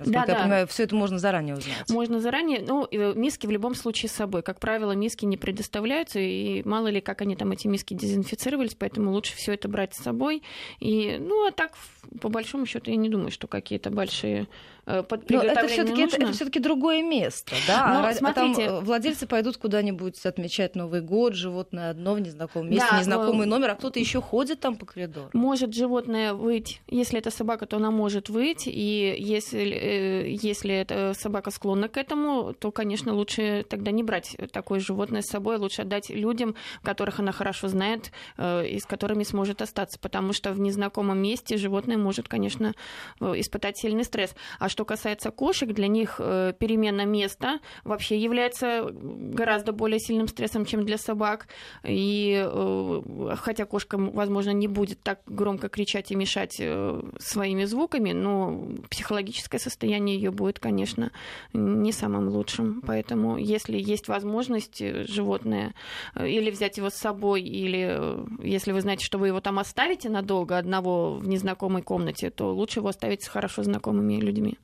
Насколько 0.00 0.12
да, 0.12 0.20
я 0.20 0.26
да. 0.26 0.42
понимаю, 0.42 0.66
все 0.66 0.84
это 0.84 0.94
можно 0.94 1.18
заранее 1.18 1.56
узнать. 1.56 1.88
Можно 1.90 2.20
заранее. 2.20 2.64
Ну, 2.66 2.88
миски 3.14 3.46
в 3.46 3.50
любом 3.50 3.74
случае 3.74 4.08
с 4.08 4.12
собой. 4.12 4.42
Как 4.42 4.60
правило, 4.60 4.92
миски 4.92 5.24
не 5.24 5.36
предоставляются, 5.36 6.18
и 6.18 6.62
мало 6.64 6.88
ли, 6.88 7.00
как 7.00 7.22
они 7.22 7.36
там 7.36 7.52
эти 7.52 7.66
миски 7.66 7.94
дезинфицировались, 7.94 8.74
поэтому 8.74 9.12
лучше 9.12 9.36
все 9.36 9.52
это 9.54 9.68
брать 9.68 9.94
с 9.94 10.02
собой. 10.02 10.42
И, 10.80 11.18
ну, 11.20 11.46
а 11.46 11.50
так, 11.50 11.72
по 12.20 12.28
большому 12.28 12.66
счету, 12.66 12.90
я 12.90 12.96
не 12.96 13.08
думаю, 13.08 13.30
что 13.30 13.46
какие-то 13.46 13.90
большие 13.90 14.48
под 15.08 15.30
Но 15.30 15.42
это 15.42 15.66
все-таки 15.68 16.02
это, 16.02 16.16
это 16.16 16.32
все-таки 16.32 16.60
другое 16.60 17.02
место, 17.02 17.54
да? 17.66 18.00
Но, 18.00 18.06
а, 18.06 18.14
смотрите, 18.14 18.64
а 18.64 18.68
там 18.68 18.84
владельцы 18.84 19.26
пойдут 19.26 19.56
куда-нибудь 19.56 20.24
отмечать 20.24 20.74
Новый 20.74 21.00
год, 21.00 21.34
животное 21.34 21.90
одно 21.90 22.14
в 22.14 22.20
незнакомом 22.20 22.70
месте, 22.70 22.86
да, 22.90 22.98
незнакомый 22.98 23.46
но... 23.46 23.56
номер, 23.56 23.70
а 23.70 23.74
кто-то 23.76 23.98
еще 23.98 24.20
ходит 24.20 24.60
там 24.60 24.76
по 24.76 24.86
коридору. 24.86 25.30
Может 25.32 25.74
животное 25.74 26.34
выйти, 26.34 26.80
если 26.88 27.18
это 27.18 27.30
собака, 27.30 27.66
то 27.66 27.76
она 27.76 27.90
может 27.90 28.28
выйти, 28.28 28.68
и 28.68 29.16
если 29.18 29.62
э, 29.62 30.28
если 30.30 30.74
эта 30.74 31.14
собака 31.14 31.50
склонна 31.50 31.88
к 31.88 31.96
этому, 31.96 32.52
то, 32.52 32.70
конечно, 32.70 33.14
лучше 33.14 33.64
тогда 33.68 33.90
не 33.90 34.02
брать 34.02 34.36
такое 34.52 34.80
животное 34.80 35.22
с 35.22 35.26
собой, 35.26 35.56
лучше 35.56 35.82
отдать 35.82 36.10
людям, 36.10 36.54
которых 36.82 37.20
она 37.20 37.32
хорошо 37.32 37.68
знает 37.68 38.12
э, 38.36 38.66
и 38.66 38.78
с 38.78 38.84
которыми 38.84 39.22
сможет 39.24 39.62
остаться, 39.62 39.98
потому 39.98 40.32
что 40.32 40.52
в 40.52 40.60
незнакомом 40.60 41.18
месте 41.18 41.56
животное 41.56 41.96
может, 41.96 42.28
конечно, 42.28 42.74
испытать 43.20 43.78
сильный 43.78 44.04
стресс. 44.04 44.34
А 44.58 44.68
что 44.68 44.81
касается 44.84 45.30
кошек, 45.30 45.72
для 45.72 45.88
них 45.88 46.16
э, 46.18 46.52
перемена 46.58 47.04
места 47.04 47.60
вообще 47.84 48.18
является 48.18 48.88
гораздо 48.92 49.72
более 49.72 49.98
сильным 49.98 50.28
стрессом, 50.28 50.64
чем 50.64 50.84
для 50.84 50.98
собак. 50.98 51.48
И 51.84 52.42
э, 52.44 53.34
хотя 53.36 53.64
кошка, 53.64 53.96
возможно, 53.98 54.50
не 54.50 54.68
будет 54.68 55.02
так 55.02 55.20
громко 55.26 55.68
кричать 55.68 56.10
и 56.10 56.14
мешать 56.14 56.56
э, 56.58 57.02
своими 57.18 57.64
звуками, 57.64 58.12
но 58.12 58.68
психологическое 58.90 59.58
состояние 59.58 60.16
ее 60.16 60.30
будет, 60.30 60.58
конечно, 60.58 61.12
не 61.52 61.92
самым 61.92 62.28
лучшим. 62.28 62.82
Поэтому, 62.86 63.36
если 63.36 63.78
есть 63.78 64.08
возможность 64.08 64.82
животное 65.08 65.74
или 66.18 66.50
взять 66.50 66.76
его 66.76 66.90
с 66.90 66.94
собой, 66.94 67.42
или 67.42 68.42
если 68.42 68.72
вы 68.72 68.80
знаете, 68.80 69.04
что 69.04 69.18
вы 69.18 69.28
его 69.28 69.40
там 69.40 69.58
оставите 69.58 70.08
надолго 70.08 70.58
одного 70.58 71.14
в 71.14 71.28
незнакомой 71.28 71.82
комнате, 71.82 72.30
то 72.30 72.54
лучше 72.54 72.80
его 72.80 72.88
оставить 72.88 73.22
с 73.22 73.28
хорошо 73.28 73.62
знакомыми 73.62 74.20
людьми. 74.20 74.58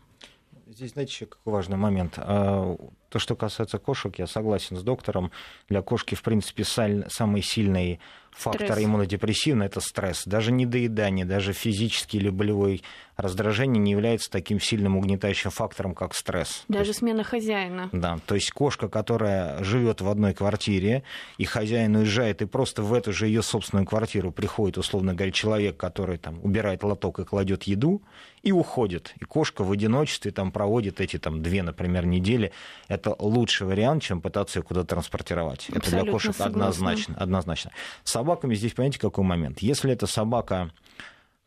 Здесь, 0.79 0.93
знаете, 0.93 1.11
еще 1.11 1.27
какой 1.27 1.55
важный 1.55 1.77
момент. 1.77 2.15
А, 2.19 2.77
то, 3.09 3.19
что 3.19 3.35
касается 3.35 3.81
кошек, 3.81 4.17
я 4.17 4.29
согласен 4.29 4.77
с 4.77 4.83
доктором. 4.85 5.33
Для 5.69 5.83
кошки, 5.83 6.15
в 6.15 6.23
принципе, 6.23 6.63
самый 6.63 7.43
сильный 7.43 7.99
фактор 8.31 8.67
стресс. 8.67 8.85
иммунодепрессивный– 8.85 9.67
это 9.67 9.81
стресс. 9.81 10.23
Даже 10.27 10.53
недоедание, 10.53 11.25
даже 11.25 11.53
физический 11.53 12.19
или 12.19 12.31
болевой 12.31 12.83
раздражение 13.19 13.83
не 13.83 13.91
является 13.91 14.31
таким 14.31 14.61
сильным 14.61 14.97
угнетающим 14.97 15.51
фактором, 15.51 15.95
как 15.95 16.15
стресс. 16.15 16.65
Даже 16.69 16.91
есть, 16.91 17.01
смена 17.01 17.25
хозяина. 17.25 17.91
Да, 17.93 18.19
то 18.27 18.37
есть 18.37 18.53
кошка, 18.53 18.89
которая 18.89 19.63
живет 19.65 20.01
в 20.01 20.09
одной 20.09 20.35
квартире, 20.35 21.03
и 21.37 21.45
хозяин 21.45 21.97
уезжает, 21.97 22.43
и 22.43 22.47
просто 22.47 22.83
в 22.83 22.95
эту 22.95 23.13
же 23.13 23.27
ее 23.27 23.43
собственную 23.43 23.87
квартиру 23.87 24.31
приходит, 24.31 24.79
условно 24.79 25.15
говоря, 25.15 25.33
человек, 25.33 25.77
который 25.77 26.17
там 26.17 26.39
убирает 26.45 26.85
лоток 26.85 27.19
и 27.19 27.25
кладет 27.25 27.65
еду, 27.65 28.03
и 28.43 28.53
уходит. 28.53 29.13
И 29.21 29.25
кошка 29.25 29.65
в 29.65 29.73
одиночестве 29.73 30.31
там 30.31 30.53
проводит 30.53 31.01
эти 31.01 31.19
там 31.19 31.43
две, 31.43 31.65
например, 31.65 32.07
недели. 32.07 32.53
Это 32.87 33.17
лучший 33.19 33.67
вариант, 33.67 34.05
чем 34.05 34.21
пытаться 34.21 34.61
ее 34.61 34.63
куда-то 34.63 34.87
транспортировать. 34.89 35.69
Абсолютно 35.69 35.89
это 35.89 36.03
для 36.05 36.13
кошек 36.13 36.37
согласна. 36.37 36.69
однозначно. 36.69 37.17
однозначно. 37.19 37.73
Собаками 38.19 38.57
здесь, 38.57 38.73
понимаете, 38.73 38.99
какой 38.99 39.23
момент? 39.23 39.61
Если 39.61 39.93
это 39.93 40.09
собака 40.09 40.73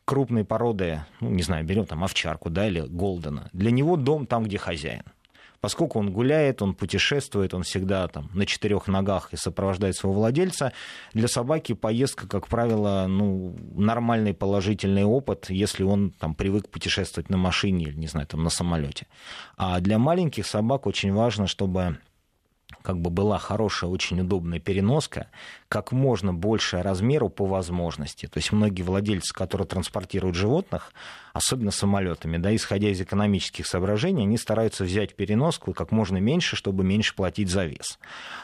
крупной 0.05 0.45
породы, 0.45 1.01
ну, 1.19 1.29
не 1.29 1.43
знаю, 1.43 1.65
берем 1.65 1.85
там 1.85 2.01
овчарку, 2.01 2.49
да, 2.49 2.65
или 2.65 2.79
голдена, 2.79 3.49
для 3.51 3.71
него 3.71 3.97
дом 3.97 4.25
там, 4.25 4.45
где 4.45 4.57
хозяин. 4.57 5.03
Поскольку 5.59 5.99
он 5.99 6.13
гуляет, 6.13 6.61
он 6.61 6.73
путешествует, 6.73 7.53
он 7.53 7.63
всегда 7.63 8.07
там 8.07 8.29
на 8.33 8.45
четырех 8.45 8.87
ногах 8.87 9.33
и 9.33 9.35
сопровождает 9.35 9.97
своего 9.97 10.17
владельца, 10.17 10.71
для 11.13 11.27
собаки 11.27 11.73
поездка, 11.73 12.25
как 12.25 12.47
правило, 12.47 13.05
ну, 13.09 13.53
нормальный 13.75 14.33
положительный 14.33 15.03
опыт, 15.03 15.49
если 15.49 15.83
он 15.83 16.11
там 16.11 16.35
привык 16.35 16.69
путешествовать 16.69 17.29
на 17.29 17.35
машине 17.35 17.87
или, 17.87 17.97
не 17.97 18.07
знаю, 18.07 18.27
там 18.27 18.43
на 18.43 18.49
самолете. 18.49 19.07
А 19.57 19.81
для 19.81 19.99
маленьких 19.99 20.47
собак 20.47 20.87
очень 20.87 21.11
важно, 21.11 21.47
чтобы 21.47 21.97
как 22.81 22.99
бы 22.99 23.09
была 23.09 23.37
хорошая, 23.37 23.89
очень 23.89 24.21
удобная 24.21 24.59
переноска, 24.59 25.27
как 25.71 25.93
можно 25.93 26.33
больше 26.33 26.81
размеру 26.81 27.29
по 27.29 27.45
возможности. 27.45 28.25
То 28.25 28.39
есть 28.39 28.51
многие 28.51 28.81
владельцы, 28.81 29.33
которые 29.33 29.65
транспортируют 29.65 30.35
животных, 30.35 30.91
особенно 31.31 31.71
самолетами, 31.71 32.35
да, 32.35 32.53
исходя 32.53 32.89
из 32.89 32.99
экономических 32.99 33.65
соображений, 33.65 34.23
они 34.23 34.37
стараются 34.37 34.83
взять 34.83 35.15
переноску 35.15 35.71
как 35.71 35.91
можно 35.91 36.17
меньше, 36.17 36.57
чтобы 36.57 36.83
меньше 36.83 37.15
платить 37.15 37.49
за 37.49 37.67
вес. 37.67 37.99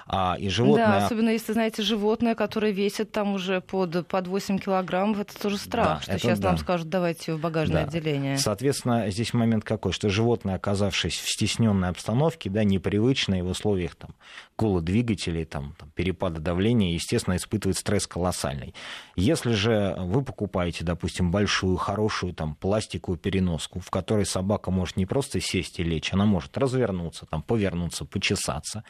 А, 0.07 0.37
и 0.39 0.47
животное... 0.47 0.87
Да, 0.87 1.05
особенно 1.05 1.31
если, 1.31 1.51
знаете, 1.51 1.83
животное, 1.83 2.33
которое 2.33 2.71
весит 2.71 3.11
там 3.11 3.33
уже 3.33 3.59
под, 3.59 4.07
под 4.07 4.27
8 4.27 4.59
килограммов, 4.59 5.19
это 5.19 5.37
тоже 5.37 5.57
страх, 5.57 5.97
да, 5.97 6.01
что 6.03 6.19
сейчас 6.19 6.39
да. 6.39 6.51
нам 6.51 6.57
скажут, 6.57 6.87
давайте 6.87 7.33
в 7.33 7.41
багажное 7.41 7.83
да. 7.83 7.89
отделение. 7.89 8.37
Соответственно, 8.37 9.09
здесь 9.09 9.33
момент 9.33 9.65
какой, 9.65 9.91
что 9.91 10.07
животное, 10.07 10.55
оказавшись 10.55 11.19
в 11.19 11.29
стесненной 11.29 11.89
обстановке, 11.89 12.49
да, 12.49 12.63
непривычной 12.63 13.41
в 13.41 13.49
условиях 13.49 13.95
там, 13.95 14.11
гула 14.57 14.81
двигателей, 14.81 15.43
там, 15.43 15.75
там, 15.77 15.91
перепада 15.93 16.39
давления, 16.39 16.93
естественно, 16.93 17.16
испытывает 17.17 17.77
стресс 17.77 18.05
колоссальный. 18.05 18.75
Если 19.15 19.53
же 19.53 19.95
вы 19.97 20.23
покупаете, 20.23 20.83
допустим, 20.83 21.31
большую, 21.31 21.77
хорошую 21.77 22.33
там, 22.33 22.55
пластиковую 22.55 23.17
переноску, 23.17 23.79
в 23.79 23.89
которой 23.89 24.25
собака 24.25 24.69
может 24.69 24.97
не 24.97 25.05
просто 25.05 25.39
сесть 25.39 25.79
и 25.79 25.83
лечь, 25.83 26.13
она 26.13 26.25
может 26.25 26.57
развернуться, 26.57 27.25
там, 27.25 27.41
повернуться, 27.41 28.05
почесаться, 28.05 28.83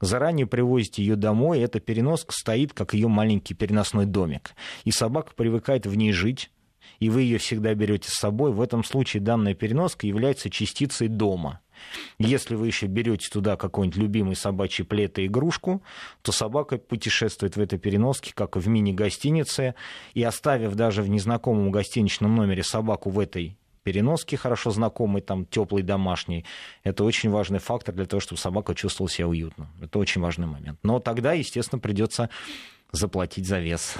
заранее 0.00 0.46
привозите 0.46 1.02
ее 1.02 1.16
домой, 1.16 1.60
эта 1.60 1.80
переноска 1.80 2.32
стоит, 2.32 2.72
как 2.74 2.94
ее 2.94 3.08
маленький 3.08 3.54
переносной 3.54 4.06
домик. 4.06 4.54
И 4.84 4.90
собака 4.90 5.32
привыкает 5.34 5.86
в 5.86 5.94
ней 5.94 6.12
жить, 6.12 6.50
и 7.00 7.10
вы 7.10 7.22
ее 7.22 7.38
всегда 7.38 7.74
берете 7.74 8.08
с 8.08 8.18
собой. 8.18 8.52
В 8.52 8.60
этом 8.60 8.84
случае 8.84 9.22
данная 9.22 9.54
переноска 9.54 10.06
является 10.06 10.50
частицей 10.50 11.08
дома. 11.08 11.61
Если 12.18 12.54
вы 12.54 12.66
еще 12.66 12.86
берете 12.86 13.28
туда 13.30 13.56
какой-нибудь 13.56 13.98
любимый 13.98 14.36
собачий 14.36 14.84
плед 14.84 15.18
и 15.18 15.26
игрушку, 15.26 15.82
то 16.22 16.32
собака 16.32 16.78
путешествует 16.78 17.56
в 17.56 17.60
этой 17.60 17.78
переноске, 17.78 18.32
как 18.34 18.56
в 18.56 18.68
мини-гостинице, 18.68 19.74
и 20.14 20.22
оставив 20.22 20.74
даже 20.74 21.02
в 21.02 21.08
незнакомом 21.08 21.70
гостиничном 21.70 22.34
номере 22.34 22.62
собаку 22.62 23.10
в 23.10 23.18
этой 23.18 23.56
переноски 23.82 24.36
хорошо 24.36 24.70
знакомый, 24.70 25.22
там, 25.22 25.44
теплый, 25.46 25.82
домашний. 25.82 26.44
Это 26.84 27.04
очень 27.04 27.30
важный 27.30 27.58
фактор 27.58 27.94
для 27.94 28.06
того, 28.06 28.20
чтобы 28.20 28.40
собака 28.40 28.74
чувствовала 28.74 29.10
себя 29.10 29.28
уютно. 29.28 29.68
Это 29.80 29.98
очень 29.98 30.20
важный 30.20 30.46
момент. 30.46 30.78
Но 30.82 31.00
тогда, 31.00 31.32
естественно, 31.32 31.80
придется 31.80 32.30
заплатить 32.92 33.46
за 33.46 33.58
вес. 33.58 33.96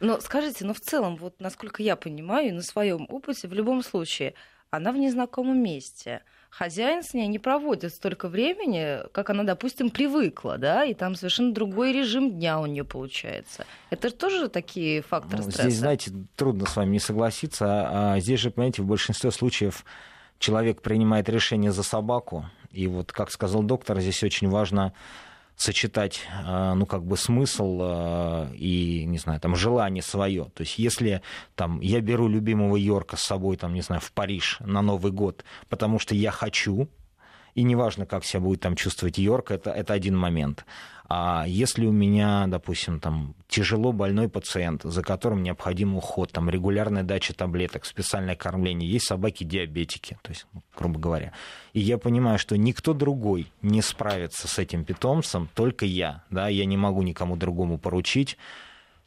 Но 0.00 0.20
скажите, 0.20 0.64
ну 0.64 0.72
в 0.72 0.80
целом, 0.80 1.16
вот 1.16 1.40
насколько 1.40 1.82
я 1.82 1.96
понимаю, 1.96 2.54
на 2.54 2.62
своем 2.62 3.06
опыте, 3.10 3.46
в 3.46 3.52
любом 3.52 3.82
случае, 3.82 4.34
она 4.70 4.92
в 4.92 4.96
незнакомом 4.96 5.62
месте– 5.62 6.22
хозяин 6.56 7.02
с 7.02 7.12
ней 7.12 7.26
не 7.26 7.38
проводит 7.38 7.92
столько 7.92 8.28
времени, 8.28 9.00
как 9.12 9.30
она, 9.30 9.42
допустим, 9.42 9.90
привыкла, 9.90 10.56
да, 10.56 10.84
и 10.84 10.94
там 10.94 11.14
совершенно 11.14 11.52
другой 11.52 11.92
режим 11.92 12.32
дня 12.32 12.60
у 12.60 12.66
нее 12.66 12.84
получается. 12.84 13.66
Это 13.90 14.08
же 14.08 14.14
тоже 14.14 14.48
такие 14.48 15.02
факторы 15.02 15.42
ну, 15.42 15.50
стресса. 15.50 15.68
Здесь, 15.68 15.78
знаете, 15.78 16.12
трудно 16.34 16.66
с 16.66 16.76
вами 16.76 16.92
не 16.92 16.98
согласиться. 16.98 17.66
А 17.68 18.20
здесь 18.20 18.40
же, 18.40 18.50
понимаете, 18.50 18.82
в 18.82 18.86
большинстве 18.86 19.30
случаев 19.30 19.84
человек 20.38 20.80
принимает 20.80 21.28
решение 21.28 21.72
за 21.72 21.82
собаку. 21.82 22.46
И 22.70 22.86
вот, 22.86 23.12
как 23.12 23.30
сказал 23.30 23.62
доктор, 23.62 24.00
здесь 24.00 24.22
очень 24.22 24.48
важно 24.48 24.94
сочетать, 25.56 26.20
э, 26.44 26.74
ну, 26.74 26.86
как 26.86 27.04
бы 27.04 27.16
смысл 27.16 27.80
э, 27.82 28.54
и, 28.54 29.04
не 29.06 29.18
знаю, 29.18 29.40
там, 29.40 29.56
желание 29.56 30.02
свое. 30.02 30.44
То 30.54 30.62
есть, 30.62 30.78
если 30.78 31.22
там 31.54 31.80
я 31.80 32.00
беру 32.00 32.28
любимого 32.28 32.76
Йорка 32.76 33.16
с 33.16 33.22
собой, 33.22 33.56
там, 33.56 33.72
не 33.72 33.80
знаю, 33.80 34.02
в 34.02 34.12
Париж 34.12 34.58
на 34.60 34.82
Новый 34.82 35.12
год, 35.12 35.44
потому 35.68 35.98
что 35.98 36.14
я 36.14 36.30
хочу, 36.30 36.88
и 37.54 37.62
неважно, 37.62 38.04
как 38.04 38.24
себя 38.24 38.40
будет 38.40 38.60
там 38.60 38.76
чувствовать 38.76 39.16
Йорк, 39.16 39.50
это, 39.50 39.70
это 39.70 39.94
один 39.94 40.16
момент. 40.16 40.66
А 41.08 41.44
если 41.46 41.86
у 41.86 41.92
меня, 41.92 42.46
допустим, 42.48 42.98
там 42.98 43.34
тяжело 43.46 43.92
больной 43.92 44.28
пациент, 44.28 44.82
за 44.82 45.02
которым 45.02 45.42
необходим 45.44 45.96
уход, 45.96 46.32
там 46.32 46.50
регулярная 46.50 47.04
дача 47.04 47.32
таблеток, 47.32 47.84
специальное 47.84 48.34
кормление, 48.34 48.90
есть 48.90 49.06
собаки-диабетики, 49.06 50.18
то 50.22 50.30
есть, 50.30 50.46
ну, 50.52 50.62
грубо 50.76 50.98
говоря. 50.98 51.32
И 51.72 51.80
я 51.80 51.98
понимаю, 51.98 52.38
что 52.40 52.56
никто 52.56 52.92
другой 52.92 53.52
не 53.62 53.82
справится 53.82 54.48
с 54.48 54.58
этим 54.58 54.84
питомцем, 54.84 55.48
только 55.54 55.86
я. 55.86 56.24
Да, 56.30 56.48
я 56.48 56.64
не 56.64 56.76
могу 56.76 57.02
никому 57.02 57.36
другому 57.36 57.78
поручить. 57.78 58.36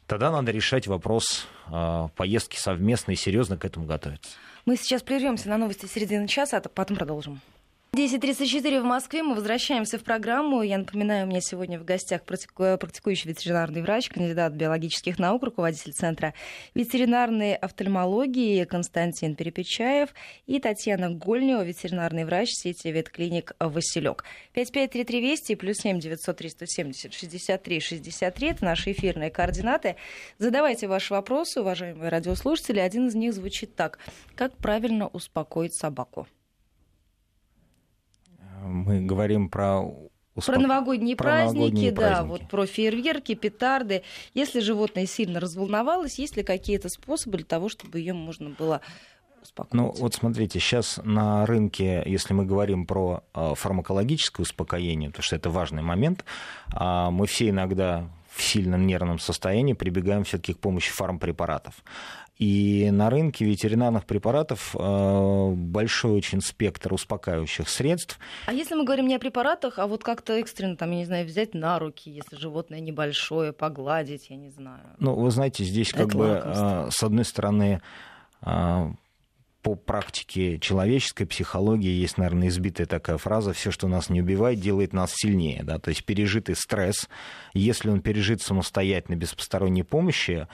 Тогда 0.06 0.30
надо 0.30 0.52
решать 0.52 0.86
вопрос 0.86 1.46
э, 1.70 2.08
поездки 2.16 2.56
совместно 2.56 3.12
и 3.12 3.16
серьезно 3.16 3.58
к 3.58 3.64
этому 3.64 3.86
готовиться. 3.86 4.30
Мы 4.64 4.76
сейчас 4.76 5.02
прервемся 5.02 5.48
на 5.48 5.58
новости 5.58 5.86
середины 5.86 6.26
часа, 6.26 6.56
а 6.56 6.68
потом 6.68 6.96
продолжим. 6.96 7.40
10.34 7.92 8.82
в 8.82 8.84
Москве. 8.84 9.24
Мы 9.24 9.34
возвращаемся 9.34 9.98
в 9.98 10.04
программу. 10.04 10.62
Я 10.62 10.78
напоминаю, 10.78 11.26
у 11.26 11.28
меня 11.28 11.40
сегодня 11.40 11.76
в 11.76 11.84
гостях 11.84 12.22
практикующий 12.22 13.28
ветеринарный 13.28 13.82
врач, 13.82 14.08
кандидат 14.08 14.52
биологических 14.52 15.18
наук, 15.18 15.42
руководитель 15.42 15.92
Центра 15.92 16.32
ветеринарной 16.74 17.56
офтальмологии 17.56 18.62
Константин 18.62 19.34
Перепечаев 19.34 20.10
и 20.46 20.60
Татьяна 20.60 21.10
Гольнева, 21.10 21.62
ветеринарный 21.64 22.24
врач 22.24 22.50
сети 22.52 22.92
ветклиник 22.92 23.56
«Василек». 23.58 24.24
5533 24.52 25.20
Вести 25.20 25.54
плюс 25.56 25.78
7 25.78 25.98
903 25.98 26.48
170 26.48 27.12
63 27.12 27.80
63– 27.80 28.48
это 28.50 28.64
наши 28.64 28.92
эфирные 28.92 29.30
координаты. 29.30 29.96
Задавайте 30.38 30.86
ваши 30.86 31.12
вопросы, 31.12 31.60
уважаемые 31.60 32.08
радиослушатели. 32.08 32.78
Один 32.78 33.08
из 33.08 33.16
них 33.16 33.34
звучит 33.34 33.74
так. 33.74 33.98
Как 34.36 34.56
правильно 34.56 35.08
успокоить 35.08 35.74
собаку? 35.74 36.28
Мы 38.64 39.00
говорим 39.00 39.48
про 39.48 39.82
Успок... 40.34 40.54
Про 40.54 40.62
новогодние 40.62 41.16
про 41.16 41.24
праздники, 41.24 41.58
новогодние 41.58 41.92
да, 41.92 42.00
праздники. 42.00 42.30
вот 42.30 42.48
про 42.48 42.66
фейерверки, 42.66 43.34
петарды. 43.34 44.02
Если 44.32 44.60
животное 44.60 45.06
сильно 45.06 45.40
разволновалось, 45.40 46.18
есть 46.18 46.36
ли 46.36 46.44
какие-то 46.44 46.88
способы 46.88 47.38
для 47.38 47.46
того, 47.46 47.68
чтобы 47.68 47.98
ее 47.98 48.14
можно 48.14 48.50
было 48.50 48.80
успокоить? 49.42 49.74
Ну, 49.74 49.92
вот 49.98 50.14
смотрите, 50.14 50.60
сейчас 50.60 51.00
на 51.02 51.44
рынке, 51.46 52.02
если 52.06 52.32
мы 52.32 52.46
говорим 52.46 52.86
про 52.86 53.24
а, 53.34 53.54
фармакологическое 53.54 54.44
успокоение, 54.44 55.10
потому 55.10 55.24
что 55.24 55.34
это 55.34 55.50
важный 55.50 55.82
момент, 55.82 56.24
а, 56.72 57.10
мы 57.10 57.26
все 57.26 57.48
иногда 57.48 58.08
в 58.30 58.42
сильном 58.42 58.86
нервном 58.86 59.18
состоянии 59.18 59.72
прибегаем 59.72 60.22
все-таки 60.22 60.54
к 60.54 60.60
помощи 60.60 60.92
фармпрепаратов. 60.92 61.74
И 62.40 62.90
на 62.90 63.10
рынке 63.10 63.44
ветеринарных 63.44 64.06
препаратов 64.06 64.74
э, 64.74 65.52
большой 65.54 66.12
очень 66.12 66.40
спектр 66.40 66.94
успокаивающих 66.94 67.68
средств. 67.68 68.18
А 68.46 68.54
если 68.54 68.74
мы 68.74 68.84
говорим 68.84 69.06
не 69.08 69.16
о 69.16 69.18
препаратах, 69.18 69.78
а 69.78 69.86
вот 69.86 70.02
как-то 70.02 70.32
экстренно, 70.32 70.74
там, 70.74 70.90
я 70.92 70.96
не 70.96 71.04
знаю, 71.04 71.26
взять 71.26 71.52
на 71.52 71.78
руки, 71.78 72.10
если 72.10 72.36
животное 72.36 72.80
небольшое, 72.80 73.52
погладить, 73.52 74.30
я 74.30 74.36
не 74.36 74.48
знаю. 74.48 74.80
Ну, 74.98 75.16
вы 75.16 75.30
знаете, 75.30 75.64
здесь 75.64 75.92
как 75.92 76.08
Это 76.08 76.16
бы, 76.16 76.24
лакомство. 76.24 76.88
с 76.90 77.02
одной 77.02 77.26
стороны, 77.26 77.82
по 78.40 79.74
практике 79.74 80.58
человеческой 80.58 81.26
психологии 81.26 81.90
есть, 81.90 82.16
наверное, 82.16 82.48
избитая 82.48 82.86
такая 82.86 83.18
фраза 83.18 83.52
«все, 83.52 83.70
что 83.70 83.86
нас 83.86 84.08
не 84.08 84.22
убивает, 84.22 84.60
делает 84.60 84.94
нас 84.94 85.12
сильнее». 85.14 85.62
Да? 85.62 85.78
То 85.78 85.90
есть 85.90 86.06
пережитый 86.06 86.56
стресс, 86.56 87.08
если 87.52 87.90
он 87.90 88.00
пережит 88.00 88.40
самостоятельно, 88.40 89.16
без 89.16 89.34
посторонней 89.34 89.82
помощи, 89.82 90.48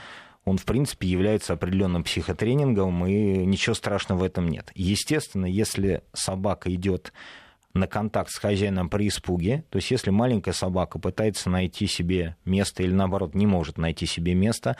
он, 0.46 0.58
в 0.58 0.64
принципе, 0.64 1.08
является 1.08 1.52
определенным 1.52 2.04
психотренингом, 2.04 3.04
и 3.04 3.44
ничего 3.44 3.74
страшного 3.74 4.20
в 4.20 4.22
этом 4.22 4.48
нет. 4.48 4.70
Естественно, 4.74 5.44
если 5.44 6.02
собака 6.14 6.72
идет 6.72 7.12
на 7.76 7.86
контакт 7.86 8.30
с 8.30 8.38
хозяином 8.38 8.88
при 8.88 9.08
испуге. 9.08 9.64
То 9.68 9.76
есть 9.76 9.90
если 9.90 10.10
маленькая 10.10 10.52
собака 10.52 10.98
пытается 10.98 11.50
найти 11.50 11.86
себе 11.86 12.36
место 12.46 12.82
или 12.82 12.92
наоборот 12.92 13.34
не 13.34 13.46
может 13.46 13.76
найти 13.76 14.06
себе 14.06 14.34
место, 14.34 14.76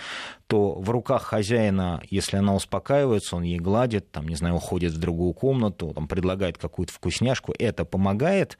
то 0.47 0.73
в 0.73 0.89
руках 0.91 1.23
хозяина, 1.23 2.03
если 2.09 2.39
она 2.39 2.55
успокаивается, 2.55 3.37
он 3.37 3.43
ей 3.43 3.59
гладит, 3.59 4.11
там, 4.11 4.27
не 4.27 4.35
знаю, 4.35 4.55
уходит 4.55 4.93
в 4.93 4.99
другую 4.99 5.35
комнату, 5.35 5.93
там, 5.95 6.09
предлагает 6.09 6.59
какую-то 6.59 6.93
вкусняшку, 6.93 7.53
это 7.59 7.85
помогает, 7.85 8.57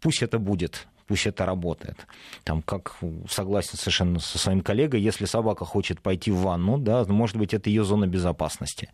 пусть 0.00 0.22
это 0.22 0.38
будет 0.38 0.88
пусть 1.06 1.26
это 1.26 1.46
работает. 1.46 2.06
Там, 2.44 2.62
как 2.62 2.96
согласен 3.28 3.76
совершенно 3.76 4.18
со 4.18 4.38
своим 4.38 4.60
коллегой, 4.60 5.00
если 5.00 5.24
собака 5.24 5.64
хочет 5.64 6.00
пойти 6.00 6.30
в 6.30 6.38
ванну, 6.38 6.78
да, 6.78 7.04
может 7.04 7.36
быть, 7.36 7.54
это 7.54 7.68
ее 7.68 7.84
зона 7.84 8.06
безопасности. 8.06 8.90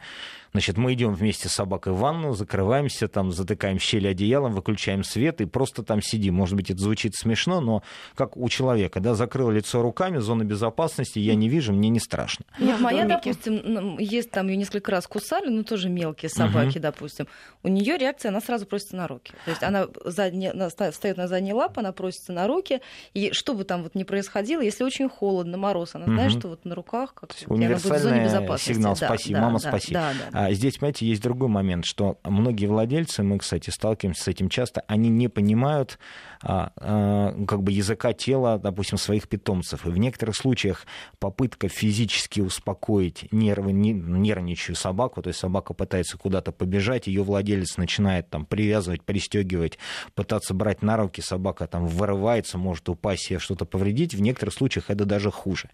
Значит, 0.52 0.76
мы 0.76 0.94
идем 0.94 1.14
вместе 1.14 1.48
с 1.48 1.52
собакой 1.52 1.92
в 1.92 1.98
ванну, 1.98 2.32
закрываемся, 2.32 3.06
там, 3.06 3.30
затыкаем 3.30 3.78
щели 3.78 4.08
одеялом, 4.08 4.52
выключаем 4.52 5.04
свет 5.04 5.40
и 5.40 5.44
просто 5.44 5.84
там 5.84 6.02
сидим. 6.02 6.34
Может 6.34 6.56
быть, 6.56 6.70
это 6.70 6.80
звучит 6.80 7.14
смешно, 7.14 7.60
но 7.60 7.82
как 8.16 8.36
у 8.36 8.48
человека, 8.48 8.98
да, 8.98 9.14
закрыл 9.14 9.50
лицо 9.50 9.80
руками, 9.80 10.18
зона 10.18 10.42
безопасности, 10.42 11.20
я 11.20 11.36
не 11.36 11.48
вижу, 11.48 11.72
мне 11.72 11.88
не 11.88 12.00
страшно. 12.00 12.44
Нет, 12.58 12.80
моя, 12.80 13.04
допустим, 13.04 13.98
есть 13.98 14.32
там 14.32 14.48
ее 14.48 14.56
несколько 14.56 14.90
раз 14.90 15.06
кусали, 15.06 15.48
ну 15.48 15.62
тоже 15.62 15.88
мелкие 15.88 16.28
собаки, 16.28 16.78
угу. 16.78 16.80
допустим. 16.80 17.28
У 17.62 17.68
нее 17.68 17.96
реакция, 17.96 18.30
она 18.30 18.40
сразу 18.40 18.66
просится 18.66 18.96
на 18.96 19.06
руки. 19.06 19.32
То 19.44 19.50
есть 19.50 19.62
она, 19.62 19.86
задняя, 20.04 20.52
она 20.52 20.68
встает 20.68 21.16
на 21.16 21.28
задние 21.28 21.54
лапы, 21.54 21.80
она 21.80 21.92
просится 22.10 22.32
на 22.32 22.46
руки, 22.46 22.80
и 23.14 23.32
что 23.32 23.54
бы 23.54 23.64
там 23.64 23.84
вот 23.84 23.94
ни 23.94 24.02
происходило, 24.02 24.60
если 24.60 24.82
очень 24.84 25.08
холодно, 25.08 25.56
мороз, 25.56 25.94
она 25.94 26.04
угу. 26.04 26.14
знает, 26.14 26.32
что 26.32 26.48
вот 26.48 26.64
на 26.64 26.74
руках 26.74 27.14
как 27.14 27.30
она 27.48 27.68
будет 27.68 27.84
в 27.84 27.98
зоне 27.98 28.24
безопасности. 28.24 28.72
сигнал 28.72 28.96
«спаси», 28.96 29.32
да, 29.32 29.40
«мама, 29.40 29.60
да, 29.60 29.68
спаси». 29.68 29.94
Да, 29.94 30.12
да, 30.12 30.30
да. 30.32 30.46
А 30.46 30.52
здесь, 30.52 30.78
понимаете, 30.78 31.06
есть 31.06 31.22
другой 31.22 31.48
момент, 31.48 31.84
что 31.84 32.18
многие 32.24 32.66
владельцы, 32.66 33.22
мы, 33.22 33.38
кстати, 33.38 33.70
сталкиваемся 33.70 34.24
с 34.24 34.28
этим 34.28 34.48
часто, 34.48 34.82
они 34.88 35.08
не 35.08 35.28
понимают 35.28 35.98
а, 36.42 36.72
а, 36.76 37.44
как 37.46 37.62
бы 37.62 37.70
языка 37.70 38.12
тела, 38.12 38.58
допустим, 38.58 38.98
своих 38.98 39.28
питомцев. 39.28 39.86
И 39.86 39.90
в 39.90 39.98
некоторых 39.98 40.34
случаях 40.34 40.86
попытка 41.18 41.68
физически 41.68 42.40
успокоить 42.40 43.30
нервы, 43.30 43.72
нервничаю 43.72 44.74
собаку, 44.74 45.22
то 45.22 45.28
есть 45.28 45.38
собака 45.38 45.74
пытается 45.74 46.16
куда-то 46.16 46.52
побежать, 46.52 47.06
ее 47.06 47.22
владелец 47.22 47.76
начинает 47.76 48.30
там 48.30 48.46
привязывать, 48.46 49.02
пристегивать, 49.02 49.78
пытаться 50.14 50.54
брать 50.54 50.82
на 50.82 50.96
руки, 50.96 51.20
собака 51.20 51.66
там 51.66 51.86
вырывается, 51.90 52.58
может 52.58 52.88
упасть 52.88 53.24
себе 53.24 53.38
что-то 53.38 53.64
повредить. 53.64 54.14
В 54.14 54.20
некоторых 54.20 54.54
случаях 54.54 54.88
это 54.88 55.04
даже 55.04 55.30
хуже. 55.30 55.70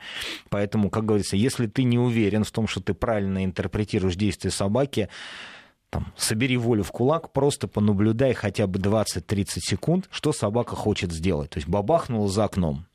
Поэтому, 0.49 0.91
как 0.91 1.05
говорится, 1.05 1.37
если 1.37 1.67
ты 1.67 1.85
не 1.85 1.99
уверен 1.99 2.45
в 2.45 2.51
том, 2.51 2.67
что 2.67 2.81
ты 2.81 2.95
правильно 2.95 3.45
интерпретируешь 3.45 4.17
действия 4.17 4.51
собаки, 4.51 5.09
там, 5.91 6.13
собери 6.17 6.57
волю 6.57 6.83
в 6.83 6.91
кулак, 6.91 7.33
просто 7.33 7.69
понаблюдай 7.69 8.35
хотя 8.35 8.67
бы 8.67 8.79
20-30 8.79 9.61
секунд, 9.61 10.09
что 10.11 10.33
собака 10.33 10.75
хочет 10.75 11.13
сделать. 11.13 11.51
То 11.51 11.59
есть 11.59 11.69
бабахнула 11.69 12.29
за 12.29 12.45
окном. 12.45 12.87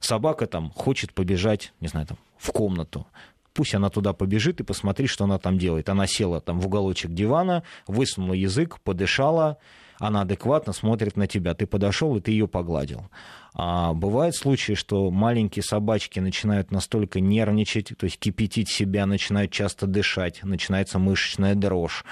Собака 0.00 0.46
там 0.46 0.70
хочет 0.70 1.12
побежать, 1.12 1.72
не 1.80 1.88
знаю, 1.88 2.06
там, 2.06 2.18
в 2.38 2.50
комнату. 2.50 3.06
Пусть 3.52 3.74
она 3.74 3.90
туда 3.90 4.12
побежит 4.12 4.60
и 4.60 4.64
посмотри, 4.64 5.06
что 5.06 5.24
она 5.24 5.38
там 5.38 5.58
делает. 5.58 5.88
Она 5.88 6.06
села 6.06 6.40
там 6.40 6.58
в 6.58 6.66
уголочек 6.66 7.12
дивана, 7.12 7.62
высунула 7.86 8.32
язык, 8.32 8.80
подышала, 8.80 9.58
она 10.02 10.22
адекватно 10.22 10.72
смотрит 10.72 11.16
на 11.16 11.28
тебя. 11.28 11.54
Ты 11.54 11.64
подошел, 11.64 12.16
и 12.16 12.20
ты 12.20 12.32
ее 12.32 12.48
погладил. 12.48 13.06
А 13.54 13.92
бывают 13.92 14.34
случаи, 14.34 14.72
что 14.72 15.12
маленькие 15.12 15.62
собачки 15.62 16.18
начинают 16.18 16.72
настолько 16.72 17.20
нервничать, 17.20 17.92
то 17.96 18.04
есть 18.04 18.18
кипятить 18.18 18.68
себя, 18.68 19.06
начинают 19.06 19.52
часто 19.52 19.86
дышать, 19.86 20.42
начинается 20.42 20.98
мышечная 20.98 21.54
дрожь. 21.54 22.04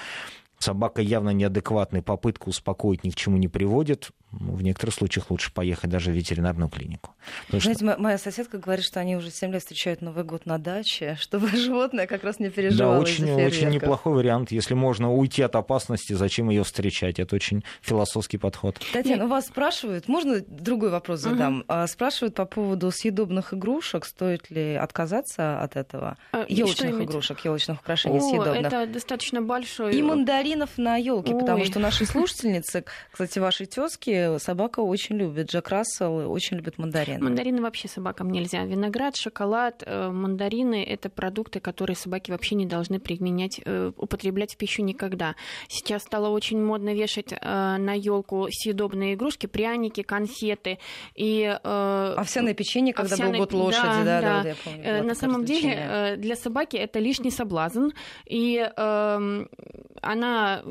Собака 0.61 1.03
явно 1.03 1.31
неадекватная, 1.31 2.01
попытка 2.01 2.51
успокоить 2.51 3.03
ни 3.03 3.11
к 3.11 3.17
чему 3.17 3.39
не 3.39 3.49
приводит 3.49 4.11
в 4.33 4.63
некоторых 4.63 4.95
случаях 4.95 5.31
лучше 5.31 5.53
поехать 5.53 5.91
даже 5.91 6.11
в 6.11 6.15
ветеринарную 6.15 6.69
клинику. 6.69 7.15
Потому 7.47 7.61
Знаете, 7.61 7.85
что... 7.85 8.01
моя 8.01 8.19
соседка 8.19 8.59
говорит, 8.59 8.85
что 8.85 9.01
они 9.01 9.17
уже 9.17 9.31
7 9.31 9.53
лет 9.53 9.63
встречают 9.63 10.03
Новый 10.03 10.25
год 10.25 10.47
на 10.47 10.59
даче, 10.59 11.17
чтобы 11.21 11.49
животное 11.57 12.07
как 12.07 12.25
раз 12.25 12.39
не 12.39 12.51
переживало 12.51 12.95
Да, 12.95 13.01
очень, 13.01 13.31
очень 13.31 13.69
неплохой 13.71 14.15
вариант. 14.15 14.53
Если 14.53 14.75
можно 14.75 15.13
уйти 15.13 15.43
от 15.43 15.57
опасности, 15.57 16.13
зачем 16.13 16.51
ее 16.51 16.65
встречать? 16.65 17.19
Это 17.19 17.35
очень 17.35 17.65
философский 17.81 18.39
подход. 18.39 18.81
Татьяна, 18.93 19.27
вас 19.27 19.47
спрашивают, 19.47 20.09
можно 20.09 20.41
другой 20.47 20.91
вопрос 20.91 21.21
задам? 21.21 21.65
Угу. 21.69 21.87
Спрашивают 21.89 22.35
по 22.35 22.45
поводу 22.45 22.91
съедобных 22.91 23.53
игрушек, 23.53 24.05
стоит 24.05 24.51
ли 24.51 24.75
отказаться 24.75 25.61
от 25.61 25.77
этого? 25.77 26.17
А, 26.33 26.45
елочных 26.49 27.01
игрушек, 27.01 27.45
елочных 27.45 27.81
украшений 27.81 28.19
О, 28.19 28.21
съедобных. 28.21 28.67
это 28.67 28.87
достаточно 28.87 29.43
большой... 29.43 29.97
И 29.97 30.03
мандаринов 30.03 30.79
на 30.79 30.97
елке, 30.97 31.35
потому 31.35 31.65
что 31.65 31.81
наши 31.81 32.07
слушательницы, 32.07 32.85
кстати, 33.11 33.39
ваши 33.39 33.67
тезки 33.67 34.20
собака 34.39 34.81
очень 34.81 35.17
любит. 35.17 35.51
Джек 35.51 35.69
Рассел 35.69 36.31
очень 36.31 36.57
любит 36.57 36.79
мандарины. 36.79 37.23
Мандарины 37.23 37.63
вообще 37.63 37.89
собакам 37.89 38.31
нельзя. 38.31 38.65
Виноград, 38.65 39.17
шоколад, 39.17 39.83
э, 39.87 40.11
мандарины– 40.11 40.83
это 40.89 41.09
продукты, 41.09 41.61
которые 41.61 41.97
собаки 41.97 42.31
вообще 42.31 42.55
не 42.55 42.67
должны 42.67 42.99
применять, 42.99 43.61
э, 43.65 43.93
употреблять 43.97 44.55
в 44.55 44.57
пищу 44.57 44.83
никогда. 44.83 45.35
Сейчас 45.69 46.03
стало 46.03 46.29
очень 46.29 46.63
модно 46.63 46.95
вешать 46.95 47.33
э, 47.33 47.37
на 47.41 47.93
елку 47.93 48.49
съедобные 48.51 49.15
игрушки, 49.15 49.47
пряники, 49.47 50.03
конфеты 50.03 50.79
и 51.15 51.45
овсяное 51.63 52.55
печенье, 52.55 52.93
когда 52.93 53.15
овсяное... 53.15 53.33
был 53.33 53.39
год 53.41 53.53
лошади, 53.53 54.05
да, 54.05 54.05
да, 54.05 54.21
да, 54.21 54.43
да 54.43 54.49
я 54.49 54.55
помню. 54.65 55.05
На 55.05 55.15
самом 55.15 55.45
деле 55.45 56.17
для 56.17 56.37
собаки 56.37 56.77
это 56.77 56.99
лишний 56.99 57.31
соблазн, 57.31 57.89
и 58.27 58.71
эм, 58.77 59.49
она 60.03 60.63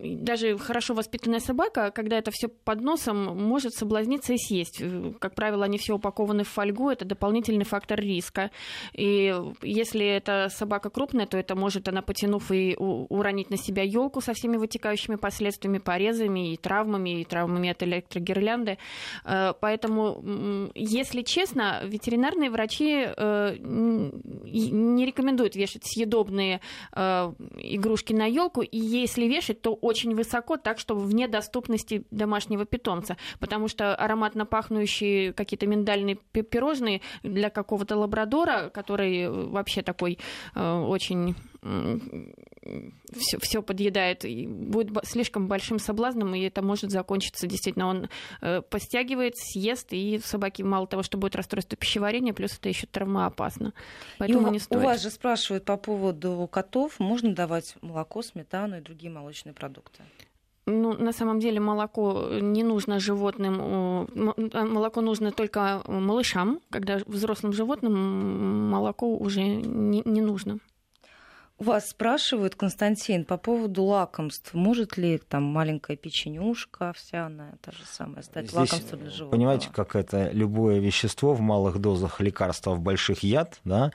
даже 0.00 0.56
хорошо 0.58 0.94
воспитанная 0.94 1.40
собака, 1.40 1.90
когда 1.90 2.18
это 2.18 2.30
все 2.30 2.48
под 2.48 2.80
нос 2.80 2.97
носом 2.98 3.36
может 3.36 3.74
соблазниться 3.74 4.32
и 4.32 4.38
съесть. 4.38 4.78
Э, 4.80 5.12
как 5.18 5.34
правило, 5.34 5.64
они 5.64 5.78
все 5.78 5.94
упакованы 5.94 6.44
в 6.44 6.48
фольгу, 6.48 6.90
это 6.90 7.04
дополнительный 7.04 7.64
фактор 7.64 8.00
риска. 8.00 8.50
И 8.92 9.34
если 9.62 10.06
это 10.06 10.48
собака 10.50 10.90
крупная, 10.90 11.26
то 11.26 11.38
это 11.38 11.54
может 11.54 11.88
она, 11.88 12.02
потянув 12.02 12.50
и 12.50 12.76
уронить 12.76 13.50
на 13.50 13.56
себя 13.56 13.82
елку 13.82 14.20
со 14.20 14.32
всеми 14.34 14.56
вытекающими 14.56 15.16
последствиями, 15.16 15.78
порезами 15.78 16.52
и 16.52 16.56
травмами, 16.56 17.20
и 17.20 17.24
травмами 17.24 17.70
от 17.70 17.82
электрогирлянды. 17.82 18.78
Э, 19.24 19.52
поэтому, 19.60 20.70
если 20.74 21.22
честно, 21.22 21.82
ветеринарные 21.84 22.50
врачи 22.50 23.06
э, 23.06 23.56
не 23.60 25.06
рекомендуют 25.06 25.56
вешать 25.56 25.86
съедобные 25.86 26.60
игрушки 26.94 28.12
на 28.12 28.26
елку, 28.26 28.62
и 28.62 28.78
если 28.78 29.26
вешать, 29.26 29.60
то 29.62 29.74
очень 29.74 30.14
высоко, 30.14 30.56
так, 30.56 30.78
чтобы 30.78 31.02
вне 31.02 31.28
доступности 31.28 32.04
домашнего 32.10 32.64
питомца 32.64 32.87
питомца, 32.88 33.16
потому 33.38 33.68
что 33.68 33.94
ароматно 33.94 34.46
пахнущие 34.46 35.32
какие-то 35.32 35.66
миндальные 35.66 36.16
пирожные 36.16 37.00
для 37.22 37.50
какого-то 37.50 37.96
лабрадора, 37.96 38.70
который 38.70 39.28
вообще 39.28 39.82
такой 39.82 40.18
э, 40.54 40.78
очень 40.80 41.34
все, 43.16 43.38
все 43.40 43.62
подъедает, 43.62 44.24
и 44.24 44.46
будет 44.46 44.96
слишком 45.04 45.48
большим 45.48 45.78
соблазном, 45.78 46.34
и 46.34 46.40
это 46.42 46.62
может 46.62 46.90
закончиться 46.90 47.46
действительно. 47.46 47.88
Он 47.88 48.08
э, 48.40 48.62
постягивает, 48.62 49.34
съест, 49.36 49.88
и 49.90 50.20
собаки 50.22 50.62
мало 50.62 50.86
того, 50.86 51.02
что 51.02 51.18
будет 51.18 51.34
расстройство 51.36 51.76
пищеварения, 51.76 52.32
плюс 52.32 52.56
это 52.58 52.68
еще 52.68 52.86
травмоопасно. 52.86 53.72
Поэтому 54.18 54.48
и 54.48 54.52
не 54.52 54.58
стоит. 54.58 54.80
У 54.80 54.84
вас 54.84 55.02
же 55.02 55.10
спрашивают 55.10 55.64
по 55.64 55.76
поводу 55.76 56.48
котов, 56.52 57.00
можно 57.00 57.34
давать 57.34 57.76
молоко, 57.80 58.22
сметану 58.22 58.78
и 58.78 58.80
другие 58.80 59.10
молочные 59.10 59.52
продукты? 59.52 60.02
Ну, 60.68 60.92
на 60.92 61.12
самом 61.12 61.40
деле 61.40 61.60
молоко 61.60 62.28
не 62.40 62.62
нужно 62.62 63.00
животным, 63.00 64.06
а 64.52 64.64
молоко 64.64 65.00
нужно 65.00 65.32
только 65.32 65.82
малышам, 65.86 66.60
когда 66.70 66.98
взрослым 67.06 67.52
животным 67.52 68.70
молоко 68.70 69.16
уже 69.16 69.42
не, 69.42 70.02
не 70.04 70.20
нужно. 70.20 70.58
Вас 71.58 71.88
спрашивают, 71.88 72.54
Константин, 72.54 73.24
по 73.24 73.36
поводу 73.36 73.82
лакомств. 73.82 74.54
Может 74.54 74.96
ли 74.96 75.18
там 75.18 75.42
маленькая 75.42 75.96
печенюшка 75.96 76.90
овсяная, 76.90 77.58
та 77.62 77.72
же 77.72 77.84
самая, 77.84 78.22
стать 78.22 78.44
Здесь, 78.44 78.54
лакомством 78.54 79.00
для 79.00 79.10
животного? 79.10 79.30
Понимаете, 79.30 79.68
как 79.72 79.96
это 79.96 80.30
любое 80.30 80.78
вещество 80.78 81.34
в 81.34 81.40
малых 81.40 81.78
дозах 81.78 82.20
лекарства, 82.20 82.74
в 82.74 82.80
больших 82.80 83.24
яд, 83.24 83.58
да? 83.64 83.90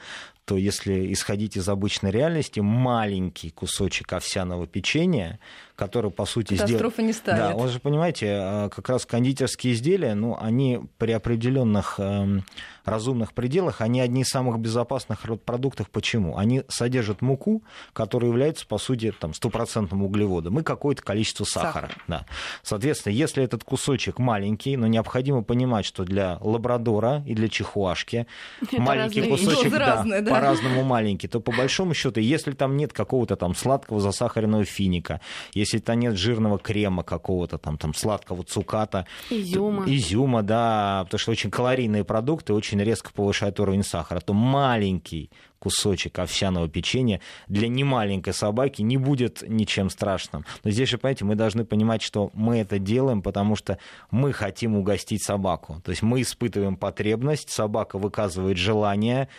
То 0.45 0.57
если 0.57 1.13
исходить 1.13 1.55
из 1.55 1.69
обычной 1.69 2.11
реальности, 2.11 2.59
маленький 2.59 3.49
кусочек 3.49 4.11
овсяного 4.13 4.67
печенья, 4.67 5.39
который, 5.75 6.11
по 6.11 6.25
сути, 6.25 6.55
сделан... 6.55 6.93
не 6.99 7.13
ставит. 7.13 7.39
Да, 7.39 7.55
он 7.55 7.69
же, 7.69 7.79
понимаете, 7.79 8.27
э, 8.27 8.69
как 8.69 8.89
раз 8.89 9.05
кондитерские 9.05 9.73
изделия, 9.73 10.13
ну, 10.15 10.37
они 10.39 10.81
при 10.97 11.11
определенных 11.13 11.95
эм, 11.99 12.43
разумных 12.85 13.33
пределах, 13.33 13.81
они 13.81 14.01
одни 14.01 14.21
из 14.21 14.27
самых 14.27 14.59
безопасных 14.59 15.21
продуктов. 15.45 15.89
Почему? 15.89 16.37
Они 16.37 16.63
содержат 16.67 17.21
муку, 17.21 17.63
которая 17.93 18.29
является, 18.29 18.67
по 18.67 18.77
сути, 18.77 19.13
там, 19.17 19.33
стопроцентным 19.33 20.03
углеводом 20.03 20.59
и 20.59 20.63
какое-то 20.63 21.01
количество 21.01 21.43
сахара. 21.43 21.87
Сахар. 21.87 22.03
Да. 22.07 22.25
Соответственно, 22.61 23.13
если 23.13 23.43
этот 23.43 23.63
кусочек 23.63 24.19
маленький, 24.19 24.77
но 24.77 24.87
необходимо 24.87 25.43
понимать, 25.43 25.85
что 25.85 26.03
для 26.03 26.37
лабрадора 26.41 27.23
и 27.25 27.33
для 27.33 27.49
чихуашки 27.49 28.27
Это 28.61 28.81
маленький 28.81 29.21
разные. 29.21 29.37
кусочек 29.37 29.71
да, 29.71 29.79
разные, 29.79 30.21
да. 30.21 30.32
По-разному 30.33 30.83
маленький, 30.83 31.27
то 31.27 31.39
по 31.39 31.51
большому 31.51 31.93
счету, 31.93 32.19
если 32.19 32.51
там 32.51 32.77
нет 32.77 32.93
какого-то 32.93 33.35
там 33.35 33.55
сладкого 33.55 33.99
засахаренного 33.99 34.65
финика, 34.65 35.21
если 35.53 35.79
там 35.79 35.99
нет 35.99 36.17
жирного 36.17 36.59
крема 36.59 37.03
какого-то 37.03 37.57
там, 37.57 37.77
там 37.77 37.93
сладкого 37.93 38.43
цуката, 38.43 39.05
изюма. 39.29 39.85
Изюма, 39.87 40.43
да, 40.43 41.03
потому 41.05 41.19
что 41.19 41.31
очень 41.31 41.51
калорийные 41.51 42.03
продукты, 42.03 42.53
очень 42.53 42.81
резко 42.81 43.11
повышают 43.13 43.59
уровень 43.59 43.83
сахара, 43.83 44.19
то 44.19 44.33
маленький 44.33 45.29
кусочек 45.63 46.19
овсяного 46.19 46.67
печенья 46.67 47.21
для 47.47 47.69
немаленькой 47.69 48.33
собаки 48.33 48.81
не 48.81 48.97
будет 48.97 49.43
ничем 49.47 49.89
страшным. 49.89 50.43
Но 50.65 50.71
здесь 50.71 50.89
же, 50.89 50.97
понимаете, 50.97 51.23
мы 51.23 51.35
должны 51.35 51.63
понимать, 51.63 52.01
что 52.01 52.31
мы 52.33 52.57
это 52.57 52.79
делаем, 52.79 53.21
потому 53.21 53.55
что 53.55 53.77
мы 54.11 54.33
хотим 54.33 54.75
угостить 54.75 55.23
собаку. 55.23 55.81
То 55.85 55.91
есть 55.91 56.01
мы 56.01 56.21
испытываем 56.21 56.75
потребность, 56.75 57.49
собака 57.49 57.97
выказывает 57.97 58.57
желание, 58.57 59.29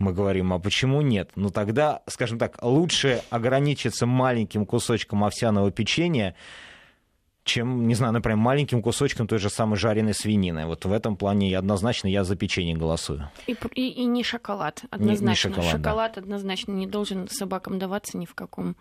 мы 0.00 0.12
говорим, 0.12 0.52
а 0.52 0.58
почему 0.58 1.02
нет? 1.02 1.30
Ну 1.36 1.50
тогда, 1.50 2.02
скажем 2.06 2.38
так, 2.38 2.58
лучше 2.62 3.22
ограничиться 3.30 4.06
маленьким 4.06 4.66
кусочком 4.66 5.22
овсяного 5.24 5.70
печенья, 5.70 6.34
чем, 7.44 7.86
не 7.86 7.94
знаю, 7.94 8.12
например, 8.12 8.38
маленьким 8.38 8.82
кусочком 8.82 9.26
той 9.26 9.38
же 9.38 9.50
самой 9.50 9.76
жареной 9.76 10.14
свинины. 10.14 10.66
Вот 10.66 10.84
в 10.84 10.92
этом 10.92 11.16
плане 11.16 11.56
однозначно 11.56 12.08
я 12.08 12.24
за 12.24 12.34
печенье 12.34 12.74
голосую. 12.74 13.30
И, 13.46 13.56
и, 13.74 13.88
и 13.88 14.04
не 14.06 14.24
шоколад, 14.24 14.82
однозначно. 14.90 15.24
Не, 15.24 15.30
не 15.30 15.36
шоколад, 15.36 15.70
шоколад 15.70 16.12
да. 16.14 16.20
однозначно 16.22 16.72
не 16.72 16.86
должен 16.86 17.28
собакам 17.28 17.78
даваться 17.78 18.16
ни 18.16 18.24
в 18.24 18.34
каком 18.34 18.76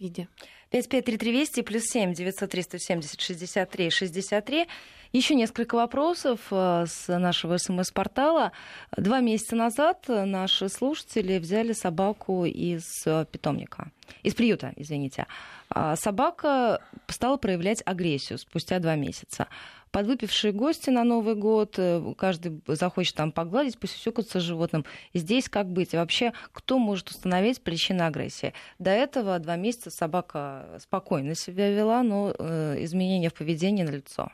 виде. 0.00 0.28
553320 0.70 1.64
плюс 1.64 1.84
7 1.84 2.14
903 2.14 2.62
170 2.62 3.20
63 3.20 3.90
63. 3.90 4.66
Еще 5.14 5.36
несколько 5.36 5.76
вопросов 5.76 6.40
э, 6.50 6.86
с 6.88 7.06
нашего 7.06 7.56
СМС-портала. 7.56 8.50
Два 8.96 9.20
месяца 9.20 9.54
назад 9.54 10.06
наши 10.08 10.68
слушатели 10.68 11.38
взяли 11.38 11.72
собаку 11.72 12.44
из 12.44 13.06
э, 13.06 13.24
питомника, 13.30 13.92
из 14.24 14.34
приюта, 14.34 14.72
извините. 14.74 15.28
А 15.70 15.94
собака 15.94 16.80
стала 17.06 17.36
проявлять 17.36 17.80
агрессию 17.86 18.40
спустя 18.40 18.80
два 18.80 18.96
месяца 18.96 19.46
подвыпившие 19.92 20.52
гости 20.52 20.90
на 20.90 21.04
Новый 21.04 21.36
год, 21.36 21.76
э, 21.78 22.14
каждый 22.18 22.60
захочет 22.66 23.14
там 23.14 23.30
погладить, 23.30 23.78
пусть 23.78 23.94
усекутся 23.94 24.40
животным. 24.40 24.84
Здесь 25.14 25.48
как 25.48 25.68
быть? 25.68 25.94
И 25.94 25.96
вообще, 25.96 26.32
кто 26.50 26.80
может 26.80 27.10
установить 27.10 27.62
причины 27.62 28.02
агрессии? 28.02 28.52
До 28.80 28.90
этого 28.90 29.38
два 29.38 29.54
месяца 29.54 29.90
собака 29.90 30.80
спокойно 30.80 31.36
себя 31.36 31.70
вела, 31.70 32.02
но 32.02 32.32
изменения 32.32 33.30
в 33.30 33.34
поведении 33.34 33.84
налицо. 33.84 34.24
А, 34.24 34.32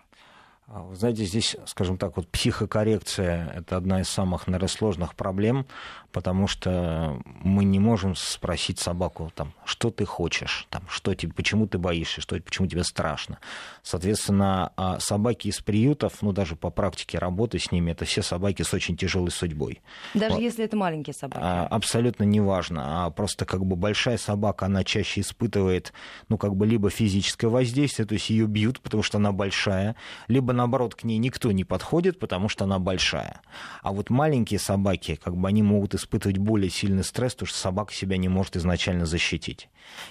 вы 0.72 0.94
знаете, 0.94 1.24
здесь, 1.24 1.56
скажем 1.66 1.98
так, 1.98 2.16
вот 2.16 2.28
психокоррекция– 2.28 3.52
это 3.56 3.76
одна 3.76 4.00
из 4.00 4.08
самых, 4.08 4.46
наверное, 4.46 4.68
сложных 4.68 5.16
проблем, 5.16 5.66
потому 6.12 6.46
что 6.46 7.20
мы 7.42 7.64
не 7.64 7.80
можем 7.80 8.14
спросить 8.14 8.78
собаку, 8.78 9.32
там, 9.34 9.52
что 9.64 9.90
ты 9.90 10.04
хочешь, 10.04 10.66
там, 10.70 10.82
что 10.88 11.14
тебе, 11.14 11.32
почему 11.32 11.66
ты 11.66 11.78
боишься, 11.78 12.20
что, 12.20 12.40
почему 12.40 12.68
тебе 12.68 12.84
страшно. 12.84 13.38
Соответственно, 13.82 14.72
а 14.76 15.00
собаки 15.00 15.48
из 15.48 15.60
приютов, 15.60 16.22
ну, 16.22 16.32
даже 16.32 16.54
по 16.54 16.70
практике 16.70 17.18
работы 17.18 17.58
с 17.58 17.72
ними, 17.72 17.90
это 17.90 18.04
все 18.04 18.22
собаки 18.22 18.62
с 18.62 18.72
очень 18.72 18.96
тяжелой 18.96 19.32
судьбой. 19.32 19.82
Даже 20.14 20.34
вот. 20.34 20.40
если 20.40 20.64
это 20.64 20.76
маленькие 20.76 21.14
собаки? 21.14 21.40
А, 21.42 21.66
абсолютно 21.66 22.22
неважно. 22.22 23.06
А 23.06 23.10
просто 23.10 23.44
как 23.44 23.64
бы 23.64 23.74
большая 23.74 24.18
собака, 24.18 24.66
она 24.66 24.84
чаще 24.84 25.20
испытывает, 25.20 25.92
ну, 26.28 26.38
как 26.38 26.54
бы 26.54 26.64
либо 26.64 26.90
физическое 26.90 27.48
воздействие, 27.48 28.06
то 28.06 28.14
есть 28.14 28.30
ее 28.30 28.46
бьют, 28.46 28.80
потому 28.80 29.02
что 29.02 29.18
она 29.18 29.32
большая, 29.32 29.96
либо 30.28 30.52
наоборот, 30.60 30.94
к 30.94 31.04
ней 31.04 31.18
никто 31.18 31.50
не 31.52 31.64
подходит, 31.64 32.18
потому 32.18 32.48
что 32.48 32.64
она 32.64 32.78
большая. 32.78 33.40
А 33.82 33.92
вот 33.92 34.10
маленькие 34.10 34.60
собаки, 34.60 35.18
как 35.22 35.36
бы 35.36 35.48
они 35.48 35.62
могут 35.62 35.94
испытывать 35.94 36.38
более 36.38 36.70
сильный 36.70 37.02
стресс, 37.02 37.32
потому 37.32 37.48
что 37.48 37.58
собака 37.58 37.92
себя 37.92 38.16
не 38.16 38.28
может 38.28 38.56
изначально 38.56 39.06
защитить. 39.06 39.68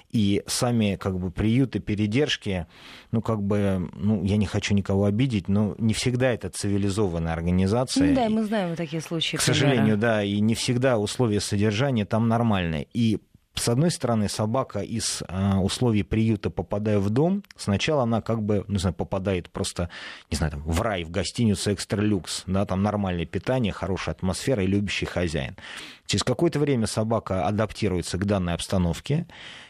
И 0.10 0.44
сами 0.48 0.98
как 1.00 1.20
бы 1.20 1.32
приюты, 1.32 1.80
передержки, 1.80 2.66
ну 3.12 3.22
как 3.22 3.42
бы, 3.42 3.90
ну 3.94 4.24
я 4.24 4.38
не 4.38 4.46
хочу 4.46 4.74
никого 4.74 5.06
обидеть, 5.06 5.48
но 5.48 5.76
не 5.78 5.94
всегда 5.94 6.32
это 6.32 6.50
цивилизованная 6.50 7.34
организация. 7.34 8.10
Ну, 8.10 8.16
да, 8.16 8.30
мы 8.30 8.44
знаем 8.44 8.76
такие 8.76 9.02
случаи. 9.02 9.38
К 9.38 9.42
сожалению, 9.42 9.98
да, 9.98 10.24
и 10.24 10.40
не 10.40 10.56
всегда 10.56 10.98
условия 10.98 11.40
содержания 11.40 12.06
там 12.06 12.28
нормальные. 12.28 12.88
И 12.94 13.20
с 13.56 13.68
одной 13.68 13.92
стороны, 13.92 14.30
собака 14.30 14.80
из 14.80 15.22
э, 15.28 15.56
условий 15.56 16.04
приюта, 16.04 16.50
попадая 16.50 17.00
в 17.00 17.10
дом, 17.10 17.44
сначала 17.58 18.04
она 18.04 18.22
как 18.22 18.42
бы, 18.42 18.64
не 18.68 18.78
знаю, 18.78 18.94
попадает 18.94 19.50
просто, 19.50 19.90
не 20.32 20.38
знаю, 20.38 20.52
там, 20.52 20.62
в 20.62 20.82
рай, 20.82 21.04
в 21.04 21.12
гостиницу 21.12 21.74
экстра 21.74 22.02
люкс, 22.02 22.44
да, 22.48 22.66
там 22.66 22.84
нормальное 22.84 23.26
питание, 23.26 23.74
хорошая 23.74 24.16
атмосфера 24.16 24.64
и 24.64 24.68
любящий 24.68 25.06
хозяин. 25.06 25.58
Через 26.06 26.24
какое-то 26.24 26.60
время 26.60 26.88
собака 26.88 27.46
адаптируется 27.46 28.18
к 28.18 28.26
данной 28.26 28.54
обстановке 28.54 29.28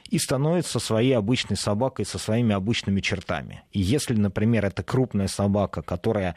и 0.10 0.20
становится 0.20 0.80
своей 0.80 1.13
обычной 1.13 1.58
собакой 1.58 2.06
со 2.06 2.18
своими 2.18 2.54
обычными 2.54 3.02
чертами. 3.02 3.63
И 3.72 3.80
если, 3.80 4.13
например, 4.13 4.65
это 4.65 4.84
крупная 4.84 5.28
собака, 5.28 5.82
которая 5.82 6.36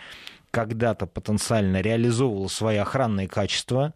когда-то 0.52 1.06
потенциально 1.06 1.80
реализовывала 1.80 2.48
свои 2.48 2.76
охранные 2.76 3.26
качества, 3.26 3.94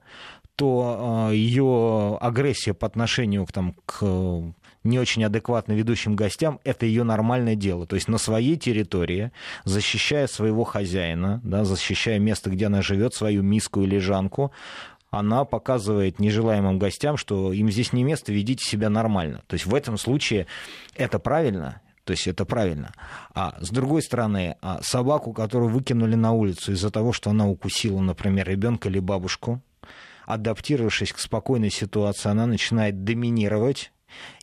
то 0.57 1.29
а, 1.29 1.31
ее 1.31 2.17
агрессия 2.21 2.75
по 2.75 2.87
отношению 2.87 3.45
к, 3.47 3.53
там, 3.53 3.75
к 3.85 4.03
не 4.85 4.99
очень 4.99 5.25
адекватно 5.25 5.73
ведущим 5.73 6.17
гостям, 6.17 6.61
это 6.65 6.87
ее 6.87 7.05
нормальное 7.05 7.55
дело. 7.57 7.87
То 7.87 7.97
есть 7.97 8.09
на 8.09 8.19
своей 8.19 8.57
территории, 8.57 9.33
защищая 9.65 10.27
своего 10.27 10.65
хозяина, 10.65 11.41
да, 11.45 11.65
защищая 11.65 12.19
место, 12.19 12.51
где 12.51 12.67
она 12.67 12.83
живет, 12.83 13.15
свою 13.15 13.43
миску 13.43 13.83
и 13.83 13.87
лежанку, 13.87 14.53
она 15.11 15.45
показывает 15.45 16.19
нежелаемым 16.19 16.79
гостям, 16.79 17.17
что 17.17 17.53
им 17.53 17.71
здесь 17.71 17.93
не 17.93 18.05
место, 18.05 18.33
ведите 18.33 18.65
себя 18.65 18.89
нормально. 18.89 19.43
То 19.47 19.55
есть 19.55 19.67
в 19.67 19.75
этом 19.75 19.99
случае 19.99 20.47
это 20.95 21.19
правильно, 21.19 21.81
то 22.05 22.13
есть 22.13 22.27
это 22.27 22.45
правильно. 22.45 22.93
А 23.35 23.57
с 23.61 23.71
другой 23.71 24.03
стороны, 24.03 24.57
а 24.63 24.81
собаку, 24.83 25.33
которую 25.33 25.71
выкинули 25.71 26.15
на 26.15 26.33
улицу 26.33 26.73
из-за 26.73 26.91
того, 26.91 27.13
что 27.13 27.31
она 27.31 27.49
укусила, 27.49 28.01
например, 28.01 28.49
ребенка 28.49 28.89
или 28.89 28.99
бабушку, 28.99 29.61
адаптировавшись 30.27 31.13
к 31.13 31.19
спокойной 31.19 31.71
ситуации, 31.71 32.29
она 32.29 32.47
начинает 32.47 33.05
доминировать. 33.05 33.93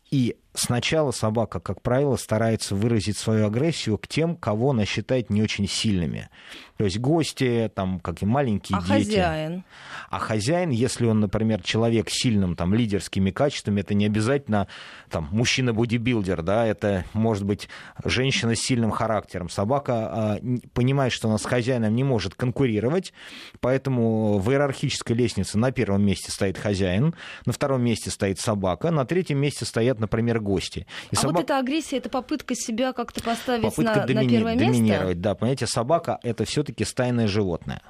И 0.09 0.37
сначала 0.53 1.11
собака, 1.11 1.59
как 1.59 1.81
правило, 1.81 2.15
старается 2.15 2.75
выразить 2.75 3.17
свою 3.17 3.47
агрессию 3.47 3.97
к 3.97 4.07
тем, 4.07 4.35
кого 4.35 4.71
она 4.71 4.85
считает 4.85 5.29
не 5.29 5.41
очень 5.41 5.67
сильными. 5.67 6.29
То 6.77 6.85
есть 6.85 6.99
гости, 6.99 7.71
там, 7.73 7.99
как 7.99 8.23
и 8.23 8.25
маленькие 8.25 8.77
а 8.77 8.81
дети. 8.81 9.09
хозяин? 9.09 9.63
А 10.09 10.19
хозяин, 10.19 10.69
если 10.69 11.05
он, 11.05 11.19
например, 11.19 11.61
человек 11.61 12.09
с 12.09 12.13
сильным 12.13 12.55
там, 12.55 12.73
лидерскими 12.73 13.31
качествами, 13.31 13.81
это 13.81 13.93
не 13.93 14.05
обязательно 14.05 14.67
там, 15.09 15.29
мужчина-бодибилдер, 15.31 16.41
да, 16.41 16.65
это 16.65 17.05
может 17.13 17.45
быть 17.45 17.69
женщина 18.03 18.55
с 18.55 18.59
сильным 18.59 18.91
характером. 18.91 19.49
Собака 19.49 19.93
а, 19.93 20.39
понимает, 20.73 21.13
что 21.13 21.29
она 21.29 21.37
с 21.37 21.45
хозяином 21.45 21.95
не 21.95 22.03
может 22.03 22.35
конкурировать, 22.35 23.13
поэтому 23.59 24.39
в 24.39 24.51
иерархической 24.51 25.15
лестнице 25.15 25.57
на 25.57 25.71
первом 25.71 26.05
месте 26.05 26.31
стоит 26.31 26.57
хозяин, 26.57 27.15
на 27.45 27.53
втором 27.53 27.83
месте 27.83 28.09
стоит 28.09 28.39
собака, 28.39 28.91
на 28.91 29.05
третьем 29.05 29.37
месте 29.37 29.65
стоят, 29.65 29.99
например, 29.99 30.39
гости. 30.43 30.87
И 31.11 31.15
а 31.15 31.19
собак... 31.19 31.35
вот 31.35 31.43
эта 31.43 31.59
агрессия, 31.59 31.97
это 31.97 32.09
попытка 32.09 32.55
себя 32.55 32.93
как-то 32.93 33.23
поставить 33.23 33.63
попытка 33.63 34.01
на, 34.01 34.05
домини... 34.05 34.23
на 34.23 34.29
первое 34.29 34.55
место? 34.55 34.73
доминировать, 34.73 35.21
да, 35.21 35.35
понимаете, 35.35 35.67
собака 35.67 36.19
это 36.23 36.45
все 36.45 36.63
все-таки 36.63 36.85
стайное 36.85 37.27
животное. 37.27 37.81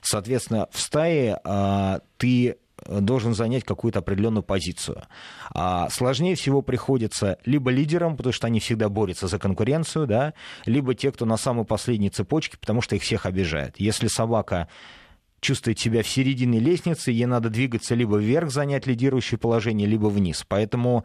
Соответственно, 0.00 0.68
в 0.70 0.80
стае 0.80 1.38
а, 1.44 2.00
ты 2.16 2.56
должен 2.86 3.34
занять 3.34 3.64
какую-то 3.64 3.98
определенную 3.98 4.42
позицию. 4.42 5.02
А 5.50 5.88
сложнее 5.90 6.34
всего 6.34 6.62
приходится 6.62 7.38
либо 7.44 7.70
лидерам, 7.70 8.16
потому 8.16 8.32
что 8.32 8.46
они 8.46 8.58
всегда 8.58 8.88
борются 8.88 9.28
за 9.28 9.38
конкуренцию, 9.38 10.06
да, 10.06 10.34
либо 10.64 10.94
те, 10.94 11.12
кто 11.12 11.26
на 11.26 11.36
самой 11.36 11.64
последней 11.64 12.10
цепочке, 12.10 12.56
потому 12.58 12.80
что 12.80 12.96
их 12.96 13.02
всех 13.02 13.26
обижает. 13.26 13.78
Если 13.78 14.08
собака 14.08 14.68
чувствует 15.42 15.78
себя 15.78 16.02
в 16.02 16.08
середине 16.08 16.60
лестницы, 16.60 17.10
ей 17.10 17.26
надо 17.26 17.50
двигаться 17.50 17.94
либо 17.94 18.16
вверх, 18.16 18.50
занять 18.50 18.86
лидирующее 18.86 19.38
положение, 19.38 19.86
либо 19.86 20.06
вниз. 20.06 20.44
Поэтому 20.48 21.04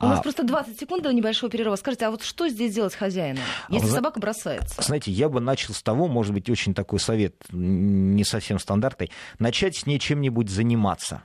у 0.00 0.06
нас 0.06 0.20
а... 0.20 0.22
просто 0.22 0.44
20 0.44 0.78
секунд 0.78 1.02
до 1.02 1.12
небольшого 1.12 1.50
перерыва. 1.50 1.74
Скажите, 1.74 2.06
а 2.06 2.10
вот 2.10 2.22
что 2.22 2.48
здесь 2.48 2.74
делать 2.74 2.94
хозяину, 2.94 3.40
если 3.70 3.88
а, 3.88 3.92
собака 3.92 4.20
бросается? 4.20 4.80
Знаете, 4.82 5.10
я 5.10 5.28
бы 5.28 5.40
начал 5.40 5.74
с 5.74 5.82
того, 5.82 6.06
может 6.06 6.34
быть, 6.34 6.48
очень 6.50 6.74
такой 6.74 7.00
совет, 7.00 7.34
не 7.50 8.24
совсем 8.24 8.58
стандартный, 8.58 9.10
начать 9.38 9.76
с 9.76 9.86
ней 9.86 9.98
чем-нибудь 9.98 10.50
заниматься. 10.50 11.22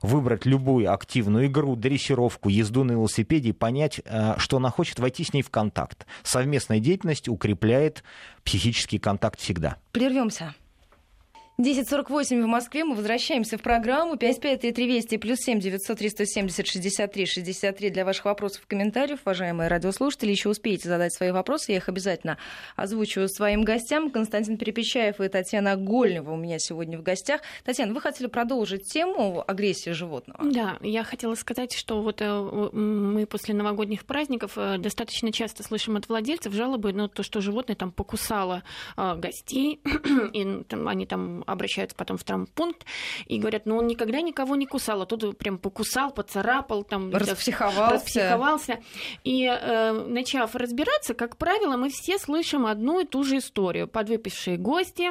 выбрать 0.00 0.46
любую 0.46 0.90
активную 0.90 1.46
игру, 1.48 1.76
дрессировку, 1.76 2.48
езду 2.48 2.84
на 2.84 2.92
велосипеде 2.92 3.50
и 3.50 3.52
понять, 3.52 4.00
э, 4.04 4.34
что 4.38 4.56
она 4.56 4.70
хочет 4.70 4.98
войти 4.98 5.22
с 5.22 5.34
ней 5.34 5.42
в 5.42 5.50
контакт. 5.50 6.06
Совместная 6.22 6.80
деятельность 6.80 7.28
укрепляет 7.28 8.02
психический 8.42 8.98
контакт 8.98 9.38
всегда. 9.38 9.76
Прервемся. 9.92 10.54
10.48 11.58 12.42
в 12.42 12.46
Москве. 12.46 12.84
Мы 12.84 12.94
возвращаемся 12.94 13.56
в 13.56 13.62
программу. 13.62 14.18
553320 14.18 15.18
плюс 15.18 15.38
7 15.38 15.58
900 15.58 15.96
370 15.96 16.66
63 16.66 17.26
63 17.26 17.88
для 17.90 18.04
ваших 18.04 18.26
вопросов 18.26 18.64
и 18.64 18.66
комментариев. 18.66 19.20
Уважаемые 19.24 19.68
радиослушатели, 19.68 20.32
еще 20.32 20.50
успеете 20.50 20.90
задать 20.90 21.14
свои 21.14 21.30
вопросы. 21.30 21.72
Я 21.72 21.78
их 21.78 21.88
обязательно 21.88 22.36
озвучу 22.76 23.26
своим 23.28 23.64
гостям. 23.64 24.10
Константин 24.10 24.58
Перепечаев 24.58 25.18
и 25.18 25.28
Татьяна 25.28 25.76
Гольнева 25.76 26.32
у 26.32 26.36
меня 26.36 26.58
сегодня 26.58 26.98
в 26.98 27.02
гостях. 27.02 27.40
Татьяна, 27.64 27.94
вы 27.94 28.02
хотели 28.02 28.26
продолжить 28.26 28.92
тему 28.92 29.42
агрессии 29.46 29.90
животного? 29.90 30.44
Да, 30.52 30.76
я 30.82 31.04
хотела 31.04 31.34
сказать, 31.36 31.72
что 31.72 32.02
вот 32.02 32.20
э, 32.20 32.28
мы 32.28 33.24
после 33.24 33.54
новогодних 33.54 34.04
праздников 34.04 34.58
э, 34.58 34.76
достаточно 34.76 35.32
часто 35.32 35.62
слышим 35.62 35.96
от 35.96 36.06
владельцев 36.10 36.52
жалобы 36.52 36.92
на 36.92 37.08
то, 37.08 37.22
что 37.22 37.40
животное 37.40 37.76
там 37.76 37.92
покусало 37.92 38.62
э, 38.98 39.16
гостей, 39.16 39.80
и 40.34 40.62
там, 40.68 40.86
они 40.88 41.06
там 41.06 41.45
обращаются 41.46 41.96
потом 41.96 42.16
в 42.16 42.24
травмпункт 42.24 42.84
и 43.26 43.38
говорят, 43.38 43.66
ну 43.66 43.78
он 43.78 43.86
никогда 43.86 44.20
никого 44.20 44.56
не 44.56 44.66
кусал, 44.66 45.02
а 45.02 45.06
тут 45.06 45.38
прям 45.38 45.58
покусал, 45.58 46.12
поцарапал, 46.12 46.84
там 46.84 47.14
распсиховался. 47.14 47.94
распсиховался. 47.94 48.80
И 49.24 49.44
э, 49.44 49.92
начав 49.92 50.54
разбираться, 50.54 51.14
как 51.14 51.36
правило, 51.36 51.76
мы 51.76 51.90
все 51.90 52.18
слышим 52.18 52.66
одну 52.66 53.00
и 53.00 53.04
ту 53.04 53.24
же 53.24 53.38
историю. 53.38 53.88
Подвыпившие 53.88 54.56
гости, 54.56 55.10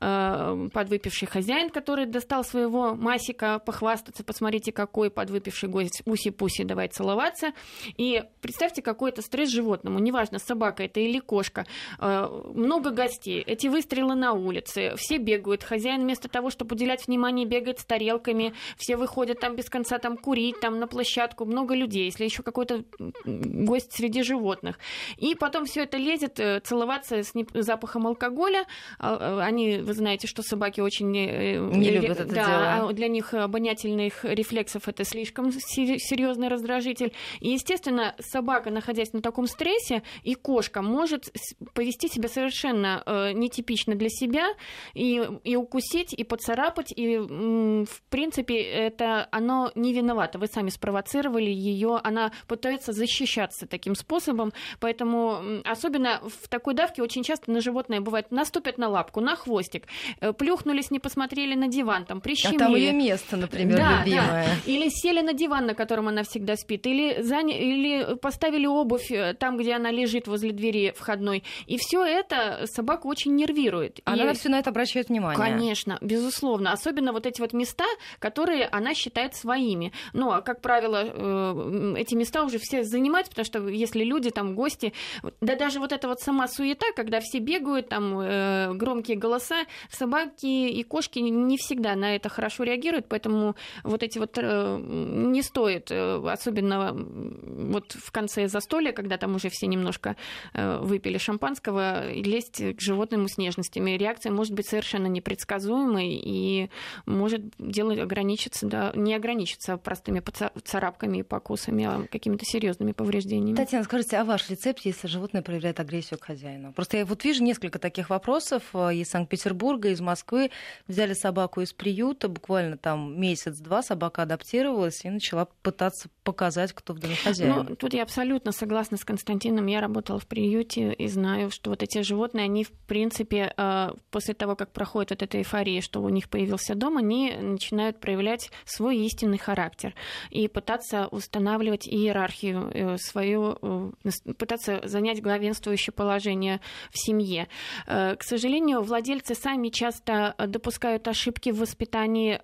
э, 0.00 0.68
подвыпивший 0.72 1.28
хозяин, 1.28 1.70
который 1.70 2.06
достал 2.06 2.44
своего 2.44 2.94
масика 2.94 3.58
похвастаться, 3.58 4.24
посмотрите, 4.24 4.72
какой 4.72 5.10
подвыпивший 5.10 5.68
гость, 5.68 6.02
уси-пуси, 6.04 6.64
давай 6.64 6.88
целоваться. 6.88 7.52
И 7.96 8.22
представьте, 8.40 8.82
какой 8.82 9.10
это 9.10 9.22
стресс 9.22 9.50
животному, 9.50 9.98
неважно, 9.98 10.38
собака 10.38 10.84
это 10.84 11.00
или 11.00 11.18
кошка, 11.18 11.66
э, 11.98 12.42
много 12.54 12.90
гостей, 12.90 13.40
эти 13.40 13.66
выстрелы 13.66 14.14
на 14.14 14.32
улице, 14.32 14.94
все 14.96 15.18
бегают, 15.18 15.62
хозяин 15.72 16.02
вместо 16.02 16.28
того, 16.28 16.50
чтобы 16.50 16.74
уделять 16.74 17.06
внимание, 17.06 17.46
бегает 17.46 17.78
с 17.78 17.84
тарелками, 17.84 18.52
все 18.76 18.96
выходят 18.96 19.40
там 19.40 19.56
без 19.56 19.70
конца 19.70 19.98
там 19.98 20.18
курить, 20.18 20.60
там 20.60 20.78
на 20.78 20.86
площадку, 20.86 21.46
много 21.46 21.74
людей, 21.74 22.04
если 22.04 22.24
еще 22.24 22.42
какой-то 22.42 22.84
гость 23.24 23.92
среди 23.94 24.22
животных. 24.22 24.78
И 25.16 25.34
потом 25.34 25.64
все 25.64 25.84
это 25.84 25.96
лезет 25.96 26.38
э, 26.40 26.60
целоваться 26.60 27.22
с 27.22 27.32
запахом 27.54 28.06
алкоголя. 28.06 28.66
А, 28.98 29.40
э, 29.40 29.40
они, 29.40 29.78
вы 29.78 29.94
знаете, 29.94 30.26
что 30.26 30.42
собаки 30.42 30.80
очень... 30.80 31.16
Э, 31.16 31.58
Не 31.58 31.90
любят 31.90 32.20
это 32.20 32.34
да, 32.34 32.46
дело. 32.46 32.90
А 32.90 32.92
для 32.92 33.08
них 33.08 33.32
обонятельных 33.32 34.24
рефлексов 34.24 34.88
это 34.88 35.04
слишком 35.04 35.52
серьезный 35.52 36.48
раздражитель. 36.48 37.14
И, 37.40 37.48
естественно, 37.48 38.14
собака, 38.18 38.70
находясь 38.70 39.14
на 39.14 39.22
таком 39.22 39.46
стрессе, 39.46 40.02
и 40.22 40.34
кошка 40.34 40.82
может 40.82 41.32
повести 41.72 42.08
себя 42.08 42.28
совершенно 42.28 43.32
нетипично 43.34 43.94
для 43.94 44.08
себя 44.10 44.48
и, 44.94 45.22
и 45.44 45.56
укусить, 45.62 46.12
и 46.12 46.24
поцарапать, 46.24 46.92
и, 46.94 47.18
в 47.18 48.02
принципе, 48.10 48.60
это 48.62 49.28
оно 49.30 49.70
не 49.74 49.92
виновато. 49.92 50.38
Вы 50.38 50.46
сами 50.46 50.70
спровоцировали 50.70 51.50
ее, 51.50 52.00
она 52.02 52.32
пытается 52.46 52.92
защищаться 52.92 53.66
таким 53.66 53.94
способом, 53.94 54.52
поэтому 54.80 55.62
особенно 55.64 56.20
в 56.22 56.48
такой 56.48 56.74
давке 56.74 57.02
очень 57.02 57.22
часто 57.22 57.50
на 57.50 57.60
животное 57.60 58.00
бывает 58.00 58.30
наступят 58.30 58.78
на 58.78 58.88
лапку, 58.88 59.20
на 59.20 59.36
хвостик, 59.36 59.86
э, 60.20 60.32
плюхнулись, 60.32 60.90
не 60.90 60.98
посмотрели 60.98 61.54
на 61.54 61.68
диван, 61.68 62.04
там 62.04 62.20
прищемили. 62.20 62.56
А 62.56 62.58
там 62.58 62.74
ее 62.74 62.92
место, 62.92 63.36
например, 63.36 63.76
да, 63.78 64.02
любимое. 64.04 64.46
Да. 64.46 64.70
Или 64.70 64.88
сели 64.88 65.20
на 65.20 65.32
диван, 65.32 65.66
на 65.66 65.74
котором 65.74 66.08
она 66.08 66.22
всегда 66.24 66.56
спит, 66.56 66.86
или, 66.86 67.22
заня... 67.22 67.56
или 67.56 68.16
поставили 68.16 68.66
обувь 68.66 69.10
э, 69.10 69.34
там, 69.34 69.56
где 69.56 69.74
она 69.74 69.90
лежит 69.90 70.26
возле 70.26 70.52
двери 70.52 70.92
входной. 70.96 71.44
И 71.66 71.76
все 71.78 72.04
это 72.04 72.64
собаку 72.66 73.08
очень 73.08 73.34
нервирует. 73.34 74.00
Она 74.04 74.30
и... 74.30 74.34
все 74.34 74.48
на 74.48 74.58
это 74.58 74.70
обращает 74.70 75.08
внимание. 75.08 75.36
Конечно, 75.56 75.98
безусловно. 76.00 76.72
Особенно 76.72 77.12
вот 77.12 77.26
эти 77.26 77.40
вот 77.40 77.52
места, 77.52 77.84
которые 78.18 78.66
она 78.66 78.94
считает 78.94 79.34
своими. 79.34 79.92
Ну, 80.12 80.30
а, 80.30 80.40
как 80.40 80.60
правило, 80.60 81.04
э, 81.04 81.94
эти 81.98 82.14
места 82.14 82.44
уже 82.44 82.58
все 82.58 82.84
занимают, 82.84 83.28
потому 83.28 83.44
что 83.44 83.68
если 83.68 84.04
люди, 84.04 84.30
там, 84.30 84.54
гости, 84.54 84.92
да 85.40 85.56
даже 85.56 85.80
вот 85.80 85.92
эта 85.92 86.08
вот 86.08 86.20
сама 86.20 86.48
суета, 86.48 86.86
когда 86.96 87.20
все 87.20 87.38
бегают, 87.38 87.88
там, 87.88 88.18
э, 88.20 88.72
громкие 88.74 89.16
голоса, 89.16 89.64
собаки 89.90 90.46
и 90.46 90.82
кошки 90.82 91.18
не 91.18 91.56
всегда 91.58 91.94
на 91.94 92.16
это 92.16 92.28
хорошо 92.28 92.64
реагируют, 92.64 93.06
поэтому 93.08 93.56
вот 93.84 94.02
эти 94.02 94.18
вот 94.18 94.36
э, 94.36 94.78
не 94.80 95.42
стоит, 95.42 95.90
особенно 95.90 96.92
вот 96.94 97.92
в 97.92 98.10
конце 98.10 98.48
застолья, 98.48 98.92
когда 98.92 99.16
там 99.18 99.34
уже 99.34 99.48
все 99.48 99.66
немножко 99.66 100.16
выпили 100.54 101.18
шампанского, 101.18 102.12
лезть 102.12 102.76
к 102.76 102.80
животному 102.80 103.28
с 103.28 103.38
нежностями. 103.38 103.92
Реакция 103.92 104.32
может 104.32 104.54
быть 104.54 104.66
совершенно 104.68 105.06
непредсказуемой 105.06 105.41
предсказуемый 105.42 106.14
и 106.14 106.70
может 107.06 107.42
дело 107.58 107.92
ограничиться, 107.94 108.66
да, 108.66 108.92
не 108.94 109.14
ограничиться 109.14 109.76
простыми 109.76 110.22
царапками 110.64 111.18
и 111.18 111.22
покусами, 111.22 111.84
а 111.84 112.06
какими-то 112.10 112.44
серьезными 112.44 112.92
повреждениями. 112.92 113.56
Татьяна, 113.56 113.84
скажите, 113.84 114.16
а 114.18 114.24
ваш 114.24 114.48
рецепт, 114.50 114.80
если 114.84 115.08
животное 115.08 115.42
проявляет 115.42 115.80
агрессию 115.80 116.18
к 116.18 116.24
хозяину? 116.24 116.72
Просто 116.72 116.98
я 116.98 117.04
вот 117.04 117.24
вижу 117.24 117.42
несколько 117.42 117.78
таких 117.78 118.10
вопросов 118.10 118.62
э, 118.74 118.94
из 118.94 119.10
Санкт-Петербурга, 119.10 119.88
из 119.88 120.00
Москвы. 120.00 120.50
Взяли 120.86 121.14
собаку 121.14 121.60
из 121.60 121.72
приюта, 121.72 122.28
буквально 122.28 122.76
там 122.76 123.20
месяц-два 123.20 123.82
собака 123.82 124.22
адаптировалась 124.22 125.04
и 125.04 125.10
начала 125.10 125.48
пытаться 125.62 126.08
показать, 126.22 126.72
кто 126.72 126.92
в 126.92 126.98
доме 126.98 127.16
хозяин. 127.16 127.66
Ну, 127.68 127.76
тут 127.76 127.94
я 127.94 128.02
абсолютно 128.02 128.52
согласна 128.52 128.96
с 128.96 129.04
Константином. 129.04 129.66
Я 129.66 129.80
работала 129.80 130.18
в 130.18 130.26
приюте 130.26 130.92
и 130.92 131.08
знаю, 131.08 131.50
что 131.50 131.70
вот 131.70 131.82
эти 131.82 132.02
животные, 132.02 132.44
они, 132.44 132.64
в 132.64 132.70
принципе, 132.70 133.52
э, 133.56 133.90
после 134.10 134.34
того, 134.34 134.56
как 134.56 134.72
проходит 134.72 135.10
вот 135.10 135.21
эта 135.22 135.38
эйфория, 135.38 135.80
что 135.80 136.02
у 136.02 136.08
них 136.08 136.28
появился 136.28 136.74
дом, 136.74 136.98
они 136.98 137.32
начинают 137.40 138.00
проявлять 138.00 138.50
свой 138.64 138.98
истинный 138.98 139.38
характер 139.38 139.94
и 140.30 140.48
пытаться 140.48 141.08
устанавливать 141.08 141.88
иерархию 141.88 142.70
э, 142.72 142.96
свою, 142.98 143.58
э, 143.62 144.10
пытаться 144.36 144.80
занять 144.84 145.22
главенствующее 145.22 145.92
положение 145.92 146.60
в 146.90 146.98
семье. 146.98 147.48
К 147.86 148.18
сожалению, 148.20 148.82
владельцы 148.82 149.34
сами 149.34 149.68
часто 149.68 150.34
допускают 150.38 151.06
ошибки 151.08 151.50
в 151.50 151.58
воспитании 151.58 152.40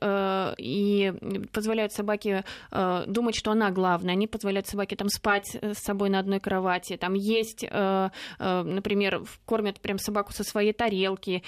и 0.58 1.12
позволяют 1.52 1.92
собаке 1.92 2.44
думать, 2.70 3.36
что 3.36 3.50
она 3.50 3.70
главное. 3.70 4.12
Они 4.12 4.26
позволяют 4.26 4.66
собаке 4.66 4.96
там 4.96 5.08
спать 5.08 5.56
э, 5.60 5.74
с 5.74 5.78
собой 5.78 6.10
на 6.10 6.18
одной 6.18 6.40
кровати, 6.40 6.96
там 6.96 7.14
есть, 7.14 7.64
э, 7.64 8.10
э, 8.38 8.62
например, 8.62 9.22
кормят 9.44 9.80
прям 9.80 9.98
собаку 9.98 10.32
со 10.32 10.44
своей 10.44 10.72
тарелки. 10.72 11.42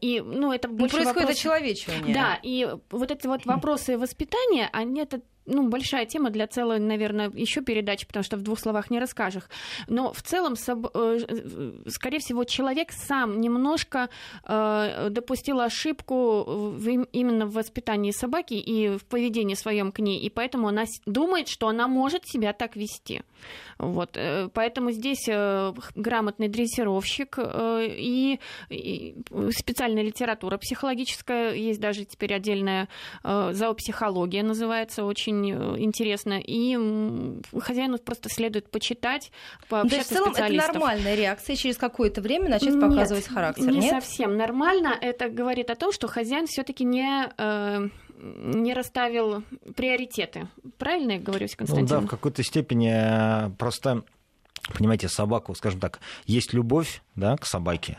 И, 0.00 0.22
ну, 0.24 0.52
это 0.60 0.68
больше 0.68 0.96
ну, 0.96 1.02
происходит 1.02 1.28
вопрос... 1.28 1.38
очеловечивание. 1.38 2.14
Да, 2.14 2.38
и 2.42 2.68
вот 2.90 3.10
эти 3.10 3.26
вот 3.26 3.44
вопросы 3.46 3.98
воспитания, 3.98 4.68
они 4.72 5.00
это 5.00 5.20
ну, 5.50 5.68
большая 5.68 6.06
тема 6.06 6.30
для 6.30 6.46
целой, 6.46 6.78
наверное, 6.78 7.30
еще 7.34 7.60
передачи, 7.60 8.06
потому 8.06 8.22
что 8.22 8.36
в 8.36 8.42
двух 8.42 8.58
словах 8.58 8.90
не 8.90 9.00
расскажешь. 9.00 9.44
Но 9.88 10.12
в 10.12 10.22
целом, 10.22 10.54
э, 10.54 11.82
скорее 11.88 12.18
всего, 12.18 12.44
человек 12.44 12.92
сам 12.92 13.40
немножко 13.40 14.08
э, 14.44 15.08
допустил 15.10 15.60
ошибку 15.60 16.74
именно 17.12 17.46
в 17.46 17.52
воспитании 17.52 18.12
собаки 18.12 18.54
и 18.54 18.96
в 18.96 19.04
поведении 19.04 19.54
своем 19.54 19.92
к 19.92 19.98
ней, 19.98 20.20
и 20.20 20.30
поэтому 20.30 20.68
она 20.68 20.84
думает, 21.06 21.48
что 21.48 21.68
она 21.68 21.88
может 21.88 22.26
себя 22.26 22.52
так 22.52 22.76
вести. 22.76 23.22
Вот. 23.78 24.16
Э, 24.16 24.48
поэтому 24.52 24.92
здесь 24.92 25.26
грамотный 25.94 26.48
дрессировщик 26.48 27.38
и 27.40 28.38
специальная 29.50 30.02
литература 30.02 30.58
психологическая, 30.58 31.54
есть 31.54 31.80
даже 31.80 32.04
теперь 32.04 32.34
отдельная 32.34 32.88
зоопсихология 33.22 34.42
называется, 34.42 35.04
очень 35.04 35.39
очень 35.40 35.52
э, 35.52 35.78
интересно. 35.80 36.40
И 36.40 36.76
хозяину 37.58 37.98
просто 37.98 38.28
следует 38.28 38.70
почитать, 38.70 39.30
пообщаться 39.68 39.90
То 39.90 39.96
есть 39.96 40.10
в 40.10 40.14
целом 40.14 40.34
это 40.34 40.72
нормальная 40.72 41.14
реакция, 41.14 41.56
через 41.56 41.76
какое-то 41.76 42.20
время 42.20 42.48
начать 42.48 42.74
нет, 42.74 42.80
показывать 42.80 43.26
характер, 43.26 43.70
не 43.70 43.80
нет? 43.80 43.90
совсем 43.90 44.36
нормально. 44.36 44.94
Это 45.00 45.28
говорит 45.28 45.70
о 45.70 45.74
том, 45.74 45.92
что 45.92 46.08
хозяин 46.08 46.46
все 46.46 46.62
таки 46.62 46.84
не 46.84 47.28
э, 47.36 47.88
не 48.18 48.74
расставил 48.74 49.42
приоритеты. 49.74 50.48
Правильно 50.78 51.12
я 51.12 51.18
говорю, 51.18 51.46
Константин? 51.56 51.96
Ну 51.96 52.00
да, 52.02 52.06
в 52.06 52.10
какой-то 52.10 52.42
степени 52.42 52.92
э, 52.92 53.50
просто, 53.58 54.04
понимаете, 54.74 55.08
собаку, 55.08 55.54
скажем 55.54 55.80
так, 55.80 56.00
есть 56.26 56.52
любовь 56.52 57.02
да, 57.14 57.36
к 57.36 57.46
собаке, 57.46 57.98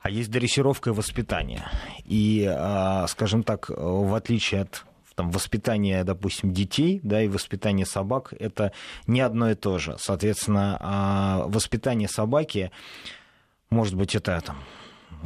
а 0.00 0.10
есть 0.10 0.30
дрессировка 0.30 0.90
и 0.90 0.92
воспитание. 0.92 1.64
И, 2.04 2.44
скажем 3.08 3.42
так, 3.42 3.70
в 3.70 4.14
отличие 4.14 4.60
от 4.60 4.84
там, 5.14 5.30
воспитание, 5.30 6.04
допустим, 6.04 6.52
детей, 6.52 7.00
да, 7.02 7.22
и 7.22 7.28
воспитание 7.28 7.86
собак– 7.86 8.34
это 8.38 8.72
не 9.06 9.20
одно 9.20 9.50
и 9.50 9.54
то 9.54 9.78
же. 9.78 9.96
Соответственно, 9.98 10.76
а, 10.80 11.44
воспитание 11.46 12.08
собаки, 12.08 12.70
может 13.70 13.94
быть, 13.94 14.14
это 14.14 14.40
там, 14.44 14.58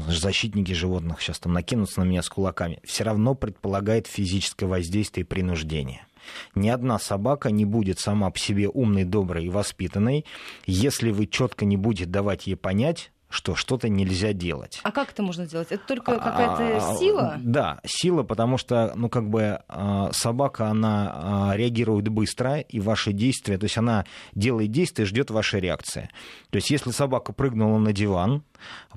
защитники 0.07 0.73
животных 0.73 1.21
сейчас 1.21 1.39
там 1.39 1.53
накинутся 1.53 2.01
на 2.01 2.05
меня 2.05 2.23
с 2.23 2.29
кулаками, 2.29 2.81
все 2.85 3.05
равно 3.05 3.35
предполагает 3.35 4.07
физическое 4.07 4.67
воздействие 4.67 5.25
и 5.25 5.27
принуждение. 5.27 6.07
Ни 6.55 6.69
одна 6.69 6.99
собака 6.99 7.51
не 7.51 7.65
будет 7.65 7.99
сама 7.99 8.31
по 8.31 8.39
себе 8.39 8.69
умной, 8.69 9.05
доброй 9.05 9.47
и 9.47 9.51
воспитанной, 9.51 10.25
если 10.67 11.11
вы 11.11 11.27
четко 11.27 11.65
не 11.65 11.77
будете 11.77 12.07
давать 12.07 12.47
ей 12.47 12.57
понять, 12.57 13.13
что 13.29 13.55
что-то 13.55 13.89
нельзя 13.89 14.33
делать. 14.33 14.81
А 14.83 14.91
как 14.91 15.11
это 15.11 15.23
можно 15.23 15.45
сделать? 15.45 15.69
Это 15.71 15.87
только 15.87 16.17
какая-то 16.17 16.93
а, 16.93 16.97
сила? 16.97 17.37
Да, 17.39 17.81
сила, 17.85 18.23
потому 18.23 18.57
что, 18.57 18.93
ну, 18.97 19.11
как 19.11 19.29
бы 19.29 19.61
а, 19.69 20.11
собака, 20.13 20.69
она 20.69 21.13
а, 21.15 21.57
реагирует 21.57 22.09
быстро, 22.09 22.61
и 22.61 22.81
ваши 22.81 23.13
действия, 23.13 23.59
то 23.59 23.65
есть 23.65 23.77
она 23.77 24.07
делает 24.35 24.71
действия, 24.71 25.05
ждет 25.05 25.31
вашей 25.31 25.61
реакции. 25.61 26.09
То 26.51 26.57
есть 26.57 26.71
если 26.71 26.91
собака 26.91 27.33
прыгнула 27.33 27.79
на 27.79 27.93
диван, 27.93 28.43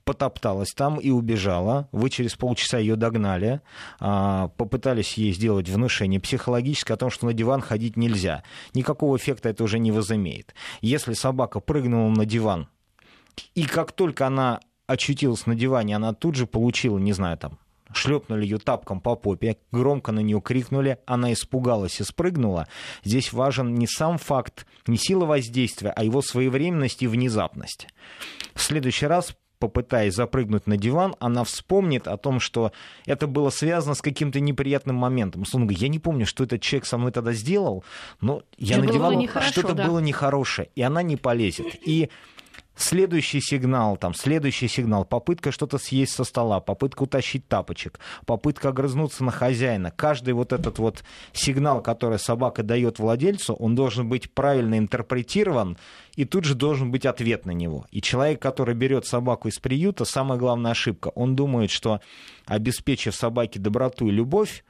потопталась 0.06 0.72
там 0.72 0.98
и 0.98 1.10
убежала, 1.10 1.90
вы 1.92 2.10
через 2.10 2.36
полчаса 2.36 2.78
ее 2.78 2.96
догнали, 2.96 3.62
попытались 4.00 5.14
ей 5.16 5.34
сделать 5.34 5.70
внушение 5.70 6.20
психологическое 6.20 6.94
о 6.94 6.98
том, 6.98 7.10
что 7.10 7.26
на 7.26 7.34
диван 7.34 7.62
ходить 7.62 7.98
нельзя. 7.98 8.44
Никакого 8.74 9.18
эффекта 9.18 9.50
это 9.50 9.64
уже 9.64 9.78
не 9.78 9.92
возымеет. 9.92 10.56
Если 10.82 11.14
собака 11.14 11.60
прыгнула 11.60 12.10
на 12.10 12.26
диван, 12.26 12.68
и 13.56 13.64
как 13.64 13.92
только 13.92 14.28
она 14.28 14.60
очутилась 14.88 15.46
на 15.46 15.56
диване, 15.56 15.96
она 15.96 16.14
тут 16.14 16.36
же 16.36 16.48
получила, 16.48 16.98
не 16.98 17.14
знаю, 17.14 17.38
там, 17.38 17.58
шлепнули 17.94 18.44
ее 18.44 18.58
тапком 18.58 19.02
по 19.02 19.16
попе, 19.16 19.58
громко 19.72 20.12
на 20.12 20.20
нее 20.20 20.42
крикнули, 20.42 21.00
она 21.06 21.34
испугалась 21.34 22.00
и 22.00 22.04
спрыгнула. 22.04 22.68
Здесь 23.04 23.34
важен 23.34 23.76
не 23.76 23.88
сам 23.88 24.18
факт, 24.18 24.66
не 24.88 24.98
сила 24.98 25.26
воздействия, 25.26 25.92
а 25.92 26.04
его 26.04 26.22
своевременность 26.22 27.02
и 27.04 27.08
внезапность. 27.08 27.88
В 28.54 28.62
следующий 28.62 29.08
раз 29.08 29.36
попытаясь 29.62 30.16
запрыгнуть 30.16 30.66
на 30.66 30.76
диван, 30.76 31.16
она 31.20 31.44
вспомнит 31.44 32.08
о 32.08 32.18
том, 32.18 32.40
что 32.40 32.72
это 33.06 33.28
было 33.28 33.52
связано 33.52 33.94
с 33.94 34.02
каким-то 34.02 34.40
неприятным 34.40 34.96
моментом. 34.96 35.44
Говоря, 35.54 35.78
я 35.78 35.88
не 35.88 36.00
помню, 36.00 36.26
что 36.26 36.44
этот 36.44 36.62
человек 36.62 36.88
со 36.88 36.98
мной 36.98 37.12
тогда 37.12 37.32
сделал, 37.32 37.84
но 38.22 38.42
я 38.58 38.78
что 38.78 38.86
надевала, 38.86 39.28
что-то 39.44 39.76
да. 39.76 39.86
было 39.86 40.00
нехорошее, 40.00 40.70
и 40.74 40.82
она 40.82 41.04
не 41.04 41.16
полезет. 41.16 41.76
И 41.88 42.10
Следующий 42.82 43.42
сигнал, 43.42 43.96
там, 43.96 44.16
следующий 44.16 44.68
сигнал, 44.68 45.06
попытка 45.06 45.52
что-то 45.52 45.78
съесть 45.78 46.14
со 46.14 46.24
стола, 46.24 46.60
попытка 46.60 47.04
утащить 47.04 47.48
тапочек, 47.48 48.00
попытка 48.26 48.70
огрызнуться 48.70 49.24
на 49.24 49.32
хозяина. 49.32 49.92
Каждый 49.92 50.34
вот 50.34 50.52
этот 50.52 50.80
вот 50.80 51.04
сигнал, 51.32 51.84
который 51.84 52.18
собака 52.18 52.64
дает 52.64 52.98
владельцу, 52.98 53.54
он 53.54 53.76
должен 53.76 54.10
быть 54.10 54.32
правильно 54.32 54.80
интерпретирован, 54.80 55.78
и 56.16 56.26
тут 56.26 56.44
же 56.44 56.56
должен 56.56 56.90
быть 56.90 57.06
ответ 57.06 57.46
на 57.46 57.52
него. 57.52 57.86
И 57.92 58.02
человек, 58.02 58.42
который 58.42 58.74
берет 58.74 59.06
собаку 59.06 59.48
из 59.48 59.60
приюта, 59.60 60.04
самая 60.04 60.40
главная 60.40 60.72
ошибка, 60.72 61.10
он 61.10 61.36
думает, 61.36 61.70
что 61.70 62.02
обеспечив 62.48 63.14
собаке 63.14 63.60
доброту 63.60 64.08
и 64.08 64.12
любовь, 64.12 64.64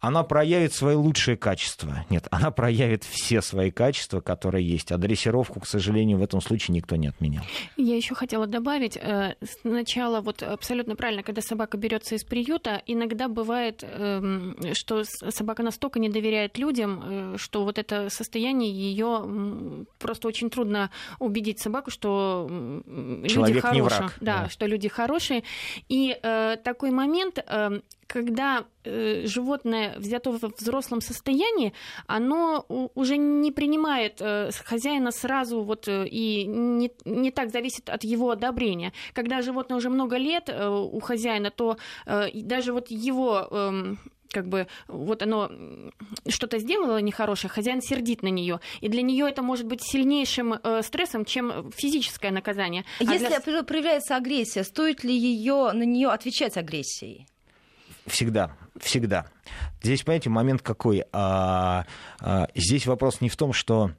она 0.00 0.22
проявит 0.22 0.72
свои 0.72 0.94
лучшие 0.94 1.36
качества. 1.36 2.06
Нет, 2.08 2.26
она 2.30 2.50
проявит 2.50 3.04
все 3.04 3.42
свои 3.42 3.70
качества, 3.70 4.20
которые 4.20 4.66
есть. 4.66 4.90
А 4.92 4.98
дрессировку, 4.98 5.60
к 5.60 5.66
сожалению, 5.66 6.18
в 6.18 6.22
этом 6.22 6.40
случае 6.40 6.74
никто 6.74 6.96
не 6.96 7.08
отменял. 7.08 7.44
Я 7.76 7.96
еще 7.96 8.14
хотела 8.14 8.46
добавить, 8.46 8.96
э, 8.96 9.34
сначала 9.60 10.22
вот 10.22 10.42
абсолютно 10.42 10.96
правильно, 10.96 11.22
когда 11.22 11.42
собака 11.42 11.76
берется 11.76 12.14
из 12.14 12.24
приюта, 12.24 12.82
иногда 12.86 13.28
бывает, 13.28 13.84
эм, 13.84 14.56
что 14.72 15.04
собака 15.04 15.62
настолько 15.62 15.98
не 15.98 16.08
доверяет 16.08 16.56
людям, 16.56 17.02
э, 17.04 17.36
что 17.36 17.64
вот 17.64 17.78
это 17.78 18.08
состояние 18.08 18.72
ее 18.72 19.84
просто 19.98 20.28
очень 20.28 20.48
трудно 20.48 20.90
убедить 21.18 21.60
собаку, 21.60 21.90
что 21.90 22.48
Человек 23.28 23.56
люди 23.56 23.60
хорошие. 23.60 24.10
Да, 24.20 24.42
да, 24.44 24.48
что 24.48 24.66
люди 24.66 24.88
хорошие. 24.88 25.44
И 25.88 26.18
э, 26.22 26.56
такой 26.64 26.90
момент 26.90 27.44
эм, 27.46 27.82
когда 28.10 28.64
э, 28.84 29.26
животное 29.26 29.94
взято 29.98 30.32
в 30.32 30.52
взрослом 30.58 31.00
состоянии, 31.00 31.72
оно 32.08 32.66
уже 32.94 33.16
не 33.16 33.52
принимает 33.52 34.20
э, 34.20 34.50
хозяина 34.64 35.12
сразу 35.12 35.62
вот, 35.62 35.86
э, 35.86 36.08
и 36.08 36.44
не, 36.44 36.90
не 37.04 37.30
так 37.30 37.50
зависит 37.50 37.88
от 37.88 38.02
его 38.02 38.30
одобрения. 38.30 38.92
Когда 39.14 39.42
животное 39.42 39.76
уже 39.76 39.90
много 39.90 40.16
лет 40.16 40.48
э, 40.48 40.68
у 40.68 41.00
хозяина, 41.00 41.50
то 41.50 41.76
э, 42.06 42.30
даже 42.34 42.72
вот 42.72 42.90
его 42.90 43.46
э, 43.48 43.94
как 44.32 44.48
бы 44.48 44.66
вот 44.88 45.22
оно 45.22 45.50
что-то 46.28 46.58
сделало 46.58 47.00
нехорошее, 47.00 47.50
хозяин 47.50 47.80
сердит 47.80 48.22
на 48.22 48.28
нее, 48.28 48.58
и 48.80 48.88
для 48.88 49.02
нее 49.02 49.28
это 49.28 49.42
может 49.42 49.66
быть 49.66 49.82
сильнейшим 49.82 50.54
э, 50.54 50.82
стрессом, 50.82 51.24
чем 51.24 51.70
физическое 51.76 52.32
наказание. 52.32 52.84
Если 52.98 53.32
а 53.32 53.40
для... 53.40 53.62
проявляется 53.62 54.16
агрессия, 54.16 54.64
стоит 54.64 55.04
ли 55.04 55.16
ее 55.16 55.70
на 55.72 55.84
нее 55.84 56.08
отвечать 56.08 56.56
агрессией? 56.56 57.26
Всегда, 58.10 58.50
всегда. 58.78 59.26
Здесь, 59.82 60.02
понимаете, 60.02 60.30
момент 60.30 60.62
какой? 60.62 61.04
А, 61.12 61.86
а, 62.20 62.48
здесь 62.54 62.86
вопрос 62.86 63.20
не 63.20 63.28
в 63.28 63.36
том, 63.36 63.52
что 63.52 63.92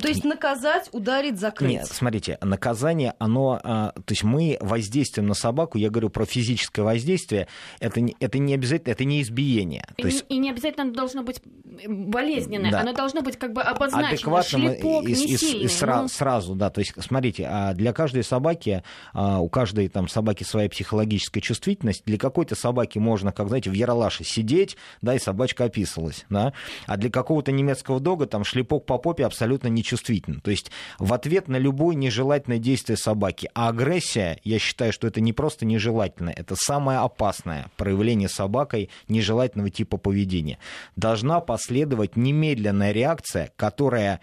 то 0.00 0.08
есть 0.08 0.24
наказать, 0.24 0.88
ударить, 0.92 1.38
закрыть. 1.38 1.70
Нет, 1.70 1.86
смотрите, 1.86 2.38
наказание, 2.40 3.14
оно, 3.18 3.60
а, 3.62 3.92
то 3.92 4.12
есть 4.12 4.24
мы 4.24 4.56
воздействуем 4.60 5.28
на 5.28 5.34
собаку, 5.34 5.78
я 5.78 5.90
говорю 5.90 6.10
про 6.10 6.24
физическое 6.24 6.82
воздействие, 6.82 7.48
это 7.80 8.00
не, 8.00 8.16
это 8.20 8.38
не 8.38 8.54
обязательно, 8.54 8.92
это 8.92 9.04
не 9.04 9.22
избиение. 9.22 9.86
И, 9.96 10.02
то 10.02 10.08
есть... 10.08 10.24
и 10.28 10.38
не 10.38 10.50
обязательно 10.50 10.84
оно 10.84 10.92
должно 10.92 11.22
быть 11.22 11.40
болезненное, 11.86 12.70
да. 12.70 12.80
оно 12.80 12.92
должно 12.92 13.22
быть 13.22 13.36
как 13.36 13.52
бы 13.52 13.62
обозначено, 13.62 14.08
Адекватным 14.08 14.62
шлепок 14.62 15.08
и, 15.08 15.12
не 15.12 15.24
и, 15.26 15.36
сильный. 15.36 15.64
И 15.64 15.66
сра- 15.66 16.02
ну... 16.02 16.08
сразу, 16.08 16.54
да, 16.54 16.70
то 16.70 16.80
есть 16.80 16.92
смотрите, 16.98 17.46
а 17.50 17.74
для 17.74 17.92
каждой 17.92 18.24
собаки, 18.24 18.82
а, 19.12 19.40
у 19.40 19.48
каждой 19.48 19.88
там 19.88 20.08
собаки 20.08 20.44
своя 20.44 20.68
психологическая 20.68 21.40
чувствительность, 21.40 22.02
для 22.04 22.18
какой-то 22.18 22.54
собаки 22.54 22.98
можно, 22.98 23.32
как 23.32 23.48
знаете, 23.48 23.70
в 23.70 23.74
яролаше 23.74 24.24
сидеть, 24.24 24.76
да, 25.02 25.14
и 25.14 25.18
собачка 25.18 25.64
описывалась, 25.64 26.24
да, 26.30 26.52
а 26.86 26.96
для 26.96 27.10
какого-то 27.10 27.52
немецкого 27.52 28.00
дога 28.00 28.26
там 28.26 28.44
шлепок 28.44 28.86
по 28.86 28.98
попе 28.98 29.24
абсолютно 29.24 29.68
не 29.68 29.82
чувствительно. 29.86 30.40
То 30.40 30.50
есть 30.50 30.70
в 30.98 31.12
ответ 31.12 31.48
на 31.48 31.56
любое 31.56 31.96
нежелательное 31.96 32.58
действие 32.58 32.96
собаки. 32.96 33.48
А 33.54 33.68
агрессия, 33.68 34.38
я 34.44 34.58
считаю, 34.58 34.92
что 34.92 35.06
это 35.06 35.20
не 35.20 35.32
просто 35.32 35.64
нежелательно, 35.64 36.30
это 36.30 36.54
самое 36.56 36.98
опасное 36.98 37.70
проявление 37.76 38.28
собакой 38.28 38.90
нежелательного 39.08 39.70
типа 39.70 39.96
поведения. 39.96 40.58
Должна 40.96 41.40
последовать 41.40 42.16
немедленная 42.16 42.92
реакция, 42.92 43.52
которая 43.56 44.20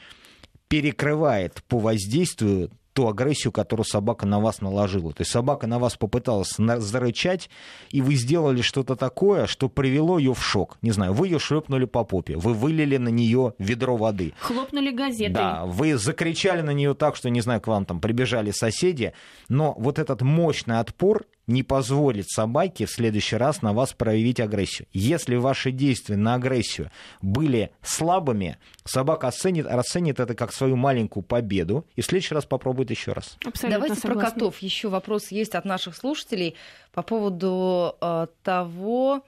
перекрывает 0.67 1.63
по 1.67 1.79
воздействию 1.79 2.71
ту 2.93 3.07
агрессию, 3.07 3.51
которую 3.51 3.85
собака 3.85 4.25
на 4.25 4.39
вас 4.39 4.61
наложила. 4.61 5.11
То 5.13 5.21
есть 5.21 5.31
собака 5.31 5.67
на 5.67 5.79
вас 5.79 5.97
попыталась 5.97 6.55
зарычать, 6.57 7.49
и 7.89 8.01
вы 8.01 8.15
сделали 8.15 8.61
что-то 8.61 8.95
такое, 8.95 9.47
что 9.47 9.69
привело 9.69 10.17
ее 10.19 10.33
в 10.33 10.43
шок. 10.43 10.77
Не 10.81 10.91
знаю, 10.91 11.13
вы 11.13 11.27
ее 11.27 11.39
шлепнули 11.39 11.85
по 11.85 12.03
попе, 12.03 12.37
вы 12.37 12.53
вылили 12.53 12.97
на 12.97 13.09
нее 13.09 13.53
ведро 13.57 13.97
воды. 13.97 14.33
Хлопнули 14.39 14.91
газетой. 14.91 15.33
Да, 15.33 15.65
вы 15.65 15.97
закричали 15.97 16.61
на 16.61 16.71
нее 16.71 16.93
так, 16.93 17.15
что, 17.15 17.29
не 17.29 17.41
знаю, 17.41 17.61
к 17.61 17.67
вам 17.67 17.85
там 17.85 17.99
прибежали 17.99 18.51
соседи, 18.51 19.13
но 19.49 19.75
вот 19.77 19.99
этот 19.99 20.21
мощный 20.21 20.79
отпор 20.79 21.25
не 21.47 21.63
позволит 21.63 22.29
собаке 22.29 22.85
в 22.85 22.91
следующий 22.91 23.35
раз 23.35 23.61
на 23.61 23.73
вас 23.73 23.93
проявить 23.93 24.39
агрессию. 24.39 24.87
Если 24.93 25.35
ваши 25.35 25.71
действия 25.71 26.15
на 26.15 26.35
агрессию 26.35 26.89
были 27.21 27.71
слабыми, 27.81 28.57
собака 28.85 29.27
оценит, 29.27 29.65
расценит 29.67 30.19
это 30.19 30.35
как 30.35 30.53
свою 30.53 30.75
маленькую 30.75 31.23
победу 31.23 31.85
и 31.95 32.01
в 32.01 32.05
следующий 32.05 32.35
раз 32.35 32.45
попробует 32.45 32.91
еще 32.91 33.13
раз. 33.13 33.37
Абсолютно 33.45 33.79
Давайте 33.79 34.01
согласна. 34.01 34.21
про 34.21 34.31
котов. 34.31 34.59
Еще 34.59 34.87
вопрос 34.89 35.31
есть 35.31 35.55
от 35.55 35.65
наших 35.65 35.95
слушателей 35.95 36.55
по 36.93 37.01
поводу 37.01 37.95
э, 37.99 38.27
того, 38.43 39.21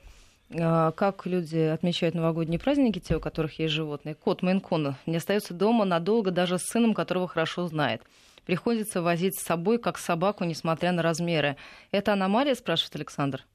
э, 0.50 0.92
как 0.96 1.26
люди 1.26 1.58
отмечают 1.58 2.16
новогодние 2.16 2.60
праздники, 2.60 3.00
те, 3.00 3.18
у 3.18 3.20
которых 3.20 3.60
есть 3.60 3.74
животные. 3.74 4.16
Кот 4.16 4.42
Мейнкон 4.42 4.96
не 5.06 5.18
остается 5.18 5.54
дома 5.54 5.86
надолго 5.86 6.32
даже 6.32 6.60
с 6.60 6.64
сыном, 6.64 6.94
которого 6.94 7.28
хорошо 7.28 7.68
знает 7.68 8.02
приходится 8.46 9.02
возить 9.02 9.38
с 9.38 9.44
собой 9.44 9.80
как 9.80 9.98
собаку, 9.98 10.44
несмотря 10.44 10.92
на 10.92 11.02
размеры. 11.02 11.58
Это 11.92 12.14
аномалия, 12.14 12.56
спрашивает 12.56 12.96
Александр? 12.96 13.46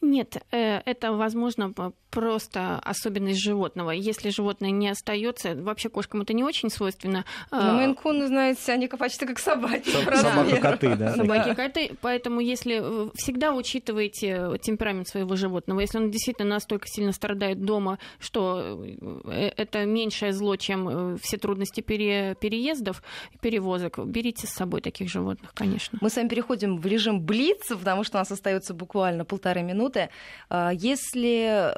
Нет, 0.00 0.36
э, 0.52 0.80
это, 0.84 1.12
возможно, 1.12 1.72
просто 2.10 2.78
особенность 2.78 3.42
животного. 3.42 3.90
Если 3.90 4.30
животное 4.30 4.70
не 4.70 4.88
остается, 4.88 5.54
вообще 5.54 5.90
кошкам 5.90 6.22
это 6.22 6.32
не 6.32 6.44
очень 6.44 6.70
свойственно. 6.70 7.24
Но 7.50 7.58
а, 7.58 7.74
мейн 7.74 8.26
знаете, 8.26 8.72
они 8.72 8.88
почти 8.88 9.26
как 9.26 9.38
собаки. 9.38 9.90
Собака-коты, 9.90 10.96
да. 10.96 11.14
Собаки-коты. 11.14 11.90
Поэтому 12.00 12.40
если 12.40 12.80
э, 12.80 13.10
всегда 13.14 13.52
учитываете 13.52 14.58
темперамент 14.62 15.08
своего 15.08 15.36
животного, 15.36 15.80
если 15.80 15.98
он 15.98 16.10
действительно 16.10 16.48
настолько 16.48 16.86
сильно 16.88 17.12
страдает 17.12 17.60
дома, 17.60 17.98
что 18.18 18.82
э, 19.24 19.50
это 19.56 19.84
меньшее 19.84 20.32
зло, 20.32 20.56
чем 20.56 21.18
все 21.18 21.36
трудности 21.36 21.82
переездов, 21.82 23.02
перевозок, 23.40 23.98
берите 24.06 24.46
с 24.46 24.50
собой 24.50 24.80
таких 24.80 25.10
животных, 25.10 25.52
конечно. 25.52 25.98
Мы 26.00 26.08
с 26.08 26.16
вами 26.16 26.28
переходим 26.28 26.78
в 26.78 26.86
режим 26.86 27.20
блиц, 27.20 27.68
потому 27.68 28.04
что 28.04 28.16
у 28.16 28.20
нас 28.20 28.30
остается 28.30 28.72
буквально 28.72 29.26
полторы 29.56 29.62
минуты. 29.62 30.08
А, 30.48 30.70
если 30.72 31.72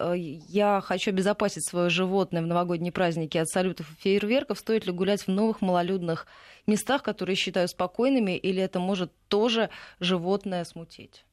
я 0.48 0.80
хочу 0.80 1.10
обезопасить 1.10 1.66
свое 1.68 1.88
животное 1.88 2.42
в 2.42 2.46
новогодние 2.46 2.92
праздники 2.92 3.38
от 3.38 3.48
салютов 3.48 3.90
и 3.90 4.02
фейерверков, 4.02 4.58
стоит 4.58 4.86
ли 4.86 4.92
гулять 4.92 5.22
в 5.22 5.28
новых 5.28 5.60
малолюдных 5.60 6.26
местах, 6.66 7.02
которые 7.02 7.36
считаю 7.36 7.68
спокойными, 7.68 8.36
или 8.36 8.62
это 8.62 8.80
может 8.80 9.12
тоже 9.28 9.70
животное 10.00 10.64
смутить? 10.64 11.24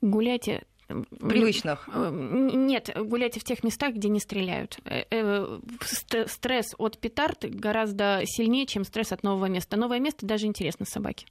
Гуляйте 0.00 0.64
Привычных? 1.18 1.88
Нет, 1.92 2.96
гуляйте 2.96 3.40
в 3.40 3.44
тех 3.44 3.64
местах, 3.64 3.94
где 3.94 4.08
не 4.08 4.20
стреляют. 4.20 4.78
Стресс 6.26 6.74
от 6.78 6.98
петард 6.98 7.44
гораздо 7.44 8.22
сильнее, 8.24 8.66
чем 8.66 8.84
стресс 8.84 9.10
от 9.10 9.24
нового 9.24 9.46
места. 9.46 9.76
Новое 9.76 9.98
место 9.98 10.26
даже 10.26 10.46
интересно 10.46 10.86
собаке. 10.86 11.26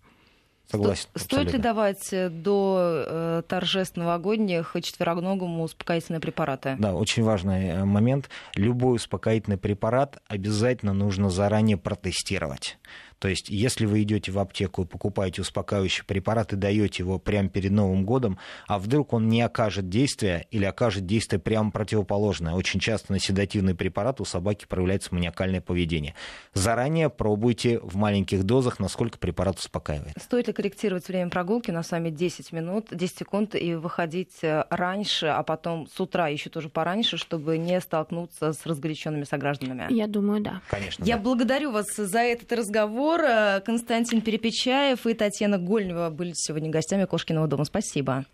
Согласен. 0.70 1.08
Сто, 1.16 1.38
стоит 1.38 1.54
ли 1.54 1.60
давать 1.60 2.12
э, 2.12 2.30
до 2.30 3.04
э, 3.08 3.42
торжеств 3.48 3.98
новогодних 3.98 4.76
четвероногому 4.82 5.64
успокоительные 5.64 6.20
препараты? 6.20 6.76
Да, 6.80 6.94
очень 6.96 7.24
важный 7.24 7.68
э, 7.68 7.86
момент. 7.86 8.30
Любой 8.56 8.96
успокоительный 8.96 9.58
препарат 9.58 10.18
обязательно 10.28 10.94
нужно 10.94 11.30
заранее 11.30 11.78
протестировать. 11.78 12.78
То 13.20 13.28
есть, 13.28 13.50
если 13.50 13.86
вы 13.86 14.04
идете 14.04 14.32
в 14.32 14.40
аптеку 14.40 14.84
и 14.84 14.86
покупаете 14.86 15.42
успокаивающий 15.42 16.04
препарат 16.06 16.54
и 16.54 16.56
даете 16.56 17.04
его 17.04 17.18
прямо 17.20 17.50
перед 17.50 17.72
Новым 17.72 18.06
годом, 18.06 18.38
а 18.68 18.78
вдруг 18.80 19.14
он 19.14 19.30
не 19.30 19.42
окажет 19.42 19.90
действия 19.90 20.48
или 20.52 20.66
окажет 20.66 21.06
действие 21.06 21.40
прямо 21.40 21.72
противоположное. 21.72 22.54
Очень 22.54 22.80
часто 22.80 23.14
на 23.14 23.20
седативный 23.20 23.76
препарат 23.76 24.22
у 24.22 24.26
собаки 24.26 24.66
проявляется 24.68 25.14
маниакальное 25.14 25.62
поведение. 25.62 26.16
Заранее 26.54 27.10
пробуйте 27.10 27.80
в 27.80 27.96
маленьких 27.96 28.44
дозах, 28.44 28.80
насколько 28.80 29.18
препарат 29.18 29.60
успокаивает. 29.60 30.14
Стоит 30.22 30.48
ли 30.48 30.54
корректировать 30.54 31.08
время 31.08 31.30
прогулки? 31.30 31.72
На 31.72 31.84
сами 31.84 32.10
10 32.10 32.52
минут, 32.52 32.88
10 32.92 33.18
секунд 33.18 33.56
и 33.56 33.76
выходить 33.76 34.44
э, 34.44 34.66
раньше, 34.70 35.28
а 35.28 35.44
потом 35.44 35.88
с 35.88 36.00
утра 36.00 36.28
еще 36.28 36.50
тоже 36.50 36.70
пораньше, 36.70 37.18
чтобы 37.18 37.58
не 37.58 37.80
столкнуться 37.82 38.54
с 38.54 38.66
разгоряченными 38.66 39.24
согражданами? 39.24 39.88
Я 39.90 40.08
думаю, 40.08 40.42
да. 40.42 40.62
Конечно. 40.70 41.04
Я 41.04 41.18
да. 41.18 41.24
благодарю 41.24 41.72
вас 41.72 41.96
за 41.96 42.20
этот 42.20 42.52
разговор 42.52 43.05
разговор. 43.14 43.62
Константин 43.66 44.22
Перепечаев 44.22 45.06
и 45.06 45.14
Татьяна 45.14 45.58
Гольнева 45.58 46.10
были 46.10 46.34
сегодня 46.34 46.70
гостями 46.70 47.06
Кошкиного 47.06 47.48
дома. 47.48 47.66
Спасибо. 47.66 48.26